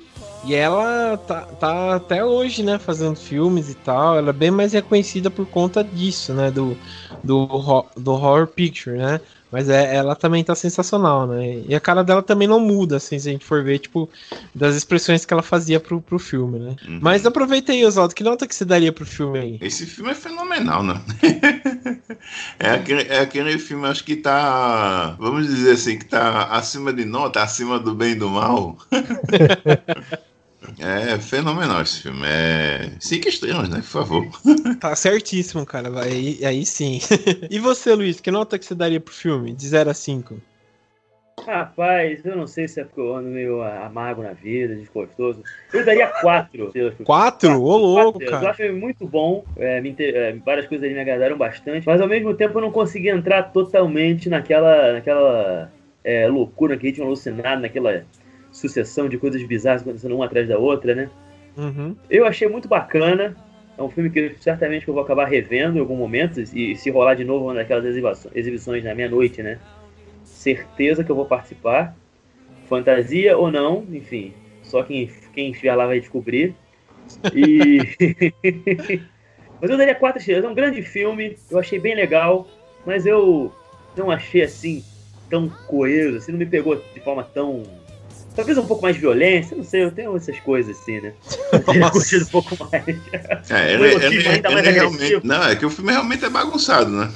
E 0.44 0.54
ela 0.54 1.18
tá, 1.18 1.46
tá 1.46 1.96
até 1.96 2.24
hoje, 2.24 2.64
né, 2.64 2.80
fazendo 2.80 3.16
filmes 3.16 3.70
e 3.70 3.76
tal. 3.76 4.18
Ela 4.18 4.30
é 4.30 4.34
bem 4.34 4.52
mais 4.52 4.74
reconhecida 4.74 5.30
por 5.32 5.46
conta 5.48 5.84
disso, 5.84 6.34
né, 6.34 6.52
do, 6.52 6.78
do, 7.24 7.46
do 7.96 8.12
horror 8.12 8.48
picture, 8.48 8.98
né? 8.98 9.22
Mas 9.52 9.70
é, 9.70 9.96
ela 9.96 10.16
também 10.16 10.44
tá 10.44 10.54
sensacional, 10.56 11.26
né? 11.26 11.64
E 11.68 11.74
a 11.74 11.80
cara 11.80 12.04
dela 12.04 12.22
também 12.22 12.48
não 12.48 12.60
muda, 12.60 12.98
assim, 12.98 13.18
se 13.18 13.30
a 13.30 13.32
gente 13.32 13.46
for 13.46 13.64
ver, 13.64 13.80
tipo, 13.80 14.10
das 14.54 14.76
expressões 14.76 15.26
que 15.26 15.34
ela 15.34 15.42
fazia 15.42 15.80
pro, 15.80 16.02
pro 16.02 16.20
filme, 16.20 16.60
né? 16.60 16.76
Uhum. 16.86 17.00
Mas 17.02 17.26
aproveita 17.26 17.72
aí, 17.72 17.86
Oswaldo, 17.86 18.14
que 18.14 18.24
nota 18.24 18.46
que 18.46 18.54
você 18.54 18.66
daria 18.66 18.92
pro 18.92 19.06
filme 19.06 19.40
aí? 19.40 19.58
Esse 19.62 19.86
filme 19.86 20.12
é 20.12 20.16
fenomenal, 20.16 20.84
né? 20.84 21.02
é, 22.60 22.72
aquele, 22.72 23.04
é 23.04 23.20
aquele 23.20 23.58
filme, 23.58 23.88
acho 23.88 24.04
que 24.04 24.18
tá, 24.18 25.16
vamos 25.18 25.48
dizer 25.48 25.72
assim, 25.72 25.98
que 25.98 26.06
tá 26.06 26.48
acima 26.48 26.92
de 26.92 27.06
nota, 27.06 27.42
acima 27.42 27.80
do 27.80 27.96
bem 27.96 28.12
e 28.12 28.16
do 28.16 28.30
mal. 28.30 28.78
É 30.80 31.18
fenomenal 31.18 31.82
esse 31.82 32.04
filme. 32.04 32.22
É 32.26 32.92
cinco 33.00 33.28
estrelas, 33.28 33.70
né? 33.70 33.78
Por 33.78 33.84
favor. 33.84 34.28
Tá 34.80 34.96
certíssimo, 34.96 35.66
cara. 35.66 35.90
Aí, 36.04 36.40
aí 36.46 36.66
sim. 36.66 37.00
e 37.50 37.60
você, 37.60 37.96
Luiz, 37.96 38.20
que 38.20 38.30
nota 38.30 38.60
que 38.60 38.66
você 38.66 38.76
daria 38.76 39.00
pro 39.00 39.14
filme? 39.14 39.54
De 39.54 39.68
0 39.68 39.90
a 39.90 39.94
5? 39.94 40.40
Rapaz, 41.46 42.26
eu 42.26 42.36
não 42.36 42.46
sei 42.46 42.68
se 42.68 42.80
é 42.80 42.84
porque 42.84 43.00
eu 43.00 43.16
ando 43.16 43.30
meio 43.30 43.62
amargo 43.62 44.22
na 44.22 44.34
vida, 44.34 44.76
desgostoso. 44.76 45.42
Eu 45.74 45.86
daria 45.86 46.08
4. 46.08 46.74
4? 47.04 47.62
Ô, 47.62 47.78
louco, 47.78 48.20
cara. 48.20 48.46
Eu 48.46 48.50
acho 48.50 48.74
muito 48.74 49.08
bom. 49.08 49.46
É, 49.56 49.80
inter... 49.80 50.16
É, 50.16 50.34
várias 50.34 50.68
coisas 50.68 50.86
ali 50.86 50.94
me 50.94 51.02
agradaram 51.02 51.38
bastante. 51.38 51.86
Mas 51.86 52.02
ao 52.02 52.08
mesmo 52.08 52.34
tempo 52.34 52.58
eu 52.58 52.62
não 52.62 52.72
consegui 52.72 53.10
entrar 53.10 53.44
totalmente 53.44 54.30
naquela, 54.30 54.94
naquela 54.94 55.72
é, 56.04 56.28
loucura, 56.28 56.74
naquele 56.74 56.92
ritmo 56.92 57.06
alucinado, 57.06 57.62
naquela 57.62 58.04
sucessão 58.58 59.08
de 59.08 59.18
coisas 59.18 59.42
bizarras 59.44 59.82
acontecendo 59.82 60.16
uma 60.16 60.26
atrás 60.26 60.48
da 60.48 60.58
outra, 60.58 60.96
né? 60.96 61.10
Uhum. 61.56 61.96
Eu 62.10 62.26
achei 62.26 62.48
muito 62.48 62.68
bacana. 62.68 63.36
É 63.78 63.82
um 63.82 63.90
filme 63.90 64.10
que 64.10 64.36
certamente 64.40 64.88
eu 64.88 64.94
vou 64.94 65.04
acabar 65.04 65.26
revendo 65.26 65.78
em 65.78 65.80
algum 65.80 65.96
momento. 65.96 66.42
E 66.42 66.76
se 66.76 66.90
rolar 66.90 67.14
de 67.14 67.24
novo 67.24 67.46
uma 67.46 67.54
daquelas 67.54 67.86
exibições 68.34 68.84
na 68.84 68.96
meia-noite, 68.96 69.44
né? 69.44 69.60
Certeza 70.24 71.04
que 71.04 71.12
eu 71.12 71.16
vou 71.16 71.26
participar. 71.26 71.96
Fantasia 72.68 73.38
ou 73.38 73.52
não, 73.52 73.86
enfim. 73.92 74.34
Só 74.64 74.82
quem, 74.82 75.10
quem 75.34 75.52
estiver 75.52 75.76
lá 75.76 75.86
vai 75.86 76.00
descobrir. 76.00 76.56
E. 77.34 77.80
mas 79.62 79.70
eu 79.70 79.78
daria 79.78 79.94
quatro 79.94 80.20
estrelas. 80.20 80.46
É 80.46 80.50
um 80.50 80.56
grande 80.56 80.82
filme. 80.82 81.38
Eu 81.50 81.60
achei 81.60 81.80
bem 81.80 81.94
legal. 81.94 82.48
Mas 82.84 83.06
eu 83.06 83.54
não 83.96 84.10
achei 84.10 84.42
assim 84.42 84.84
tão 85.30 85.48
coeso. 85.68 86.18
Assim, 86.18 86.32
não 86.32 86.40
me 86.40 86.46
pegou 86.48 86.76
de 86.76 87.00
forma 87.02 87.24
tão 87.24 87.64
Talvez 88.38 88.56
um 88.56 88.68
pouco 88.68 88.84
mais 88.84 88.96
de 88.96 89.02
violência, 89.02 89.58
não 89.58 89.64
sei, 89.64 89.84
eu 89.84 89.90
tenho 89.90 90.16
essas 90.16 90.40
coisas 90.42 90.78
assim, 90.78 91.02
né? 91.02 91.12
Eu 91.52 91.60
teria 91.64 91.90
curtido 91.90 92.24
um 92.24 92.28
pouco 92.28 92.56
mais. 92.72 92.86
É, 93.50 93.74
ele, 93.74 93.96
ele, 93.96 94.06
ele, 94.06 94.28
ainda 94.28 94.52
mais 94.52 94.68
realmente, 94.68 95.22
Não, 95.24 95.44
é 95.44 95.56
que 95.56 95.66
o 95.66 95.70
filme 95.72 95.92
realmente 95.92 96.24
é 96.24 96.30
bagunçado, 96.30 96.92
né? 96.92 97.12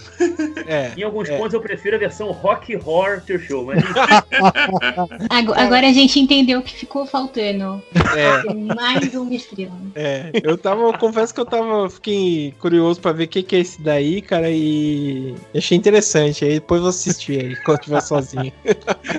É, 0.66 0.94
em 0.98 1.04
alguns 1.04 1.30
é. 1.30 1.38
pontos 1.38 1.54
eu 1.54 1.62
prefiro 1.62 1.96
a 1.96 2.00
versão 2.00 2.32
rock 2.32 2.76
horror 2.76 3.22
to 3.22 3.38
show, 3.38 3.66
mas. 3.66 3.84
Agora 5.30 5.88
a 5.88 5.94
gente 5.94 6.20
entendeu 6.20 6.60
o 6.60 6.64
que 6.64 6.74
ficou 6.74 7.06
faltando. 7.06 7.84
É. 7.94 8.74
Mais 8.74 9.14
uma 9.14 9.34
estrela. 9.36 9.72
É, 9.94 10.32
eu 10.42 10.58
tava, 10.58 10.82
eu 10.82 10.98
confesso 10.98 11.34
que 11.34 11.40
eu 11.40 11.46
tava, 11.46 11.88
fiquei 11.88 12.56
curioso 12.60 13.00
pra 13.00 13.12
ver 13.12 13.26
o 13.26 13.28
que, 13.28 13.44
que 13.44 13.58
é 13.58 13.60
esse 13.60 13.80
daí, 13.80 14.22
cara, 14.24 14.50
e 14.50 15.36
achei 15.56 15.78
interessante. 15.78 16.46
Aí 16.46 16.54
depois 16.56 16.82
vou 16.82 16.90
assistir 16.90 17.40
aí, 17.40 17.56
quando 17.58 17.80
estiver 17.80 18.02
sozinho. 18.02 18.54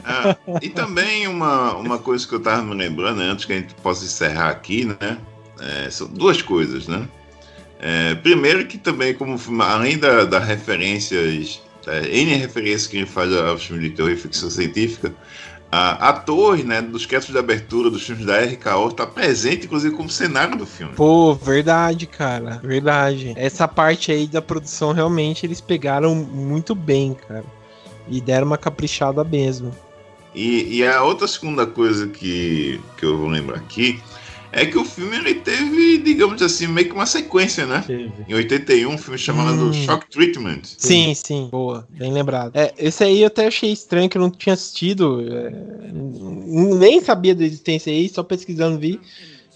Ah, 0.04 0.36
e 0.60 0.68
também 0.68 1.28
uma, 1.28 1.76
uma 1.76 1.91
uma 1.92 1.98
coisa 1.98 2.26
que 2.26 2.34
eu 2.34 2.38
estava 2.38 2.62
me 2.62 2.74
lembrando, 2.74 3.18
né, 3.18 3.30
antes 3.30 3.44
que 3.44 3.52
a 3.52 3.56
gente 3.56 3.74
possa 3.74 4.04
encerrar 4.04 4.50
aqui, 4.50 4.84
né? 4.84 5.18
É, 5.60 5.90
são 5.90 6.08
duas 6.08 6.42
coisas, 6.42 6.88
né? 6.88 7.08
É, 7.78 8.14
primeiro 8.14 8.66
que 8.66 8.78
também, 8.78 9.14
como 9.14 9.36
além 9.62 9.98
da, 9.98 10.24
da 10.24 10.38
referências, 10.38 11.60
é, 11.86 12.08
N 12.08 12.34
referências 12.34 12.86
que 12.86 12.96
a 12.96 13.00
gente 13.00 13.10
faz 13.10 13.32
aos 13.32 13.64
filmes 13.64 13.90
de 13.90 13.96
terror 13.96 14.10
e 14.10 14.16
ficção 14.16 14.48
científica, 14.48 15.12
a, 15.70 16.10
a 16.10 16.12
torre, 16.12 16.62
né, 16.62 16.82
dos 16.82 17.06
créditos 17.06 17.32
de 17.32 17.38
abertura 17.38 17.90
dos 17.90 18.02
filmes 18.02 18.26
da 18.26 18.38
RKO 18.40 18.88
está 18.88 19.06
presente, 19.06 19.64
inclusive, 19.64 19.96
como 19.96 20.08
cenário 20.10 20.56
do 20.56 20.66
filme. 20.66 20.94
Pô, 20.94 21.34
verdade, 21.34 22.06
cara. 22.06 22.60
Verdade. 22.62 23.32
Essa 23.36 23.66
parte 23.66 24.12
aí 24.12 24.26
da 24.26 24.42
produção, 24.42 24.92
realmente, 24.92 25.46
eles 25.46 25.62
pegaram 25.62 26.14
muito 26.14 26.74
bem, 26.74 27.14
cara. 27.14 27.44
E 28.06 28.20
deram 28.20 28.46
uma 28.46 28.58
caprichada 28.58 29.24
mesmo. 29.24 29.72
E, 30.34 30.78
e, 30.78 30.86
a 30.86 31.02
outra 31.02 31.28
segunda 31.28 31.66
coisa 31.66 32.06
que, 32.06 32.80
que 32.96 33.04
eu 33.04 33.18
vou 33.18 33.28
lembrar 33.28 33.58
aqui 33.58 34.00
é 34.52 34.66
que 34.66 34.78
o 34.78 34.84
filme 34.84 35.16
ele 35.16 35.34
teve, 35.36 35.98
digamos 35.98 36.40
assim, 36.42 36.66
meio 36.66 36.88
que 36.88 36.94
uma 36.94 37.06
sequência, 37.06 37.64
né? 37.66 37.82
Teve. 37.86 38.12
Em 38.28 38.34
81, 38.34 38.90
um 38.90 38.98
filme 38.98 39.18
chamado 39.18 39.68
hum. 39.68 39.72
Shock 39.72 40.10
Treatment. 40.10 40.60
Sim, 40.76 41.14
sim, 41.14 41.48
boa, 41.50 41.88
bem 41.90 42.12
lembrado. 42.12 42.54
É, 42.54 42.72
esse 42.78 43.02
aí 43.02 43.22
eu 43.22 43.28
até 43.28 43.46
achei 43.46 43.72
estranho 43.72 44.08
que 44.10 44.16
eu 44.18 44.22
não 44.22 44.30
tinha 44.30 44.52
assistido, 44.52 45.24
é, 45.26 45.52
nem 45.92 47.00
sabia 47.00 47.34
da 47.34 47.44
existência 47.44 47.90
aí, 47.90 48.08
só 48.08 48.22
pesquisando 48.22 48.78
vi. 48.78 49.00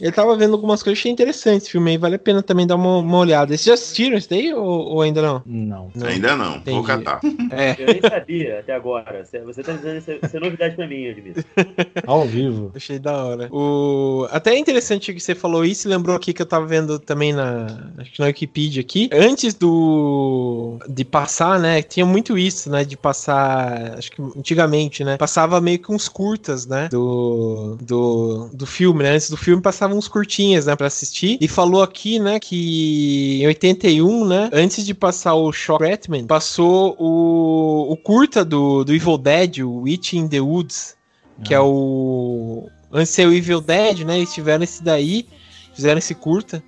Eu 0.00 0.12
tava 0.12 0.36
vendo 0.36 0.52
algumas 0.52 0.82
coisas, 0.82 0.98
achei 0.98 1.10
interessante 1.10 1.62
esse 1.62 1.70
filme 1.70 1.92
aí, 1.92 1.96
vale 1.96 2.16
a 2.16 2.18
pena 2.18 2.42
também 2.42 2.66
dar 2.66 2.76
uma, 2.76 2.98
uma 2.98 3.18
olhada. 3.18 3.48
Vocês 3.48 3.64
já 3.64 3.74
assistiram 3.74 4.16
esse 4.16 4.28
daí 4.28 4.52
ou, 4.52 4.64
ou 4.64 5.02
ainda 5.02 5.22
não? 5.22 5.42
não? 5.46 5.90
não? 5.94 6.06
Ainda 6.06 6.36
não, 6.36 6.56
Entendi. 6.56 6.76
vou 6.76 6.84
catar. 6.84 7.20
É. 7.50 7.76
Eu 7.78 7.86
nem 7.86 8.00
sabia 8.00 8.60
até 8.60 8.74
agora. 8.74 9.24
Você 9.24 9.62
tá 9.62 9.72
dizendo 9.72 9.98
isso, 9.98 10.10
isso 10.10 10.36
é 10.36 10.40
novidade 10.40 10.76
pra 10.76 10.86
mim, 10.86 11.04
Edmilson. 11.04 11.42
Ao 12.06 12.24
vivo. 12.24 12.72
Achei 12.74 12.98
da 12.98 13.24
hora. 13.24 13.48
O... 13.50 14.26
Até 14.30 14.54
é 14.54 14.58
interessante 14.58 15.12
que 15.14 15.20
você 15.20 15.34
falou 15.34 15.64
isso, 15.64 15.88
lembrou 15.88 16.14
aqui 16.14 16.32
que 16.32 16.42
eu 16.42 16.46
tava 16.46 16.66
vendo 16.66 16.98
também 16.98 17.32
na, 17.32 17.90
acho 17.98 18.12
que 18.12 18.20
na 18.20 18.26
Wikipedia 18.26 18.80
aqui. 18.80 19.08
Antes 19.12 19.54
do 19.54 20.78
de 20.88 21.04
passar, 21.04 21.58
né, 21.58 21.82
tinha 21.82 22.04
muito 22.04 22.36
isso, 22.36 22.70
né, 22.70 22.84
de 22.84 22.96
passar, 22.96 23.96
acho 23.96 24.10
que 24.10 24.20
antigamente, 24.20 25.04
né, 25.04 25.16
passava 25.16 25.60
meio 25.60 25.78
que 25.78 25.92
uns 25.92 26.08
curtas, 26.08 26.66
né, 26.66 26.88
do, 26.90 27.76
do, 27.80 28.50
do 28.52 28.66
filme, 28.66 29.02
né, 29.02 29.10
antes 29.10 29.30
do 29.30 29.36
filme 29.36 29.62
passava 29.62 29.85
passavam 29.86 29.98
uns 29.98 30.08
curtinhas, 30.08 30.66
né, 30.66 30.76
pra 30.76 30.86
assistir. 30.86 31.38
E 31.40 31.48
falou 31.48 31.82
aqui, 31.82 32.18
né, 32.18 32.40
que 32.40 33.40
em 33.42 33.46
81, 33.46 34.26
né, 34.26 34.50
antes 34.52 34.84
de 34.84 34.94
passar 34.94 35.34
o 35.34 35.52
Shock 35.52 35.82
Batman, 35.82 36.26
passou 36.26 36.96
o, 36.98 37.92
o 37.92 37.96
curta 37.96 38.44
do, 38.44 38.84
do 38.84 38.94
Evil 38.94 39.18
Dead, 39.18 39.58
o 39.58 39.82
Witch 39.82 40.14
in 40.14 40.28
the 40.28 40.40
Woods, 40.40 40.96
que 41.44 41.54
é 41.54 41.60
o... 41.60 42.68
Antes 42.92 43.10
de 43.10 43.14
ser 43.14 43.28
o 43.28 43.32
Evil 43.32 43.60
Dead, 43.60 44.00
né, 44.00 44.16
eles 44.18 44.32
tiveram 44.32 44.64
esse 44.64 44.82
daí, 44.82 45.26
fizeram 45.74 45.98
esse 45.98 46.14
curta. 46.14 46.62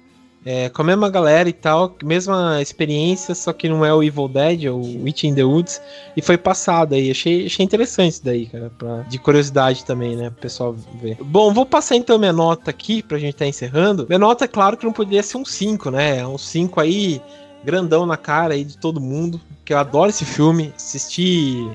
É, 0.46 0.68
com 0.68 0.82
a 0.82 0.84
mesma 0.84 1.10
galera 1.10 1.48
e 1.48 1.52
tal, 1.52 1.94
mesma 2.02 2.62
experiência, 2.62 3.34
só 3.34 3.52
que 3.52 3.68
não 3.68 3.84
é 3.84 3.92
o 3.92 4.02
Evil 4.02 4.28
Dead, 4.28 4.64
é 4.64 4.70
o 4.70 4.80
Witch 5.02 5.24
in 5.24 5.34
the 5.34 5.44
Woods, 5.44 5.80
e 6.16 6.22
foi 6.22 6.38
passado 6.38 6.94
aí. 6.94 7.10
Achei, 7.10 7.46
achei 7.46 7.64
interessante 7.64 8.12
isso 8.12 8.24
daí, 8.24 8.46
cara, 8.46 8.70
pra, 8.78 9.02
de 9.02 9.18
curiosidade 9.18 9.84
também, 9.84 10.16
né, 10.16 10.30
pro 10.30 10.40
pessoal 10.40 10.74
ver. 11.02 11.18
Bom, 11.20 11.52
vou 11.52 11.66
passar 11.66 11.96
então 11.96 12.18
minha 12.18 12.32
nota 12.32 12.70
aqui, 12.70 13.02
pra 13.02 13.18
gente 13.18 13.34
estar 13.34 13.44
tá 13.44 13.48
encerrando. 13.48 14.06
Minha 14.08 14.18
nota, 14.18 14.44
é 14.44 14.48
claro 14.48 14.76
que 14.76 14.86
não 14.86 14.92
poderia 14.92 15.22
ser 15.22 15.36
um 15.38 15.44
5, 15.44 15.90
né, 15.90 16.26
um 16.26 16.38
5 16.38 16.80
aí, 16.80 17.20
grandão 17.64 18.06
na 18.06 18.16
cara 18.16 18.54
aí 18.54 18.64
de 18.64 18.78
todo 18.78 19.00
mundo, 19.00 19.40
que 19.64 19.74
eu 19.74 19.78
adoro 19.78 20.08
esse 20.08 20.24
filme, 20.24 20.72
assisti 20.76 21.68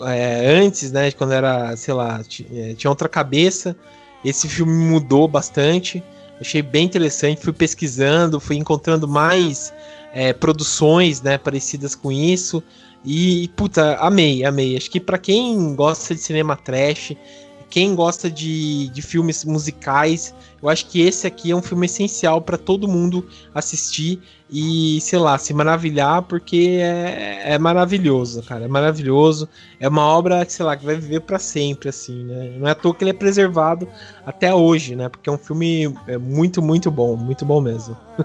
é, 0.00 0.46
antes, 0.58 0.90
né, 0.90 1.12
quando 1.12 1.32
era, 1.32 1.76
sei 1.76 1.94
lá, 1.94 2.20
é, 2.52 2.74
tinha 2.74 2.90
outra 2.90 3.08
cabeça, 3.08 3.76
esse 4.24 4.48
filme 4.48 4.72
mudou 4.72 5.28
bastante, 5.28 6.02
Achei 6.44 6.60
bem 6.60 6.84
interessante, 6.84 7.40
fui 7.40 7.54
pesquisando, 7.54 8.38
fui 8.38 8.56
encontrando 8.56 9.08
mais 9.08 9.72
é, 10.12 10.30
produções, 10.34 11.22
né, 11.22 11.38
parecidas 11.38 11.94
com 11.94 12.12
isso. 12.12 12.62
E, 13.02 13.48
puta, 13.56 13.96
amei, 13.96 14.44
amei. 14.44 14.76
Acho 14.76 14.90
que 14.90 15.00
para 15.00 15.16
quem 15.16 15.74
gosta 15.74 16.14
de 16.14 16.20
cinema 16.20 16.54
trash, 16.54 17.16
quem 17.74 17.92
gosta 17.96 18.30
de, 18.30 18.86
de 18.90 19.02
filmes 19.02 19.44
musicais, 19.44 20.32
eu 20.62 20.68
acho 20.68 20.86
que 20.86 21.00
esse 21.00 21.26
aqui 21.26 21.50
é 21.50 21.56
um 21.56 21.60
filme 21.60 21.86
essencial 21.86 22.40
para 22.40 22.56
todo 22.56 22.86
mundo 22.86 23.26
assistir 23.52 24.22
e, 24.48 25.00
sei 25.00 25.18
lá, 25.18 25.36
se 25.38 25.52
maravilhar, 25.52 26.22
porque 26.22 26.78
é, 26.80 27.54
é, 27.54 27.58
maravilhoso, 27.58 28.44
cara. 28.44 28.66
É 28.66 28.68
maravilhoso. 28.68 29.48
É 29.80 29.88
uma 29.88 30.06
obra, 30.06 30.48
sei 30.48 30.64
lá, 30.64 30.76
que 30.76 30.84
vai 30.84 30.94
viver 30.94 31.22
para 31.22 31.40
sempre, 31.40 31.88
assim, 31.88 32.22
né? 32.22 32.54
Não 32.56 32.68
é 32.68 32.70
à 32.70 32.74
toa 32.76 32.94
que 32.94 33.02
ele 33.02 33.10
é 33.10 33.14
preservado 33.14 33.88
até 34.24 34.54
hoje, 34.54 34.94
né? 34.94 35.08
Porque 35.08 35.28
é 35.28 35.32
um 35.32 35.38
filme 35.38 35.92
é 36.06 36.16
muito, 36.16 36.62
muito 36.62 36.92
bom, 36.92 37.16
muito 37.16 37.44
bom 37.44 37.60
mesmo. 37.60 37.96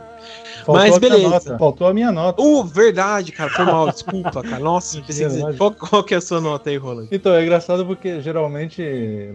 Faltou 0.66 0.76
Mas 0.76 0.98
beleza. 0.98 1.58
Faltou 1.58 1.88
a 1.88 1.94
minha 1.94 2.12
nota. 2.12 2.42
Uh, 2.42 2.64
verdade, 2.64 3.32
cara. 3.32 3.50
Foi 3.50 3.66
mal, 3.66 3.90
desculpa, 3.90 4.42
cara. 4.44 4.60
Nossa, 4.60 5.02
qual, 5.58 5.72
qual 5.72 6.04
que 6.04 6.14
é 6.14 6.18
a 6.18 6.22
sua 6.22 6.40
nota 6.42 6.70
aí, 6.70 6.78
Roland? 6.78 7.08
Então, 7.12 7.34
é 7.34 7.44
engraçado 7.44 7.86
porque 7.86 8.22
geralmente 8.22 8.84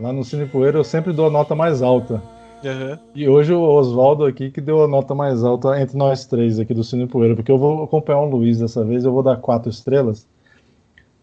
lá 0.01 0.13
no 0.13 0.25
Cine 0.25 0.47
Poeira 0.47 0.79
eu 0.79 0.85
sempre 0.85 1.13
dou 1.13 1.27
a 1.27 1.31
nota 1.31 1.55
mais 1.55 1.83
alta. 1.83 2.23
Uhum. 2.65 2.99
E 3.15 3.29
hoje 3.29 3.53
o 3.53 3.61
Oswaldo 3.61 4.25
aqui 4.25 4.51
que 4.51 4.61
deu 4.61 4.83
a 4.83 4.89
nota 4.89 5.15
mais 5.15 5.45
alta 5.45 5.79
entre 5.81 5.99
nós 5.99 6.25
três 6.25 6.59
aqui 6.59 6.73
do 6.73 6.83
Cine 6.83 7.07
Poeira, 7.07 7.35
porque 7.35 7.53
eu 7.53 7.59
vou 7.59 7.85
acompanhar 7.85 8.21
o 8.21 8.31
Luiz 8.31 8.59
dessa 8.59 8.83
vez, 8.83 9.05
eu 9.05 9.13
vou 9.13 9.23
dar 9.23 9.37
quatro 9.37 9.69
estrelas. 9.69 10.27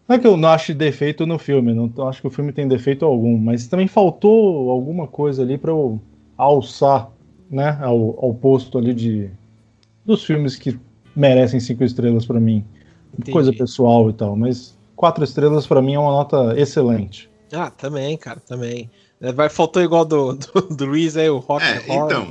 Não 0.06 0.16
é 0.16 0.18
que 0.18 0.26
eu 0.26 0.36
não 0.36 0.48
acho 0.50 0.74
defeito 0.74 1.26
no 1.26 1.38
filme, 1.38 1.72
não 1.72 2.08
acho 2.08 2.20
que 2.20 2.26
o 2.26 2.30
filme 2.30 2.52
tem 2.52 2.68
defeito 2.68 3.04
algum, 3.04 3.36
mas 3.38 3.66
também 3.66 3.88
faltou 3.88 4.70
alguma 4.70 5.06
coisa 5.06 5.42
ali 5.42 5.58
para 5.58 5.70
eu 5.70 6.00
alçar 6.36 7.10
né, 7.50 7.78
ao, 7.80 8.24
ao 8.24 8.34
posto 8.34 8.78
ali 8.78 8.94
de 8.94 9.30
dos 10.04 10.24
filmes 10.24 10.56
que 10.56 10.78
merecem 11.14 11.60
cinco 11.60 11.84
estrelas 11.84 12.26
para 12.26 12.40
mim. 12.40 12.64
Entendi. 13.12 13.32
Coisa 13.32 13.52
pessoal 13.52 14.08
e 14.08 14.12
tal, 14.12 14.36
mas 14.36 14.76
quatro 14.96 15.22
estrelas 15.22 15.66
para 15.66 15.82
mim 15.82 15.94
é 15.94 15.98
uma 15.98 16.10
nota 16.10 16.54
excelente. 16.58 17.30
Ah, 17.52 17.70
também, 17.70 18.16
cara, 18.16 18.40
também. 18.40 18.90
É, 19.20 19.30
vai, 19.30 19.48
faltou 19.48 19.82
igual 19.82 20.04
do, 20.04 20.32
do, 20.34 20.62
do 20.74 20.84
Luiz 20.86 21.16
aí, 21.16 21.28
o 21.28 21.38
Rock 21.38 21.64
é, 21.64 21.82
Então, 21.86 22.28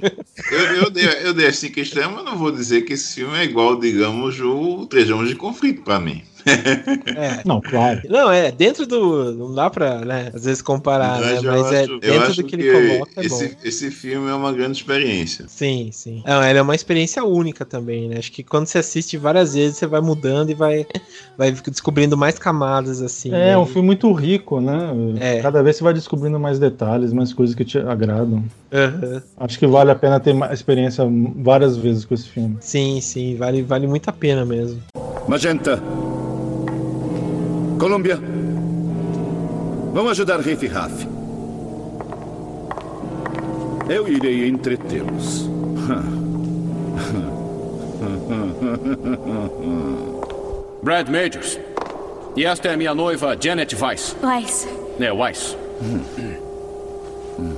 eu, 0.52 0.60
eu, 0.76 0.90
dei, 0.90 1.06
eu 1.24 1.34
dei 1.34 1.48
as 1.48 1.58
cinco 1.58 1.80
estrelas, 1.80 2.16
mas 2.16 2.26
não 2.26 2.38
vou 2.38 2.52
dizer 2.52 2.82
que 2.82 2.94
esse 2.94 3.16
filme 3.16 3.38
é 3.38 3.44
igual, 3.44 3.80
digamos, 3.80 4.40
o 4.42 4.86
Trejamos 4.88 5.30
de 5.30 5.36
Conflito 5.36 5.84
para 5.84 6.00
mim. 6.00 6.24
É. 6.46 7.42
Não, 7.46 7.62
claro. 7.62 8.02
Não, 8.10 8.32
é, 8.32 8.52
dentro 8.52 8.86
do. 8.86 9.34
Não 9.34 9.54
dá 9.54 9.70
pra, 9.70 10.00
né, 10.00 10.32
às 10.34 10.46
vezes 10.46 10.62
comparar, 10.62 11.20
né? 11.20 11.42
Mas 11.42 11.72
é 11.72 11.88
dentro 11.88 12.36
do 12.36 12.44
que, 12.44 12.44
que 12.44 12.56
ele 12.56 12.98
coloca. 12.98 13.12
É 13.22 13.26
esse, 13.26 13.58
esse 13.64 13.92
filme 13.92 14.30
é 14.30 14.34
uma 14.34 14.52
grande 14.52 14.78
experiência. 14.78 15.46
Sim, 15.48 15.90
sim. 15.92 16.24
Não, 16.26 16.44
ele 16.44 16.60
é 16.60 16.62
uma 16.62 16.76
experiência 16.76 17.24
única 17.24 17.66
também, 17.66 18.10
né? 18.10 18.18
Acho 18.18 18.32
que 18.32 18.44
quando 18.44 18.68
você 18.68 18.80
assiste 18.80 19.18
várias 19.18 19.54
vezes, 19.54 19.78
você 19.78 19.88
vai 19.88 20.02
mudando 20.02 20.50
e 20.50 20.54
vai, 20.54 20.86
vai 21.38 21.52
descobrindo 21.52 22.18
mais 22.18 22.38
camadas, 22.38 23.02
assim. 23.02 23.30
É, 23.30 23.52
né? 23.52 23.58
um 23.58 23.66
filme 23.66 23.88
muito 23.88 24.12
rico, 24.14 24.60
né? 24.60 24.92
É. 25.20 25.42
Cada 25.42 25.62
vez 25.62 25.76
você 25.78 25.84
vai 25.84 25.94
descobrindo 25.94 26.40
mais 26.40 26.60
detalhes, 26.60 27.14
mais 27.14 27.34
coisas 27.34 27.56
que 27.56 27.66
te 27.66 27.78
agradam. 27.78 28.44
Uhum. 28.72 29.22
Acho 29.38 29.60
que 29.60 29.68
vale 29.68 29.92
a 29.92 29.96
pena 29.96 30.20
ter 30.20 30.34
uma 30.34 30.54
experiência 30.54 31.06
várias 31.36 31.78
vezes 31.78 32.06
com 32.06 32.14
esse 32.14 32.30
filme. 32.30 32.58
Sim, 32.62 33.02
sim, 33.02 33.36
vale, 33.36 33.62
vale 33.62 33.88
muito 33.88 34.10
a 34.10 34.14
pena 34.14 34.46
mesmo. 34.46 34.82
Magenta, 35.28 35.82
Colômbia. 37.82 38.18
Vamos 39.92 40.12
ajudar 40.12 40.40
Riff 40.40 40.68
Raff. 40.68 41.08
Eu 43.90 44.08
irei 44.08 44.48
entretê-los. 44.48 45.50
Brad 50.84 51.10
Majors. 51.10 51.60
E 52.36 52.46
esta 52.46 52.68
é 52.68 52.78
minha 52.78 52.94
noiva, 52.94 53.36
Janet 53.42 53.76
Weiss. 53.76 54.16
Weiss. 54.22 54.68
É, 55.00 55.12
Weiss. 55.12 55.58
Hum. 55.82 56.02
Hum. 57.40 57.56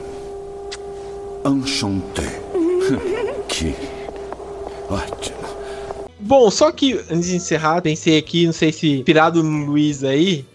Enchanté. 1.43 2.39
que 3.49 3.76
ótimo. 4.89 5.42
Bom, 6.26 6.49
só 6.49 6.71
que 6.71 6.93
antes 7.09 7.28
de 7.28 7.36
encerrar, 7.36 7.82
pensei 7.82 8.17
aqui, 8.17 8.45
não 8.45 8.53
sei 8.53 8.71
se 8.71 9.03
pirado 9.03 9.43
no 9.43 9.65
Luiz 9.65 10.03
aí. 10.03 10.45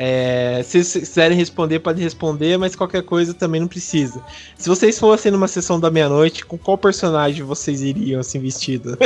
É, 0.00 0.62
se 0.64 0.84
vocês 0.84 1.08
quiserem 1.08 1.36
responder, 1.36 1.80
pode 1.80 2.00
responder, 2.00 2.56
mas 2.56 2.76
qualquer 2.76 3.02
coisa 3.02 3.34
também 3.34 3.60
não 3.60 3.66
precisa. 3.66 4.22
Se 4.56 4.68
vocês 4.68 4.96
fossem 4.96 5.32
numa 5.32 5.48
sessão 5.48 5.80
da 5.80 5.90
meia-noite, 5.90 6.46
com 6.46 6.56
qual 6.56 6.78
personagem 6.78 7.44
vocês 7.44 7.82
iriam 7.82 8.20
assim 8.20 8.38
vestido? 8.38 8.96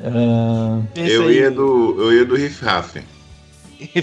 uh... 0.00 0.86
eu, 0.96 1.30
ia 1.30 1.50
do, 1.50 1.96
eu 1.98 2.14
ia 2.14 2.24
do 2.24 2.34
Riff 2.34 2.64
Raff. 2.64 2.98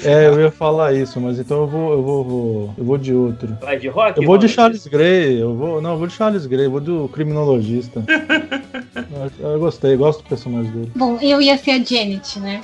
É, 0.04 0.28
eu 0.28 0.40
ia 0.40 0.52
falar 0.52 0.94
isso, 0.94 1.20
mas 1.20 1.38
então 1.38 1.62
eu 1.62 1.68
vou, 1.68 1.92
eu 1.92 2.02
vou, 2.02 2.24
vou 2.24 2.74
eu 2.78 2.84
vou 2.84 2.98
de 2.98 3.14
outro. 3.14 3.58
Vai 3.62 3.78
de 3.78 3.88
rock? 3.90 4.18
Eu 4.18 4.26
vou 4.26 4.38
de 4.38 4.48
Charles 4.48 4.88
Grey, 4.88 5.42
eu 5.42 5.54
vou, 5.54 5.82
não, 5.82 5.92
eu 5.92 5.98
vou 5.98 6.08
de 6.08 6.14
Charles 6.14 6.46
Grey, 6.46 6.66
eu 6.66 6.72
vou 6.72 6.80
do 6.80 7.10
criminologista. 7.10 8.04
eu, 9.40 9.50
eu 9.52 9.60
gostei, 9.60 9.98
gosto 9.98 10.24
do 10.24 10.30
personagem 10.30 10.72
dele. 10.72 10.92
Bom, 10.96 11.20
eu 11.22 11.42
ia 11.42 11.58
ser 11.58 11.72
a 11.72 11.84
Janet, 11.84 12.40
né? 12.40 12.62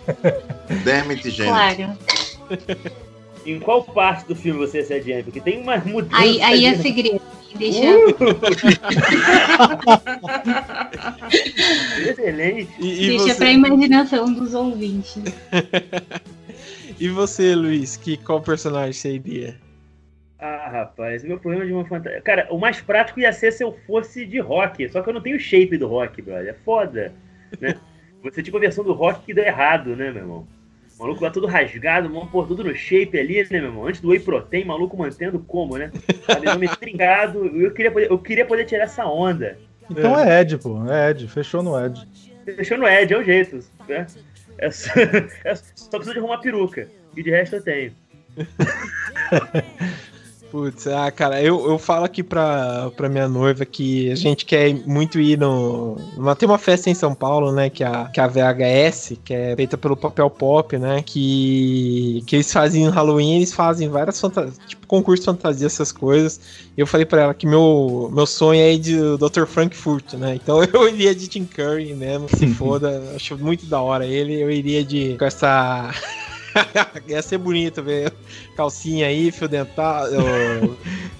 Damn 0.84 1.10
it, 1.10 1.30
Janet. 1.30 1.76
Claro. 1.78 1.98
Em 3.46 3.58
qual 3.58 3.82
parte 3.82 4.26
do 4.28 4.36
filme 4.36 4.58
você 4.58 4.78
ia 4.78 4.84
ser 4.84 4.94
a 4.94 5.00
Janet? 5.00 5.24
Porque 5.24 5.40
tem 5.40 5.62
uma 5.62 5.78
mudança. 5.78 6.22
Aí, 6.22 6.42
aí 6.42 6.66
é 6.66 6.74
segredo. 6.76 7.22
Deixa. 7.56 7.80
Uh! 7.80 8.14
Excelente. 12.08 12.70
E, 12.78 13.04
e 13.04 13.08
Deixa 13.08 13.26
você... 13.26 13.34
pra 13.34 13.52
imaginação 13.52 14.32
dos 14.32 14.54
ouvintes. 14.54 15.22
e 16.98 17.08
você, 17.08 17.54
Luiz, 17.54 17.96
que 17.96 18.16
qual 18.16 18.40
personagem 18.40 18.92
você 18.92 19.14
iria? 19.14 19.56
Ah, 20.38 20.68
rapaz, 20.68 21.22
meu 21.22 21.38
problema 21.38 21.64
de 21.64 21.72
uma 21.72 21.84
fantasia. 21.84 22.20
Cara, 22.20 22.48
o 22.50 22.58
mais 22.58 22.80
prático 22.80 23.20
ia 23.20 23.32
ser 23.32 23.52
se 23.52 23.62
eu 23.62 23.72
fosse 23.86 24.26
de 24.26 24.40
rock. 24.40 24.88
Só 24.88 25.00
que 25.00 25.08
eu 25.08 25.14
não 25.14 25.20
tenho 25.20 25.36
o 25.36 25.40
shape 25.40 25.78
do 25.78 25.86
rock, 25.86 26.20
brother. 26.20 26.48
É 26.48 26.54
foda. 26.64 27.14
Né? 27.60 27.76
Você 28.24 28.42
tipo 28.42 28.56
a 28.56 28.60
versão 28.60 28.82
do 28.84 28.92
rock 28.92 29.24
que 29.24 29.34
deu 29.34 29.44
errado, 29.44 29.94
né, 29.94 30.10
meu 30.10 30.22
irmão? 30.22 30.48
O 31.02 31.04
maluco 31.04 31.24
lá 31.24 31.30
todo 31.32 31.48
rasgado, 31.48 32.08
mano, 32.08 32.28
pôr 32.28 32.46
tudo 32.46 32.62
no 32.62 32.72
shape 32.76 33.18
ali, 33.18 33.42
né, 33.42 33.60
meu 33.60 33.64
irmão? 33.64 33.86
Antes 33.88 34.00
do 34.00 34.10
whey 34.10 34.20
protein, 34.20 34.64
maluco 34.64 34.96
mantendo 34.96 35.40
como, 35.40 35.76
né? 35.76 35.90
Nome 36.44 36.68
trincado. 36.76 37.44
Eu 37.58 37.72
queria, 37.72 37.90
poder, 37.90 38.08
eu 38.08 38.18
queria 38.20 38.46
poder 38.46 38.64
tirar 38.66 38.84
essa 38.84 39.04
onda. 39.04 39.58
Então 39.90 40.16
é. 40.16 40.38
é 40.38 40.40
Ed, 40.42 40.58
pô. 40.58 40.88
É 40.88 41.10
Ed. 41.10 41.26
Fechou 41.26 41.60
no 41.60 41.76
Ed. 41.76 42.08
Fechou 42.44 42.78
no 42.78 42.86
Ed, 42.86 43.12
é 43.12 43.18
o 43.18 43.24
jeito. 43.24 43.58
Né? 43.88 44.06
É 44.58 44.70
só, 44.70 44.92
é 45.44 45.54
só 45.56 45.90
preciso 45.90 46.12
de 46.12 46.20
arrumar 46.20 46.38
peruca. 46.38 46.86
E 47.16 47.22
de 47.22 47.30
resto 47.30 47.56
eu 47.56 47.62
tenho. 47.64 47.92
Putz, 50.52 50.86
ah, 50.86 51.10
cara, 51.10 51.40
eu, 51.40 51.66
eu 51.66 51.78
falo 51.78 52.04
aqui 52.04 52.22
pra, 52.22 52.90
pra 52.94 53.08
minha 53.08 53.26
noiva 53.26 53.64
que 53.64 54.12
a 54.12 54.14
gente 54.14 54.44
quer 54.44 54.74
muito 54.86 55.18
ir 55.18 55.38
no. 55.38 55.96
Uma, 56.14 56.36
tem 56.36 56.46
uma 56.46 56.58
festa 56.58 56.90
em 56.90 56.94
São 56.94 57.14
Paulo, 57.14 57.50
né? 57.50 57.70
Que 57.70 57.82
é 57.82 57.86
a, 57.86 58.04
que 58.04 58.20
é 58.20 58.22
a 58.22 58.26
VHS, 58.26 59.16
que 59.24 59.32
é 59.32 59.56
feita 59.56 59.78
pelo 59.78 59.96
Papel 59.96 60.28
Pop, 60.28 60.76
né? 60.76 61.02
Que, 61.06 62.22
que 62.26 62.36
eles 62.36 62.52
fazem 62.52 62.84
no 62.84 62.90
Halloween, 62.90 63.36
eles 63.36 63.54
fazem 63.54 63.88
várias 63.88 64.20
fantasias, 64.20 64.60
tipo 64.68 64.86
concurso 64.86 65.22
de 65.22 65.26
fantasia, 65.26 65.66
essas 65.66 65.90
coisas. 65.90 66.38
E 66.76 66.82
eu 66.82 66.86
falei 66.86 67.06
pra 67.06 67.22
ela 67.22 67.32
que 67.32 67.46
meu, 67.46 68.10
meu 68.12 68.26
sonho 68.26 68.60
é 68.60 68.74
ir 68.74 68.78
de 68.78 68.98
Dr. 69.16 69.46
Frankfurt, 69.46 70.12
né? 70.18 70.34
Então 70.34 70.62
eu 70.70 70.86
iria 70.86 71.14
de 71.14 71.28
Tim 71.28 71.46
Curry 71.46 71.94
mesmo, 71.94 72.28
se 72.28 72.46
foda. 72.52 73.02
Acho 73.16 73.38
muito 73.38 73.64
da 73.64 73.80
hora 73.80 74.04
ele. 74.04 74.38
Eu 74.38 74.50
iria 74.50 74.84
de 74.84 75.16
com 75.16 75.24
essa. 75.24 75.94
Ia 77.08 77.22
ser 77.22 77.38
bonito 77.38 77.82
ver 77.82 78.12
calcinha 78.56 79.06
aí, 79.06 79.30
fio 79.30 79.48
dental, 79.48 80.06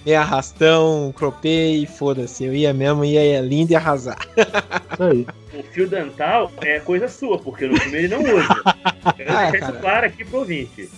meio 0.05 0.19
arrastão, 0.19 1.13
cropei, 1.17 1.87
foda-se. 1.87 2.45
Eu 2.45 2.55
ia 2.55 2.73
mesmo, 2.73 3.05
ia, 3.05 3.25
ia 3.25 3.41
lindo 3.41 3.73
e 3.73 3.77
arrasar. 3.77 4.19
Isso 4.93 5.03
aí. 5.03 5.27
O 5.55 5.63
fio 5.65 5.87
dental 5.87 6.51
é 6.63 6.81
coisa 6.81 7.09
sua, 7.09 7.39
porque 7.39 7.67
no 7.67 7.79
filme 7.79 7.99
ele 7.99 8.09
não 8.09 8.21
usa. 8.21 8.63
Eu 9.19 9.27
ah, 9.37 9.51
deixar 9.51 9.71
isso 9.71 9.81
claro 9.81 10.07
aqui 10.07 10.25
pro 10.25 10.39
ouvinte. 10.39 10.89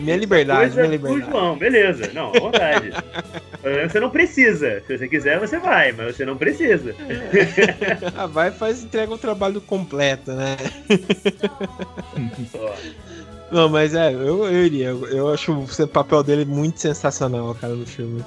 minha 0.00 0.16
liberdade, 0.16 0.60
coisa 0.60 0.76
minha 0.76 0.90
liberdade. 0.92 1.30
João, 1.30 1.58
beleza. 1.58 2.10
Não, 2.14 2.30
à 2.34 2.38
vontade. 2.40 2.90
Você 3.86 4.00
não 4.00 4.08
precisa. 4.08 4.82
Se 4.86 4.96
você 4.96 5.06
quiser, 5.06 5.38
você 5.38 5.58
vai, 5.58 5.92
mas 5.92 6.16
você 6.16 6.24
não 6.24 6.38
precisa. 6.38 6.94
ah, 8.16 8.26
vai 8.26 8.50
faz 8.50 8.82
entrega 8.82 9.12
o 9.12 9.18
trabalho 9.18 9.60
completo, 9.60 10.32
né? 10.32 10.56
Não, 13.54 13.68
mas 13.68 13.94
é, 13.94 14.12
eu, 14.12 14.46
eu 14.46 14.66
iria. 14.66 14.88
Eu, 14.88 15.06
eu 15.06 15.28
acho 15.32 15.52
o 15.52 15.86
papel 15.86 16.24
dele 16.24 16.44
muito 16.44 16.80
sensacional, 16.80 17.54
cara, 17.54 17.72
no 17.72 17.86
filme. 17.86 18.20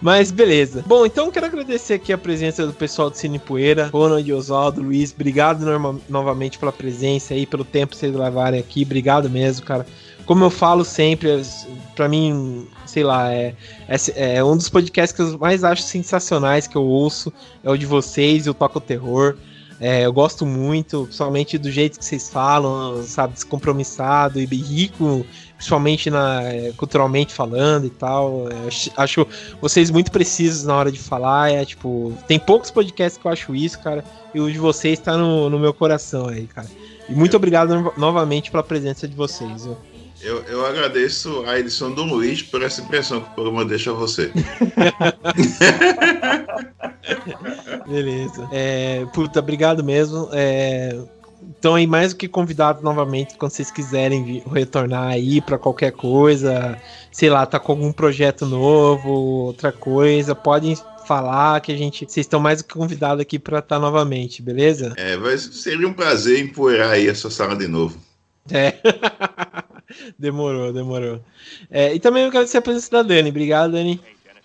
Mas 0.00 0.32
beleza. 0.32 0.82
Bom, 0.84 1.06
então 1.06 1.30
quero 1.30 1.46
agradecer 1.46 1.94
aqui 1.94 2.12
a 2.12 2.18
presença 2.18 2.66
do 2.66 2.72
pessoal 2.72 3.08
do 3.08 3.16
Cine 3.16 3.38
Poeira, 3.38 3.86
Ronald, 3.92 4.32
Oswaldo, 4.32 4.82
Luiz. 4.82 5.12
Obrigado 5.12 5.64
norma, 5.64 6.00
novamente 6.08 6.58
pela 6.58 6.72
presença 6.72 7.32
aí, 7.32 7.46
pelo 7.46 7.64
tempo 7.64 7.92
que 7.92 7.98
vocês 7.98 8.12
levarem 8.12 8.58
aqui. 8.58 8.82
Obrigado 8.82 9.30
mesmo, 9.30 9.64
cara. 9.64 9.86
Como 10.26 10.42
eu 10.42 10.50
falo 10.50 10.84
sempre, 10.84 11.28
para 11.94 12.08
mim, 12.08 12.66
sei 12.84 13.04
lá, 13.04 13.32
é, 13.32 13.54
é, 13.86 14.36
é, 14.36 14.42
um 14.42 14.56
dos 14.56 14.68
podcasts 14.68 15.14
que 15.14 15.22
eu 15.22 15.38
mais 15.38 15.62
acho 15.62 15.82
sensacionais 15.82 16.66
que 16.66 16.74
eu 16.74 16.82
ouço. 16.82 17.32
É 17.62 17.70
o 17.70 17.76
de 17.76 17.86
vocês, 17.86 18.48
o 18.48 18.54
Toca 18.54 18.78
o 18.78 18.80
Terror. 18.80 19.36
É, 19.84 20.06
eu 20.06 20.12
gosto 20.12 20.46
muito, 20.46 21.06
principalmente 21.06 21.58
do 21.58 21.68
jeito 21.68 21.98
que 21.98 22.04
vocês 22.04 22.30
falam, 22.30 23.02
sabe, 23.02 23.34
descompromissado 23.34 24.40
e 24.40 24.44
rico, 24.44 25.26
principalmente 25.56 26.08
na, 26.08 26.40
é, 26.44 26.72
culturalmente 26.76 27.34
falando 27.34 27.84
e 27.84 27.90
tal. 27.90 28.48
É, 28.48 28.68
acho 28.96 29.26
vocês 29.60 29.90
muito 29.90 30.12
precisos 30.12 30.64
na 30.64 30.76
hora 30.76 30.92
de 30.92 31.00
falar. 31.00 31.50
É 31.50 31.64
tipo, 31.64 32.16
tem 32.28 32.38
poucos 32.38 32.70
podcasts 32.70 33.20
que 33.20 33.26
eu 33.26 33.32
acho 33.32 33.56
isso, 33.56 33.80
cara, 33.80 34.04
e 34.32 34.38
o 34.38 34.48
de 34.52 34.56
vocês 34.56 35.00
está 35.00 35.16
no, 35.16 35.50
no 35.50 35.58
meu 35.58 35.74
coração 35.74 36.28
aí, 36.28 36.46
cara. 36.46 36.68
E 37.08 37.12
muito 37.12 37.36
obrigado 37.36 37.74
no, 37.74 37.92
novamente 37.96 38.52
pela 38.52 38.62
presença 38.62 39.08
de 39.08 39.16
vocês. 39.16 39.64
Viu? 39.64 39.76
Eu, 40.22 40.42
eu 40.44 40.64
agradeço 40.64 41.42
a 41.46 41.58
edição 41.58 41.92
do 41.92 42.04
Luiz 42.04 42.42
por 42.42 42.62
essa 42.62 42.80
impressão 42.80 43.20
que 43.20 43.30
o 43.30 43.34
programa 43.34 43.64
deixa 43.64 43.90
a 43.90 43.94
você. 43.94 44.30
Beleza. 47.88 48.48
É, 48.52 49.04
puta, 49.12 49.40
obrigado 49.40 49.82
mesmo. 49.82 50.28
É, 50.32 50.96
então 51.58 51.74
aí 51.74 51.88
mais 51.88 52.12
do 52.12 52.18
que 52.18 52.28
convidado 52.28 52.82
novamente 52.82 53.34
quando 53.36 53.50
vocês 53.50 53.70
quiserem 53.70 54.44
retornar 54.52 55.08
aí 55.08 55.40
para 55.40 55.58
qualquer 55.58 55.90
coisa, 55.90 56.80
sei 57.10 57.28
lá, 57.28 57.44
tá 57.44 57.58
com 57.58 57.72
algum 57.72 57.92
projeto 57.92 58.46
novo, 58.46 59.10
outra 59.10 59.72
coisa, 59.72 60.36
podem 60.36 60.76
falar 61.04 61.60
que 61.60 61.72
a 61.72 61.76
gente 61.76 62.06
vocês 62.08 62.24
estão 62.24 62.38
mais 62.38 62.62
do 62.62 62.68
que 62.68 62.74
convidados 62.74 63.20
aqui 63.20 63.40
para 63.40 63.58
estar 63.58 63.74
tá 63.76 63.80
novamente, 63.80 64.40
beleza? 64.40 64.94
É, 64.96 65.16
vai, 65.16 65.36
seria 65.36 65.88
um 65.88 65.92
prazer 65.92 66.38
empoeirar 66.38 66.92
aí 66.92 67.08
essa 67.08 67.28
sala 67.28 67.56
de 67.56 67.66
novo. 67.66 68.11
É. 68.50 68.74
demorou, 70.18 70.72
demorou. 70.72 71.20
É, 71.70 71.94
e 71.94 72.00
também 72.00 72.24
eu 72.24 72.30
quero 72.30 72.40
agradecer 72.40 72.58
a 72.58 72.62
presença 72.62 72.90
da 72.90 73.02
Dani. 73.02 73.30
Obrigado, 73.30 73.72
Dani. 73.72 74.00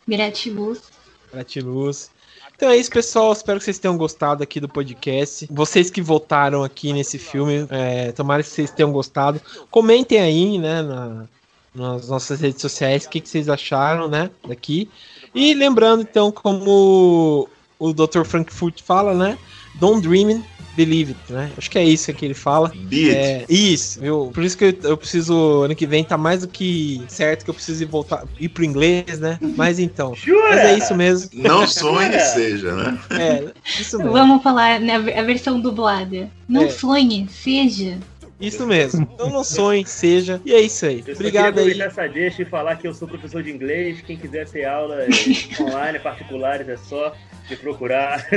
Gratiluz. 0.08 0.84
Gratiluz. 1.32 2.12
Então 2.56 2.70
é 2.70 2.78
isso, 2.78 2.90
pessoal. 2.90 3.32
Espero 3.34 3.60
que 3.60 3.66
vocês 3.66 3.78
tenham 3.78 3.98
gostado 3.98 4.42
aqui 4.42 4.60
do 4.60 4.68
podcast. 4.68 5.48
Vocês 5.52 5.92
que 5.92 6.02
votaram 6.02 6.64
aqui 6.64 6.92
nesse 6.92 7.20
filme, 7.20 7.68
é, 7.70 8.12
tomara 8.12 8.42
que 8.42 8.50
vocês 8.50 8.72
tenham 8.72 8.92
gostado. 8.92 9.40
Comentem 9.70 10.20
aí, 10.20 10.58
né, 10.58 10.82
na, 10.82 11.26
nas 11.74 12.10
nossas 12.10 12.42
redes 12.42 12.60
sociais, 12.60 13.06
o 13.06 13.10
que, 13.10 13.22
que 13.22 13.30
vocês 13.30 13.48
acharam, 13.48 14.08
né, 14.08 14.32
daqui. 14.48 14.90
E 15.36 15.54
lembrando, 15.54 16.02
então, 16.02 16.32
como 16.32 17.48
o 17.78 17.94
Dr. 17.94 18.24
Frankfurt 18.26 18.82
fala, 18.82 19.14
né, 19.14 19.38
Don't 19.76 20.02
Dream 20.02 20.44
Believe 20.78 21.16
It, 21.20 21.34
né? 21.34 21.52
Acho 21.58 21.72
que 21.72 21.80
é 21.80 21.84
isso 21.84 22.14
que 22.14 22.24
ele 22.24 22.36
fala. 22.36 22.72
Be 22.76 23.10
é, 23.10 23.46
isso, 23.50 24.00
viu? 24.00 24.30
Por 24.32 24.44
isso 24.44 24.56
que 24.56 24.66
eu, 24.66 24.78
eu, 24.84 24.96
preciso, 24.96 25.64
ano 25.64 25.76
que 25.76 25.88
vem, 25.88 26.04
tá 26.04 26.16
mais 26.18 26.42
do 26.42 26.48
que 26.48 27.02
certo 27.08 27.44
que 27.44 27.50
eu 27.50 27.54
preciso 27.56 27.82
ir 27.82 27.88
voltar, 27.88 28.24
ir 28.40 28.50
pro 28.50 28.64
inglês, 28.64 29.20
né? 29.20 29.40
Mas 29.56 29.80
então. 29.80 30.14
Jura? 30.14 30.50
Mas 30.50 30.60
é 30.60 30.78
isso 30.78 30.96
mesmo. 30.96 31.30
Não 31.34 31.66
sonhe 31.68 32.20
seja, 32.20 32.76
né? 32.76 33.00
É, 33.10 33.52
isso 33.80 33.98
mesmo. 33.98 34.14
Vamos 34.14 34.44
falar 34.44 34.80
na 34.80 34.96
a 34.98 35.24
versão 35.24 35.60
dublada. 35.60 36.30
Não 36.48 36.64
É. 36.64 36.70
sonhe, 36.70 37.28
seja. 37.30 37.98
Isso 38.40 38.68
mesmo. 38.68 39.08
Então 39.14 39.30
não 39.30 39.44
sonhe, 39.44 39.86
seja. 39.86 40.40
E 40.46 40.54
é 40.54 40.62
isso 40.62 40.86
aí. 40.86 41.04
Eu 41.06 41.16
Obrigado 41.16 41.60
aí. 41.60 41.82
essa 41.82 42.08
deixa 42.08 42.44
e 42.44 42.46
falar 42.46 42.76
que 42.76 42.88
eu 42.88 42.94
sou 42.94 43.08
professor 43.08 43.42
de 43.42 43.52
inglês. 43.52 44.02
Quem 44.02 44.16
quiser 44.16 44.48
ter 44.48 44.66
aula 44.66 45.02
é, 45.02 45.08
online, 45.62 46.00
particulares, 46.00 46.70
é 46.70 46.78
só 46.78 47.14
me 47.50 47.56
procurar. 47.56 48.28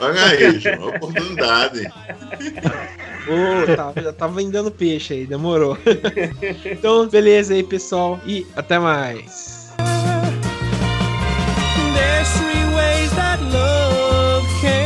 Olha 0.00 0.24
aí, 0.24 0.76
uma 0.78 0.88
oportunidade. 0.88 1.86
Oh, 3.28 3.76
tá, 3.76 3.92
já 4.02 4.12
tava 4.12 4.34
vendendo 4.34 4.70
peixe 4.70 5.14
aí, 5.14 5.26
demorou. 5.26 5.78
Então, 6.64 7.08
beleza 7.08 7.54
aí, 7.54 7.62
pessoal. 7.62 8.20
E 8.26 8.46
até 8.56 8.78
mais. 8.78 9.72
There's 11.94 12.30
three 12.32 12.64
ways 12.74 13.10
that 13.14 13.40
love 13.52 14.46
can 14.60 14.85